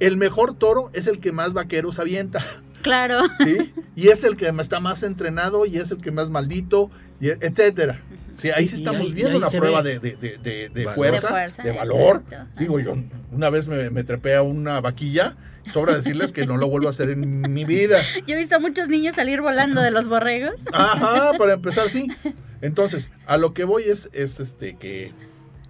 el 0.00 0.18
mejor 0.18 0.54
toro 0.58 0.90
es 0.92 1.06
el 1.06 1.18
que 1.20 1.32
más 1.32 1.52
vaqueros 1.54 1.98
avienta. 1.98 2.44
Claro. 2.84 3.20
¿sí? 3.42 3.72
Y 3.96 4.08
es 4.08 4.24
el 4.24 4.36
que 4.36 4.46
está 4.60 4.78
más 4.78 5.02
entrenado 5.04 5.64
y 5.64 5.78
es 5.78 5.90
el 5.90 6.02
que 6.02 6.12
más 6.12 6.28
maldito, 6.28 6.90
y 7.18 7.28
e- 7.30 7.38
etcétera. 7.40 8.02
Sí, 8.36 8.50
ahí 8.50 8.66
sí 8.68 8.76
estamos 8.76 9.02
ahí- 9.02 9.12
viendo 9.12 9.38
una 9.38 9.48
prueba 9.48 9.82
de, 9.82 9.98
de- 10.00 10.16
de- 10.16 10.68
de 10.68 10.84
valor. 10.84 10.94
fuerza, 10.96 11.26
De 11.28 11.32
fuerza, 11.32 11.62
de 11.62 11.72
valor. 11.72 12.22
exacto. 12.28 12.58
Digo, 12.60 12.80
yo 12.80 12.94
una 13.32 13.50
vez 13.50 13.68
me, 13.68 13.90
me 13.90 14.04
trepé 14.04 14.34
a 14.34 14.42
una 14.42 14.80
vaquilla, 14.80 15.36
sobra 15.72 15.94
decirles 15.96 16.32
que 16.32 16.44
no 16.46 16.56
lo 16.56 16.68
vuelvo 16.68 16.88
a 16.88 16.90
hacer 16.90 17.10
en 17.10 17.52
mi 17.52 17.64
vida. 17.64 17.98
Yo 18.26 18.34
he 18.34 18.38
visto 18.38 18.56
a 18.56 18.58
muchos 18.58 18.88
niños 18.88 19.14
salir 19.16 19.40
volando 19.40 19.80
de 19.80 19.90
los 19.90 20.08
borregos. 20.08 20.60
Ajá, 20.72 21.32
para 21.38 21.54
empezar, 21.54 21.88
sí. 21.90 22.08
Entonces, 22.60 23.10
a 23.26 23.36
lo 23.38 23.54
que 23.54 23.64
voy 23.64 23.84
es, 23.84 24.10
es 24.12 24.40
este 24.40 24.76
que, 24.76 25.12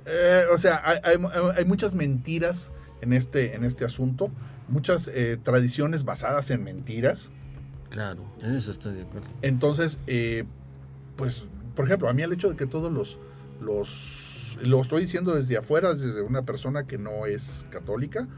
eh, 0.07 0.43
o 0.53 0.59
sea, 0.59 0.83
hay, 0.85 0.99
hay- 1.05 1.19
hay 1.57 1.65
muchas 1.65 1.95
mentiras 1.95 2.71
en 3.03 3.13
este, 3.13 3.55
en 3.55 3.65
este 3.65 3.85
asunto, 3.85 4.31
muchas 4.69 5.09
eh, 5.13 5.39
tradiciones 5.43 6.05
basadas 6.05 6.51
en 6.51 6.65
mentiras. 6.65 7.31
Claro, 7.91 8.25
en 8.43 8.57
eso 8.57 8.71
estoy 8.73 8.95
de 8.95 9.03
acuerdo. 9.03 9.29
Entonces, 9.43 9.99
eh, 10.07 10.45
pues, 11.17 11.45
por 11.75 11.85
ejemplo, 11.87 12.09
a 12.09 12.13
mí 12.13 12.23
el 12.23 12.33
hecho 12.33 12.49
de 12.51 12.57
que 12.57 12.67
todos 12.67 12.93
los, 12.93 13.19
los, 13.61 14.57
lo 14.63 14.81
estoy 14.81 15.03
diciendo 15.03 15.35
desde 15.35 15.57
afuera, 15.57 15.95
desde 15.95 16.23
una 16.23 16.43
persona 16.43 16.85
que 16.87 16.99
no 16.99 17.27
es 17.27 17.67
católica, 17.71 18.29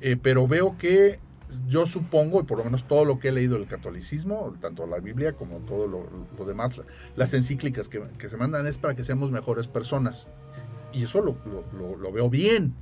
eh, 0.00 0.16
pero 0.20 0.46
veo 0.48 0.76
que 0.78 1.18
yo 1.66 1.84
supongo, 1.86 2.40
y 2.40 2.44
por 2.44 2.58
lo 2.58 2.64
menos 2.64 2.86
todo 2.86 3.04
lo 3.04 3.18
que 3.18 3.28
he 3.28 3.32
leído 3.32 3.58
del 3.58 3.66
catolicismo, 3.66 4.54
tanto 4.60 4.86
la 4.86 4.98
Biblia 5.00 5.32
como 5.32 5.58
todo 5.58 5.88
lo, 5.88 6.08
lo 6.38 6.44
demás, 6.44 6.78
la- 6.78 6.84
las 7.16 7.34
encíclicas 7.34 7.88
que, 7.88 8.00
que 8.18 8.28
se 8.28 8.36
mandan 8.36 8.66
es 8.68 8.78
para 8.78 8.94
que 8.94 9.02
seamos 9.04 9.30
mejores 9.32 9.66
personas. 9.66 10.28
Y 10.92 11.02
eso 11.04 11.20
lo, 11.22 11.36
lo- 11.98 12.12
veo 12.12 12.30
bien. 12.30 12.72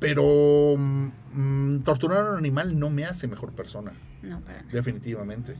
Pero 0.00 0.76
mm, 0.76 1.78
torturar 1.84 2.26
a 2.26 2.30
un 2.32 2.36
animal 2.38 2.78
no 2.78 2.90
me 2.90 3.04
hace 3.04 3.26
mejor 3.28 3.52
persona. 3.52 3.92
No, 4.22 4.40
para 4.40 4.58
nada. 4.58 4.68
definitivamente. 4.72 5.54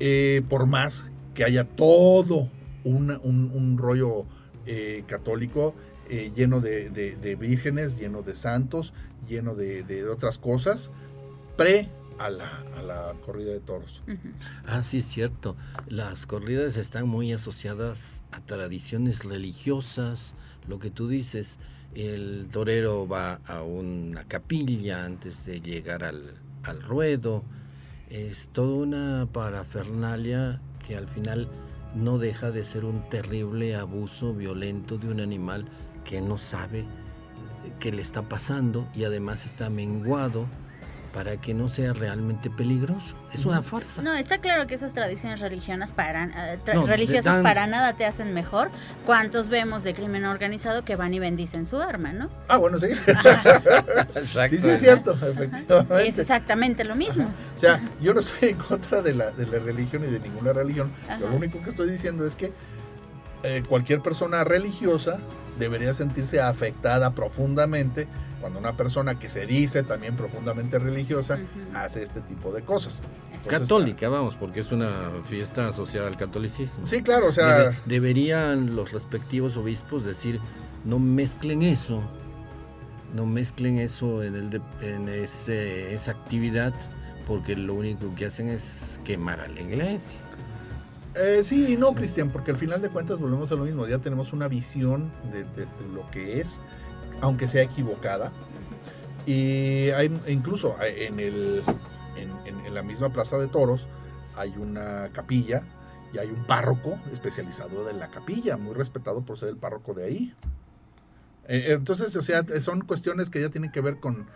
Eh, 0.00 0.42
por 0.48 0.66
más 0.66 1.06
que 1.34 1.44
haya 1.44 1.64
todo 1.64 2.48
un, 2.84 3.10
un- 3.22 3.50
un 3.54 3.78
rollo 3.78 4.24
eh, 4.66 5.04
católico 5.06 5.74
eh, 6.08 6.30
lleno 6.34 6.60
de, 6.60 6.90
de- 6.90 7.16
de 7.16 7.36
vírgenes, 7.36 7.98
lleno 7.98 8.22
de 8.22 8.36
santos, 8.36 8.92
lleno 9.28 9.54
de, 9.54 9.82
de 9.82 10.08
otras 10.08 10.38
cosas, 10.38 10.90
pre 11.56 11.88
a 12.18 12.28
la, 12.30 12.48
a 12.76 12.82
la 12.82 13.14
corrida 13.24 13.52
de 13.52 13.60
toros. 13.60 14.02
Ah, 14.66 14.82
sí, 14.82 14.98
es 14.98 15.06
cierto. 15.06 15.56
Las 15.88 16.26
corridas 16.26 16.76
están 16.76 17.08
muy 17.08 17.32
asociadas 17.32 18.22
a 18.30 18.40
tradiciones 18.40 19.24
religiosas. 19.24 20.34
Lo 20.68 20.78
que 20.78 20.90
tú 20.90 21.08
dices, 21.08 21.58
el 21.94 22.48
torero 22.52 23.08
va 23.08 23.40
a 23.46 23.62
una 23.62 24.24
capilla 24.24 25.04
antes 25.04 25.46
de 25.46 25.60
llegar 25.60 26.04
al, 26.04 26.34
al 26.62 26.82
ruedo. 26.82 27.42
Es 28.10 28.50
toda 28.52 28.74
una 28.84 29.28
parafernalia 29.32 30.60
que 30.86 30.96
al 30.96 31.08
final 31.08 31.48
no 31.94 32.18
deja 32.18 32.50
de 32.50 32.64
ser 32.64 32.84
un 32.84 33.08
terrible 33.08 33.76
abuso 33.76 34.34
violento 34.34 34.98
de 34.98 35.08
un 35.08 35.20
animal 35.20 35.66
que 36.04 36.20
no 36.20 36.38
sabe 36.38 36.84
qué 37.78 37.92
le 37.92 38.02
está 38.02 38.28
pasando 38.28 38.88
y 38.94 39.04
además 39.04 39.46
está 39.46 39.70
menguado 39.70 40.46
para 41.12 41.36
que 41.36 41.52
no 41.52 41.68
sea 41.68 41.92
realmente 41.92 42.48
peligroso. 42.48 43.14
Es 43.34 43.44
una 43.44 43.62
farsa. 43.62 44.00
No, 44.00 44.14
está 44.14 44.38
claro 44.38 44.66
que 44.66 44.74
esas 44.74 44.94
tradiciones 44.94 45.40
religiosas 45.40 45.92
para, 45.92 46.24
eh, 46.54 46.58
tra- 46.64 46.74
No, 46.74 46.86
religiosas 46.86 47.34
dan- 47.36 47.42
para 47.42 47.66
nada 47.66 47.92
te 47.94 48.06
hacen 48.06 48.32
mejor. 48.32 48.70
¿Cuántos 49.04 49.48
vemos 49.50 49.82
de 49.82 49.94
crimen 49.94 50.24
organizado 50.24 50.84
que 50.86 50.96
van 50.96 51.12
y 51.12 51.18
bendicen 51.18 51.66
su 51.66 51.80
arma, 51.80 52.12
no? 52.12 52.30
Ah, 52.48 52.56
bueno, 52.56 52.78
sí. 52.78 52.86
Exacto. 52.86 54.48
sí, 54.48 54.58
sí, 54.58 54.70
es 54.70 54.80
cierto, 54.80 55.12
Es 55.12 55.22
efectivamente. 55.22 56.20
exactamente 56.20 56.84
lo 56.84 56.94
mismo. 56.94 57.24
O 57.56 57.58
sea, 57.58 57.80
yo 58.00 58.14
no 58.14 58.20
estoy 58.20 58.50
en 58.50 58.56
contra 58.56 59.02
de 59.02 59.14
la, 59.14 59.30
de 59.32 59.46
la 59.46 59.58
religión 59.58 60.04
y 60.04 60.08
de 60.10 60.18
ninguna 60.20 60.52
religión. 60.52 60.90
Lo 61.20 61.34
único 61.36 61.62
que 61.62 61.70
estoy 61.70 61.90
diciendo 61.90 62.26
es 62.26 62.36
que 62.36 62.52
eh, 63.42 63.62
cualquier 63.68 64.00
persona 64.00 64.44
religiosa 64.44 65.18
debería 65.58 65.92
sentirse 65.94 66.40
afectada 66.40 67.10
profundamente 67.14 68.08
cuando 68.42 68.58
una 68.58 68.76
persona 68.76 69.18
que 69.18 69.30
se 69.30 69.46
dice 69.46 69.82
también 69.84 70.14
profundamente 70.16 70.78
religiosa 70.78 71.38
hace 71.72 72.02
este 72.02 72.20
tipo 72.20 72.52
de 72.52 72.60
cosas. 72.60 72.98
Entonces, 73.32 73.60
Católica, 73.60 74.10
vamos, 74.10 74.36
porque 74.36 74.60
es 74.60 74.70
una 74.70 75.10
fiesta 75.24 75.68
asociada 75.68 76.08
al 76.08 76.18
catolicismo. 76.18 76.86
Sí, 76.86 77.02
claro, 77.02 77.28
o 77.28 77.32
sea, 77.32 77.58
Debe- 77.70 77.78
deberían 77.86 78.76
los 78.76 78.92
respectivos 78.92 79.56
obispos 79.56 80.04
decir, 80.04 80.38
no 80.84 80.98
mezclen 80.98 81.62
eso, 81.62 82.02
no 83.14 83.24
mezclen 83.26 83.78
eso 83.78 84.22
en, 84.22 84.34
el 84.34 84.50
de- 84.50 84.60
en 84.82 85.08
ese- 85.08 85.94
esa 85.94 86.10
actividad, 86.10 86.74
porque 87.26 87.56
lo 87.56 87.74
único 87.74 88.14
que 88.14 88.26
hacen 88.26 88.48
es 88.48 89.00
quemar 89.04 89.40
a 89.40 89.48
la 89.48 89.60
iglesia. 89.60 90.20
eh, 91.14 91.40
sí 91.44 91.74
y 91.74 91.76
no, 91.76 91.94
Cristian, 91.94 92.30
porque 92.30 92.52
al 92.52 92.56
final 92.56 92.80
de 92.80 92.88
cuentas 92.88 93.18
volvemos 93.18 93.52
a 93.52 93.54
lo 93.54 93.64
mismo. 93.64 93.86
Ya 93.86 93.98
tenemos 93.98 94.32
una 94.32 94.48
visión 94.48 95.12
de, 95.30 95.40
de- 95.44 95.66
de 95.66 95.88
lo 95.94 96.10
que 96.10 96.40
es, 96.40 96.58
aunque 97.20 97.48
sea 97.48 97.62
equivocada. 97.62 98.32
Y 99.26 99.90
hay 99.90 100.10
incluso 100.28 100.76
en, 100.82 101.20
el, 101.20 101.62
en, 102.16 102.30
en- 102.46 102.66
en 102.66 102.74
la 102.74 102.82
misma 102.82 103.12
Plaza 103.12 103.38
de 103.38 103.46
Toros 103.48 103.86
hay 104.34 104.52
una 104.56 105.10
capilla 105.12 105.62
y 106.12 106.18
hay 106.18 106.28
un 106.28 106.44
párroco 106.46 106.98
especializado 107.12 107.84
de 107.84 107.92
la 107.92 108.08
capilla, 108.08 108.56
muy 108.56 108.74
respetado 108.74 109.22
por 109.22 109.38
ser 109.38 109.50
el 109.50 109.56
párroco 109.56 109.94
de 109.94 110.04
ahí. 110.04 110.34
Eh, 111.48 111.66
entonces, 111.70 112.14
o 112.16 112.22
sea, 112.22 112.44
son 112.60 112.80
cuestiones 112.82 113.30
que 113.30 113.40
ya 113.40 113.50
tienen 113.50 113.70
que 113.70 113.80
ver 113.80 113.98
con 113.98 114.26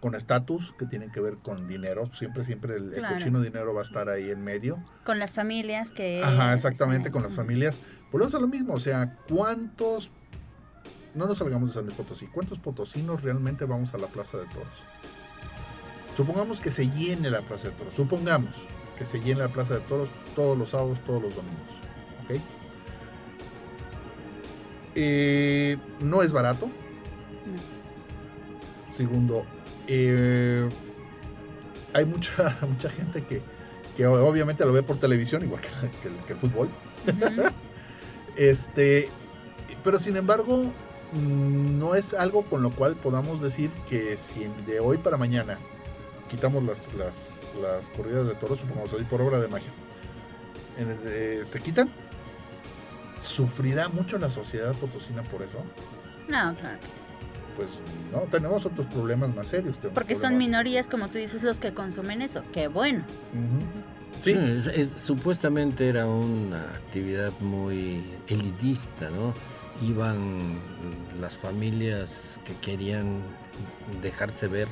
con 0.00 0.14
estatus, 0.14 0.74
que 0.78 0.84
tienen 0.84 1.10
que 1.10 1.18
ver 1.18 1.36
con 1.38 1.66
dinero. 1.66 2.10
Siempre, 2.12 2.44
siempre 2.44 2.76
el, 2.76 3.02
cochino 3.08 3.40
dinero 3.40 3.72
va 3.72 3.80
a 3.80 3.84
estar 3.84 4.10
ahí 4.10 4.30
en 4.30 4.44
medio. 4.44 4.84
Con 5.02 5.18
las 5.18 5.32
familias 5.32 5.92
que... 5.92 6.22
Ajá, 6.22 6.52
exactamente, 6.52 7.10
con 7.10 7.22
las 7.22 7.32
familias. 7.32 7.80
Volvemos 8.12 8.34
a 8.34 8.38
lo 8.38 8.46
mismo, 8.46 8.74
o 8.74 8.80
sea, 8.80 9.16
¿cuántos... 9.26 10.10
No 11.14 11.26
nos 11.26 11.38
salgamos 11.38 11.70
de 11.70 11.74
San 11.74 11.84
Luis 11.84 11.96
Potosí. 11.96 12.26
¿Cuántos 12.26 12.58
potosinos 12.58 13.22
realmente 13.22 13.64
vamos 13.64 13.94
a 13.94 13.98
la 13.98 14.08
Plaza 14.08 14.36
de 14.38 14.46
Toros? 14.46 14.84
Supongamos 16.16 16.60
que 16.60 16.70
se 16.70 16.90
llene 16.90 17.30
la 17.30 17.42
Plaza 17.42 17.68
de 17.68 17.74
Toros. 17.74 17.94
Supongamos 17.94 18.54
que 18.98 19.04
se 19.04 19.20
llene 19.20 19.40
la 19.40 19.48
Plaza 19.48 19.74
de 19.74 19.80
Toros 19.80 20.08
todos 20.34 20.58
los 20.58 20.70
sábados, 20.70 20.98
todos 21.04 21.22
los 21.22 21.34
domingos. 21.34 21.70
¿Ok? 22.24 22.40
Eh, 24.96 25.76
no 26.00 26.22
es 26.22 26.32
barato. 26.32 26.68
Segundo, 28.92 29.44
eh, 29.88 30.68
hay 31.92 32.04
mucha, 32.04 32.56
mucha 32.68 32.90
gente 32.90 33.24
que, 33.24 33.42
que, 33.96 34.06
obviamente 34.06 34.64
lo 34.64 34.72
ve 34.72 34.82
por 34.82 34.98
televisión, 34.98 35.42
igual 35.42 35.62
que, 35.62 36.32
el 36.32 36.38
fútbol. 36.38 36.68
este, 38.36 39.08
pero 39.82 39.98
sin 39.98 40.16
embargo, 40.16 40.72
no 41.12 41.94
es 41.94 42.14
algo 42.14 42.42
con 42.44 42.62
lo 42.62 42.70
cual 42.70 42.96
podamos 42.96 43.40
decir 43.40 43.70
que 43.88 44.16
si 44.16 44.50
de 44.66 44.80
hoy 44.80 44.98
para 44.98 45.16
mañana 45.16 45.58
quitamos 46.28 46.64
las, 46.64 46.92
las, 46.94 47.40
las 47.60 47.90
corridas 47.90 48.26
de 48.26 48.34
toros, 48.34 48.58
supongamos 48.60 48.92
hoy 48.92 49.04
por 49.04 49.20
obra 49.20 49.40
de 49.40 49.48
magia, 49.48 49.70
eh, 50.78 51.42
se 51.44 51.60
quitan, 51.60 51.90
¿sufrirá 53.20 53.88
mucho 53.88 54.18
la 54.18 54.30
sociedad 54.30 54.74
potosina 54.74 55.22
por 55.22 55.42
eso? 55.42 55.58
No, 56.28 56.54
claro 56.56 56.78
pues 57.56 57.70
no, 58.12 58.20
tenemos 58.30 58.66
otros 58.66 58.86
problemas 58.88 59.34
más 59.34 59.48
serios. 59.48 59.76
Porque 59.92 60.14
son 60.14 60.36
minorías, 60.36 60.88
como 60.88 61.08
tú 61.08 61.18
dices, 61.18 61.42
los 61.42 61.60
que 61.60 61.72
consumen 61.72 62.22
eso. 62.22 62.42
Qué 62.52 62.68
bueno. 62.68 63.04
Sí, 64.20 64.34
supuestamente 64.96 65.88
era 65.88 66.06
una 66.06 66.62
actividad 66.62 67.32
muy 67.40 68.04
elitista, 68.26 69.10
¿no? 69.10 69.34
Iban 69.82 70.58
las 71.20 71.36
familias 71.36 72.40
que 72.44 72.54
querían 72.56 73.22
dejarse 74.02 74.46
ver 74.46 74.68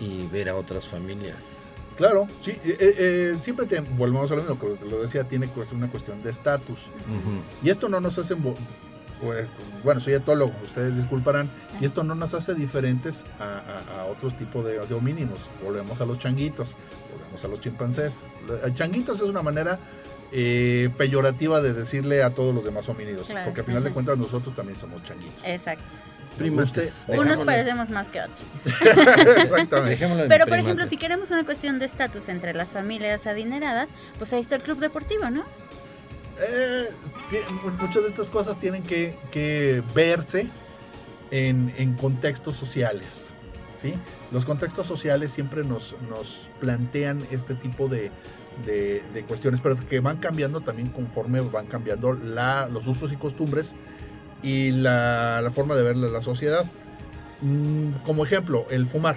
y 0.00 0.26
ver 0.28 0.48
a 0.48 0.56
otras 0.56 0.88
familias. 0.88 1.38
Claro, 1.96 2.26
sí, 2.40 2.50
eh, 2.50 2.76
eh, 2.80 2.94
eh, 2.98 3.36
siempre 3.40 3.66
te, 3.66 3.80
volvemos 3.80 4.30
a 4.32 4.36
lo 4.36 4.42
mismo, 4.42 4.58
como 4.58 4.74
te 4.74 4.86
lo 4.86 5.02
decía, 5.02 5.24
tiene 5.24 5.50
que 5.50 5.64
ser 5.64 5.74
una 5.74 5.90
cuestión 5.90 6.22
de 6.22 6.30
estatus. 6.30 6.78
Y 7.62 7.70
esto 7.70 7.88
no 7.88 8.00
nos 8.00 8.18
hace 8.18 8.34
pues, 8.34 9.46
bueno, 9.84 10.00
soy 10.00 10.14
etólogo, 10.14 10.52
ustedes 10.64 10.96
disculparán, 10.96 11.50
y 11.80 11.84
esto 11.84 12.02
no 12.02 12.14
nos 12.14 12.34
hace 12.34 12.54
diferentes 12.54 13.24
a, 13.38 14.06
otros 14.10 14.36
tipos 14.36 14.64
de, 14.64 14.84
de, 14.84 14.94
homínidos. 14.94 15.38
Volvemos 15.62 16.00
a 16.00 16.06
los 16.06 16.18
changuitos, 16.18 16.74
volvemos 17.12 17.44
a 17.44 17.48
los 17.48 17.60
chimpancés. 17.60 18.24
Changuitos 18.74 19.20
es 19.20 19.28
una 19.28 19.42
manera 19.42 19.78
eh, 20.32 20.90
peyorativa 20.96 21.60
de 21.60 21.72
decirle 21.72 22.22
a 22.22 22.30
todos 22.30 22.54
los 22.54 22.64
demás 22.64 22.88
homínidos, 22.88 23.28
porque 23.44 23.60
al 23.60 23.66
final 23.66 23.84
de 23.84 23.90
cuentas 23.90 24.18
nosotros 24.18 24.54
también 24.56 24.78
somos 24.78 25.02
changuitos. 25.04 25.42
Exacto. 25.44 25.84
Unos 27.08 27.42
parecemos 27.42 27.90
más 27.90 28.08
que 28.08 28.20
otros. 28.22 28.40
Exactamente. 29.36 30.26
Pero, 30.28 30.46
por 30.46 30.58
ejemplo, 30.58 30.86
si 30.86 30.96
queremos 30.96 31.30
una 31.30 31.44
cuestión 31.44 31.78
de 31.78 31.84
estatus 31.84 32.28
entre 32.28 32.54
las 32.54 32.72
familias 32.72 33.26
adineradas, 33.26 33.90
pues 34.18 34.32
ahí 34.32 34.40
está 34.40 34.56
el 34.56 34.62
club 34.62 34.78
deportivo, 34.78 35.30
¿no? 35.30 35.44
eh, 36.42 36.88
muchas 37.80 38.02
de 38.02 38.08
estas 38.08 38.30
cosas 38.30 38.58
tienen 38.58 38.82
que, 38.82 39.82
verse 39.94 40.48
en, 41.30 41.94
contextos 41.94 42.56
sociales. 42.56 43.32
¿sí? 43.74 43.94
Los 44.30 44.44
contextos 44.44 44.86
sociales 44.86 45.32
siempre 45.32 45.64
nos, 45.64 45.94
nos 46.08 46.50
plantean 46.60 47.26
este 47.30 47.54
tipo 47.54 47.88
de, 47.88 48.10
cuestiones, 49.26 49.60
pero 49.60 49.76
que 49.88 50.00
van 50.00 50.18
cambiando 50.18 50.60
también 50.60 50.88
conforme 50.88 51.40
van 51.40 51.66
cambiando 51.66 52.12
la, 52.12 52.68
los 52.68 52.86
usos 52.86 53.12
y 53.12 53.16
costumbres 53.16 53.74
y 54.42 54.70
la, 54.72 55.50
forma 55.54 55.74
de 55.74 55.82
ver 55.82 55.96
la, 55.96 56.22
sociedad. 56.22 56.64
Mm, 57.40 58.04
como 58.04 58.24
ejemplo, 58.24 58.66
el 58.70 58.86
fumar. 58.86 59.16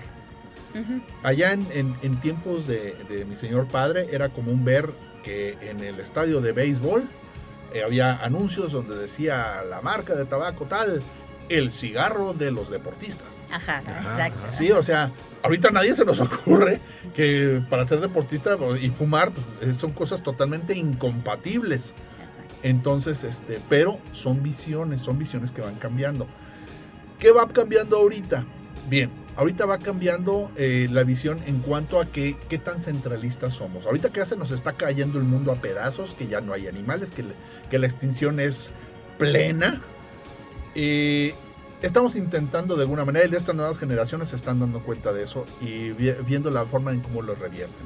Allá 1.23 1.53
en, 1.53 2.19
tiempos 2.19 2.67
de, 2.67 2.95
de, 3.09 3.23
mi 3.23 3.37
señor 3.37 3.67
padre 3.67 4.09
era 4.11 4.29
común 4.29 4.65
ver 4.65 4.89
que 5.23 5.57
en 5.61 5.79
el 5.79 6.01
estadio 6.01 6.41
de 6.41 6.51
béisbol 6.51 7.07
eh, 7.73 7.83
había 7.83 8.23
anuncios 8.23 8.71
donde 8.71 8.95
decía 8.95 9.63
la 9.69 9.81
marca 9.81 10.15
de 10.15 10.25
tabaco 10.25 10.65
tal, 10.65 11.01
el 11.49 11.71
cigarro 11.71 12.33
de 12.33 12.51
los 12.51 12.69
deportistas. 12.69 13.43
Ajá, 13.51 13.79
exacto. 13.79 14.47
Sí, 14.49 14.71
o 14.71 14.83
sea, 14.83 15.11
ahorita 15.43 15.69
a 15.69 15.71
nadie 15.71 15.95
se 15.95 16.05
nos 16.05 16.19
ocurre 16.21 16.81
que 17.15 17.61
para 17.69 17.85
ser 17.85 17.99
deportista 17.99 18.57
y 18.81 18.89
fumar 18.89 19.31
pues, 19.31 19.77
son 19.77 19.91
cosas 19.91 20.23
totalmente 20.23 20.75
incompatibles. 20.75 21.93
Entonces, 22.63 23.23
este, 23.23 23.61
pero 23.69 23.99
son 24.11 24.41
visiones, 24.41 25.01
son 25.01 25.19
visiones 25.19 25.51
que 25.51 25.61
van 25.61 25.75
cambiando. 25.75 26.27
¿Qué 27.19 27.31
va 27.31 27.47
cambiando 27.47 27.97
ahorita? 27.97 28.43
Bien, 28.89 29.11
ahorita 29.35 29.65
va 29.65 29.77
cambiando 29.77 30.51
eh, 30.55 30.87
la 30.89 31.03
visión 31.03 31.39
en 31.45 31.59
cuanto 31.59 31.99
a 31.99 32.07
qué, 32.07 32.37
qué 32.49 32.57
tan 32.57 32.79
centralistas 32.79 33.53
somos. 33.53 33.85
Ahorita 33.85 34.09
que 34.09 34.25
se 34.25 34.35
nos 34.35 34.51
está 34.51 34.73
cayendo 34.73 35.19
el 35.19 35.25
mundo 35.25 35.51
a 35.51 35.55
pedazos, 35.55 36.13
que 36.13 36.27
ya 36.27 36.41
no 36.41 36.53
hay 36.53 36.67
animales, 36.67 37.11
que, 37.11 37.23
que 37.69 37.79
la 37.79 37.85
extinción 37.85 38.39
es 38.39 38.71
plena. 39.17 39.81
Eh, 40.75 41.33
estamos 41.81 42.15
intentando 42.15 42.75
de 42.75 42.83
alguna 42.83 43.05
manera, 43.05 43.25
y 43.25 43.35
estas 43.35 43.55
nuevas 43.55 43.77
generaciones 43.77 44.29
se 44.29 44.35
están 44.35 44.59
dando 44.59 44.83
cuenta 44.83 45.13
de 45.13 45.23
eso 45.23 45.45
y 45.61 45.91
viendo 45.91 46.51
la 46.51 46.65
forma 46.65 46.91
en 46.91 47.01
cómo 47.01 47.21
lo 47.21 47.35
revierten. 47.35 47.85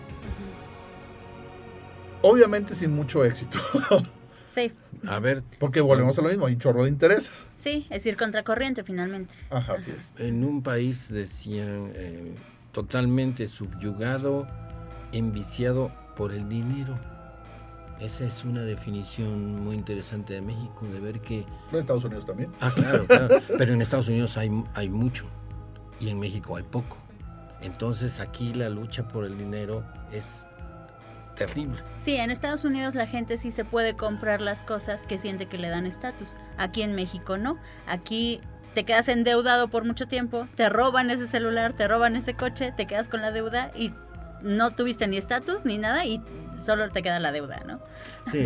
Obviamente 2.21 2.75
sin 2.75 2.91
mucho 2.91 3.23
éxito. 3.23 3.59
Sí. 4.53 4.73
A 5.07 5.19
ver. 5.19 5.43
Porque 5.59 5.79
volvemos 5.79 6.17
a 6.17 6.23
lo 6.23 6.29
mismo, 6.29 6.47
hay 6.47 6.53
un 6.53 6.59
chorro 6.59 6.83
de 6.83 6.89
intereses. 6.89 7.45
Sí, 7.55 7.85
es 7.91 8.03
ir 8.07 8.17
contracorriente 8.17 8.83
finalmente. 8.83 9.35
Ajá, 9.51 9.73
así 9.73 9.91
es. 9.91 10.11
En 10.17 10.43
un 10.43 10.63
país 10.63 11.09
decían 11.09 11.91
eh, 11.93 12.33
totalmente 12.71 13.47
subyugado, 13.47 14.47
enviciado 15.11 15.91
por 16.17 16.33
el 16.33 16.49
dinero. 16.49 16.97
Esa 17.99 18.23
es 18.23 18.45
una 18.45 18.61
definición 18.61 19.61
muy 19.61 19.75
interesante 19.75 20.33
de 20.33 20.41
México, 20.41 20.85
de 20.91 20.99
ver 20.99 21.19
que... 21.19 21.45
En 21.71 21.79
Estados 21.79 22.05
Unidos 22.05 22.25
también. 22.25 22.51
Ah, 22.61 22.71
claro, 22.73 23.05
claro. 23.05 23.27
Pero 23.57 23.73
en 23.73 23.81
Estados 23.81 24.07
Unidos 24.07 24.37
hay, 24.37 24.49
hay 24.73 24.89
mucho 24.89 25.25
y 25.99 26.09
en 26.09 26.19
México 26.19 26.55
hay 26.55 26.63
poco. 26.63 26.97
Entonces 27.61 28.19
aquí 28.19 28.53
la 28.53 28.69
lucha 28.69 29.07
por 29.07 29.25
el 29.25 29.37
dinero 29.37 29.83
es 30.13 30.45
terrible. 31.35 31.81
Sí, 31.97 32.15
en 32.15 32.31
Estados 32.31 32.63
Unidos 32.63 32.95
la 32.95 33.05
gente 33.05 33.37
sí 33.37 33.51
se 33.51 33.65
puede 33.65 33.95
comprar 33.95 34.39
las 34.39 34.63
cosas 34.63 35.05
que 35.05 35.17
siente 35.17 35.47
que 35.47 35.57
le 35.57 35.69
dan 35.69 35.85
estatus. 35.85 36.37
Aquí 36.57 36.83
en 36.83 36.95
México 36.95 37.37
no. 37.37 37.57
Aquí 37.85 38.39
te 38.73 38.85
quedas 38.85 39.07
endeudado 39.07 39.67
por 39.67 39.83
mucho 39.83 40.07
tiempo, 40.07 40.47
te 40.55 40.69
roban 40.69 41.09
ese 41.09 41.27
celular, 41.27 41.73
te 41.73 41.87
roban 41.87 42.15
ese 42.15 42.35
coche, 42.35 42.71
te 42.71 42.85
quedas 42.85 43.09
con 43.09 43.21
la 43.21 43.31
deuda 43.31 43.71
y 43.75 43.91
no 44.41 44.71
tuviste 44.71 45.07
ni 45.07 45.17
estatus 45.17 45.65
ni 45.65 45.77
nada 45.77 46.05
y 46.05 46.21
solo 46.57 46.89
te 46.89 47.01
queda 47.01 47.19
la 47.19 47.31
deuda, 47.31 47.63
¿no? 47.65 47.79
Sí, 48.31 48.45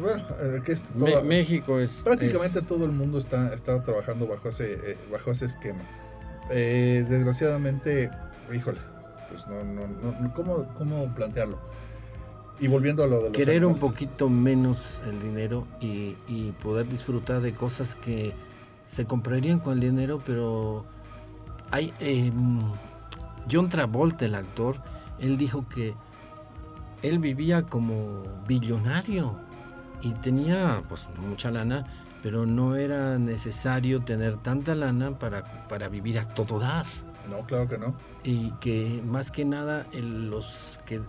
bueno, 0.00 0.24
eh, 0.40 1.22
México 1.24 1.78
es 1.78 2.02
prácticamente 2.04 2.62
todo 2.62 2.84
el 2.84 2.92
mundo 2.92 3.18
está, 3.18 3.52
está 3.54 3.82
trabajando 3.82 4.26
bajo 4.26 4.48
ese 4.48 4.74
eh, 4.74 4.98
bajo 5.10 5.30
ese 5.30 5.46
esquema. 5.46 5.82
Eh, 6.50 7.04
desgraciadamente, 7.08 8.10
híjole, 8.54 8.78
pues 9.30 9.46
no, 9.46 9.64
no, 9.64 9.86
no 9.86 10.34
¿cómo, 10.34 10.66
¿cómo 10.76 11.14
plantearlo? 11.14 11.58
Y 12.60 12.68
volviendo 12.68 13.02
a 13.02 13.06
lo 13.06 13.16
de 13.18 13.24
los 13.24 13.32
Querer 13.32 13.64
un 13.64 13.78
poquito 13.78 14.28
menos 14.28 15.02
el 15.08 15.20
dinero 15.20 15.66
y, 15.80 16.14
poder 16.62 16.88
disfrutar 16.88 17.40
de 17.40 17.52
cosas 17.52 17.94
que 17.96 18.32
se 18.86 19.06
comprarían 19.06 19.58
con 19.58 19.74
el 19.74 19.80
dinero, 19.80 20.22
pero 20.24 20.84
hay 21.70 21.92
em, 21.98 22.60
John 23.50 23.68
Travolta, 23.68 24.24
el 24.24 24.34
actor, 24.34 24.76
él 25.18 25.36
dijo 25.36 25.68
que 25.68 25.94
él 27.02 27.18
vivía 27.18 27.64
como 27.64 28.22
billonario 28.46 29.36
y 30.02 30.10
tenía 30.12 30.82
pues 30.88 31.08
mucha 31.28 31.50
lana, 31.50 31.86
pero 32.22 32.46
no 32.46 32.76
era 32.76 33.18
necesario 33.18 34.02
tener 34.02 34.38
tanta 34.38 34.74
lana 34.74 35.18
para, 35.18 35.66
para 35.68 35.88
vivir 35.88 36.18
a 36.18 36.28
todo 36.28 36.58
dar. 36.58 36.86
No, 37.30 37.46
claro 37.46 37.68
que 37.68 37.78
no. 37.78 37.94
Y 38.22 38.50
que 38.60 39.02
más 39.06 39.30
que 39.30 39.44
nada 39.44 39.86
los 39.92 40.78
que 40.86 41.00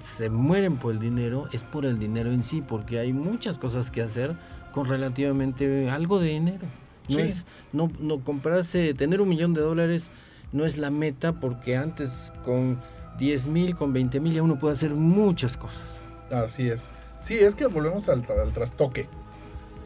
se 0.00 0.30
mueren 0.30 0.76
por 0.76 0.92
el 0.92 1.00
dinero 1.00 1.48
es 1.52 1.62
por 1.62 1.84
el 1.84 1.98
dinero 1.98 2.30
en 2.30 2.44
sí, 2.44 2.62
porque 2.62 2.98
hay 2.98 3.12
muchas 3.12 3.58
cosas 3.58 3.90
que 3.90 4.02
hacer 4.02 4.36
con 4.72 4.86
relativamente 4.86 5.90
algo 5.90 6.18
de 6.18 6.28
dinero. 6.30 6.66
No 7.08 7.18
es 7.18 7.44
no, 7.72 7.90
no 7.98 8.20
comprarse, 8.20 8.94
tener 8.94 9.20
un 9.20 9.28
millón 9.28 9.52
de 9.52 9.60
dólares 9.62 10.10
no 10.52 10.64
es 10.64 10.78
la 10.78 10.90
meta 10.90 11.34
porque 11.34 11.76
antes 11.76 12.32
con 12.44 12.78
10 13.18 13.46
mil, 13.46 13.76
con 13.76 13.92
20 13.92 14.20
mil 14.20 14.32
ya 14.32 14.42
uno 14.42 14.58
puede 14.58 14.74
hacer 14.74 14.94
muchas 14.94 15.56
cosas. 15.56 15.82
Así 16.30 16.68
es. 16.68 16.88
Sí, 17.18 17.38
es 17.38 17.54
que 17.54 17.66
volvemos 17.66 18.08
al, 18.08 18.22
trastoque 18.22 19.08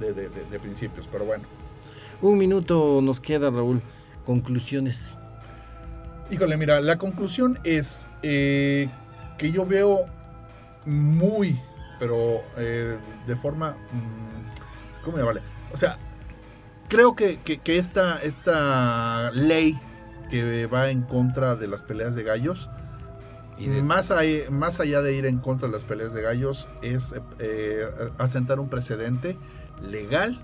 de, 0.00 0.58
principios, 0.60 1.08
pero 1.10 1.24
bueno. 1.24 1.44
Un 2.22 2.38
minuto 2.38 3.00
nos 3.02 3.20
queda, 3.20 3.50
Raúl. 3.50 3.82
Conclusiones. 4.24 5.12
Híjole, 6.30 6.56
mira, 6.56 6.80
la 6.80 6.96
conclusión 6.96 7.58
es 7.64 8.06
eh, 8.22 8.88
que 9.36 9.50
yo 9.50 9.66
veo 9.66 10.06
muy, 10.86 11.60
pero 11.98 12.42
eh, 12.56 12.96
de 13.26 13.36
forma... 13.36 13.72
Mm, 13.72 15.04
¿Cómo 15.04 15.18
me 15.18 15.22
vale? 15.22 15.42
O 15.72 15.76
sea, 15.76 15.98
creo 16.88 17.14
que, 17.14 17.38
que, 17.40 17.76
esta, 17.76 18.22
esta 18.22 19.30
ley 19.32 19.78
que 20.30 20.66
va 20.66 20.90
en 20.90 21.02
contra 21.02 21.56
de 21.56 21.68
las 21.68 21.82
peleas 21.82 22.14
de 22.14 22.22
gallos, 22.22 22.70
y 23.58 23.68
más, 23.68 24.12
más 24.50 24.80
allá 24.80 25.00
de 25.00 25.14
ir 25.14 25.26
en 25.26 25.38
contra 25.38 25.68
de 25.68 25.74
las 25.74 25.84
peleas 25.84 26.12
de 26.12 26.22
gallos, 26.22 26.66
es 26.82 27.14
eh, 27.38 27.84
asentar 28.18 28.58
un 28.58 28.68
precedente 28.68 29.36
legal 29.80 30.40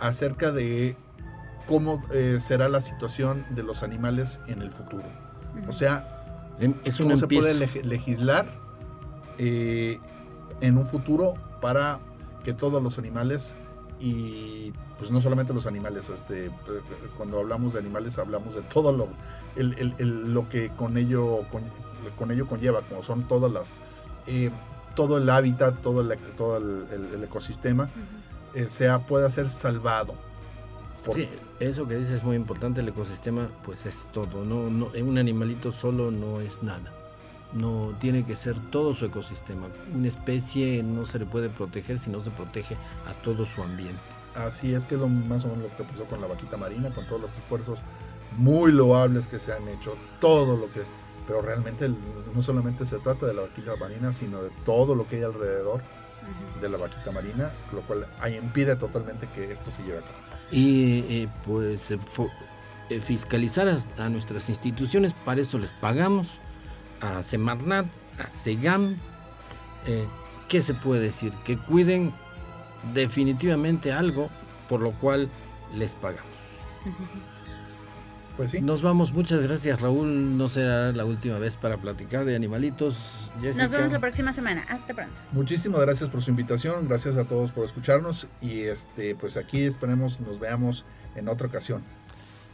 acerca 0.00 0.52
de 0.52 0.96
cómo 1.66 2.02
eh, 2.12 2.38
será 2.40 2.68
la 2.68 2.80
situación 2.80 3.44
de 3.50 3.62
los 3.62 3.82
animales 3.82 4.40
en 4.46 4.62
el 4.62 4.70
futuro. 4.70 5.04
O 5.68 5.72
sea, 5.72 6.22
cómo 6.98 7.16
se 7.16 7.26
puede 7.26 7.54
legislar 7.82 8.46
eh, 9.38 9.98
en 10.60 10.78
un 10.78 10.86
futuro 10.86 11.34
para 11.60 11.98
que 12.44 12.52
todos 12.52 12.82
los 12.82 12.98
animales 12.98 13.54
y 14.00 14.72
pues 14.98 15.10
no 15.10 15.20
solamente 15.20 15.52
los 15.52 15.66
animales, 15.66 16.08
este, 16.08 16.50
cuando 17.16 17.40
hablamos 17.40 17.72
de 17.72 17.80
animales 17.80 18.18
hablamos 18.18 18.54
de 18.54 18.62
todo 18.62 18.92
lo, 18.92 19.08
lo 19.56 20.48
que 20.48 20.70
con 20.70 20.96
ello, 20.96 21.44
con, 21.50 21.62
ello 22.30 22.46
conlleva, 22.46 22.82
como 22.82 23.02
son 23.02 23.24
todas 23.24 23.50
las, 23.50 23.78
eh, 24.26 24.50
todo 24.94 25.18
el 25.18 25.28
hábitat, 25.28 25.80
todo 25.82 26.00
el, 26.00 26.18
todo 26.36 26.56
el, 26.56 27.24
ecosistema, 27.24 27.88
eh, 28.54 28.66
sea, 28.68 29.00
pueda 29.00 29.30
ser 29.30 29.48
salvado. 29.48 30.14
Sí, 31.14 31.28
eso 31.58 31.88
que 31.88 31.96
dices 31.96 32.16
es 32.16 32.24
muy 32.24 32.36
importante, 32.36 32.80
el 32.80 32.88
ecosistema 32.88 33.48
pues 33.64 33.86
es 33.86 34.06
todo, 34.12 34.44
no, 34.44 34.70
no, 34.70 34.90
un 34.94 35.18
animalito 35.18 35.72
solo 35.72 36.10
no 36.10 36.40
es 36.40 36.62
nada 36.62 36.92
no 37.52 37.92
tiene 38.00 38.24
que 38.24 38.36
ser 38.36 38.56
todo 38.70 38.94
su 38.94 39.04
ecosistema. 39.06 39.68
Una 39.94 40.08
especie 40.08 40.82
no 40.82 41.04
se 41.04 41.18
le 41.18 41.26
puede 41.26 41.48
proteger 41.48 41.98
si 41.98 42.10
no 42.10 42.20
se 42.20 42.30
protege 42.30 42.76
a 43.06 43.12
todo 43.22 43.46
su 43.46 43.62
ambiente. 43.62 44.00
Así 44.34 44.74
es 44.74 44.86
que 44.86 44.94
es 44.94 45.00
lo, 45.00 45.08
más 45.08 45.44
o 45.44 45.48
menos 45.48 45.64
lo 45.64 45.76
que 45.76 45.84
pasó 45.84 46.04
con 46.04 46.20
la 46.20 46.26
vaquita 46.26 46.56
marina, 46.56 46.90
con 46.90 47.06
todos 47.06 47.22
los 47.22 47.30
esfuerzos 47.32 47.78
muy 48.38 48.72
loables 48.72 49.26
que 49.26 49.38
se 49.38 49.52
han 49.52 49.68
hecho, 49.68 49.94
todo 50.20 50.56
lo 50.56 50.72
que... 50.72 50.80
Pero 51.26 51.40
realmente 51.40 51.88
no 52.34 52.42
solamente 52.42 52.84
se 52.86 52.98
trata 52.98 53.26
de 53.26 53.34
la 53.34 53.42
vaquita 53.42 53.76
marina, 53.76 54.12
sino 54.12 54.42
de 54.42 54.50
todo 54.64 54.94
lo 54.94 55.06
que 55.06 55.16
hay 55.16 55.22
alrededor 55.22 55.82
de 56.60 56.68
la 56.68 56.78
vaquita 56.78 57.10
marina, 57.10 57.52
lo 57.72 57.82
cual 57.82 58.06
impide 58.36 58.76
totalmente 58.76 59.28
que 59.34 59.52
esto 59.52 59.70
se 59.70 59.82
lleve 59.82 59.98
a 59.98 60.02
cabo. 60.02 60.14
Y 60.50 61.04
eh, 61.08 61.28
pues 61.46 61.90
eh, 61.90 61.98
eh, 62.90 63.00
fiscalizar 63.00 63.68
a, 63.98 64.08
nuestras 64.08 64.48
instituciones, 64.48 65.14
para 65.14 65.40
eso 65.40 65.58
les 65.58 65.72
pagamos, 65.72 66.40
a 67.00 67.22
Semarnat, 67.22 67.86
a 68.18 68.26
Segam, 68.28 68.96
¿qué 70.48 70.62
se 70.62 70.74
puede 70.74 71.00
decir? 71.00 71.32
Que 71.44 71.58
cuiden 71.58 72.12
definitivamente 72.94 73.92
algo 73.92 74.28
por 74.68 74.80
lo 74.80 74.92
cual 74.92 75.28
les 75.74 75.92
pagamos. 75.92 76.30
Pues 78.36 78.50
sí. 78.50 78.60
Nos 78.60 78.82
vamos, 78.82 79.12
muchas 79.12 79.42
gracias 79.42 79.80
Raúl, 79.80 80.36
no 80.38 80.48
será 80.48 80.92
la 80.92 81.04
última 81.04 81.38
vez 81.38 81.56
para 81.56 81.76
platicar 81.76 82.24
de 82.24 82.34
animalitos. 82.34 83.30
Nos 83.42 83.70
vemos 83.70 83.92
la 83.92 84.00
próxima 84.00 84.32
semana, 84.32 84.64
hasta 84.68 84.94
pronto. 84.94 85.14
Muchísimas 85.32 85.80
gracias 85.80 86.08
por 86.08 86.22
su 86.22 86.30
invitación, 86.30 86.88
gracias 86.88 87.16
a 87.18 87.24
todos 87.24 87.50
por 87.50 87.64
escucharnos 87.66 88.26
y 88.40 88.62
este 88.62 89.14
pues 89.14 89.36
aquí 89.36 89.62
esperemos 89.62 90.20
nos 90.20 90.40
veamos 90.40 90.84
en 91.14 91.28
otra 91.28 91.48
ocasión. 91.48 91.82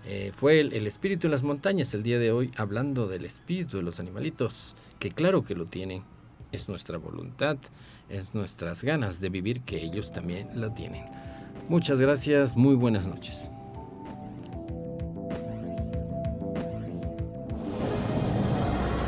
Eh, 0.05 0.33
fue 0.35 0.61
el, 0.61 0.73
el, 0.73 0.87
espíritu 0.87 1.27
en 1.27 1.33
las 1.33 1.43
montañas 1.43 1.93
el 1.95 2.03
día 2.03 2.19
de 2.19 2.33
hoy 2.33 2.51
hablando 2.57 3.07
del 3.09 3.25
espíritu 3.25 3.77
de 3.77 3.83
los 3.83 4.01
animalitos, 4.01 4.75
que 4.99 5.11
claro 5.11 5.45
que 5.45 5.55
lo 5.55 5.67
tienen, 5.67 6.03
es 6.51 6.69
nuestra 6.69 6.99
voluntad 6.99 7.59
es 8.09 8.35
nuestras 8.35 8.83
ganas 8.83 9.21
de 9.21 9.29
vivir 9.29 9.61
que 9.63 9.83
ellos 9.83 10.13
también 10.13 10.49
lo 10.55 10.73
tienen. 10.73 11.05
Muchas 11.69 12.01
gracias, 12.01 12.57
muy 12.57 12.75
buenas 12.75 13.07
noches. 13.07 13.47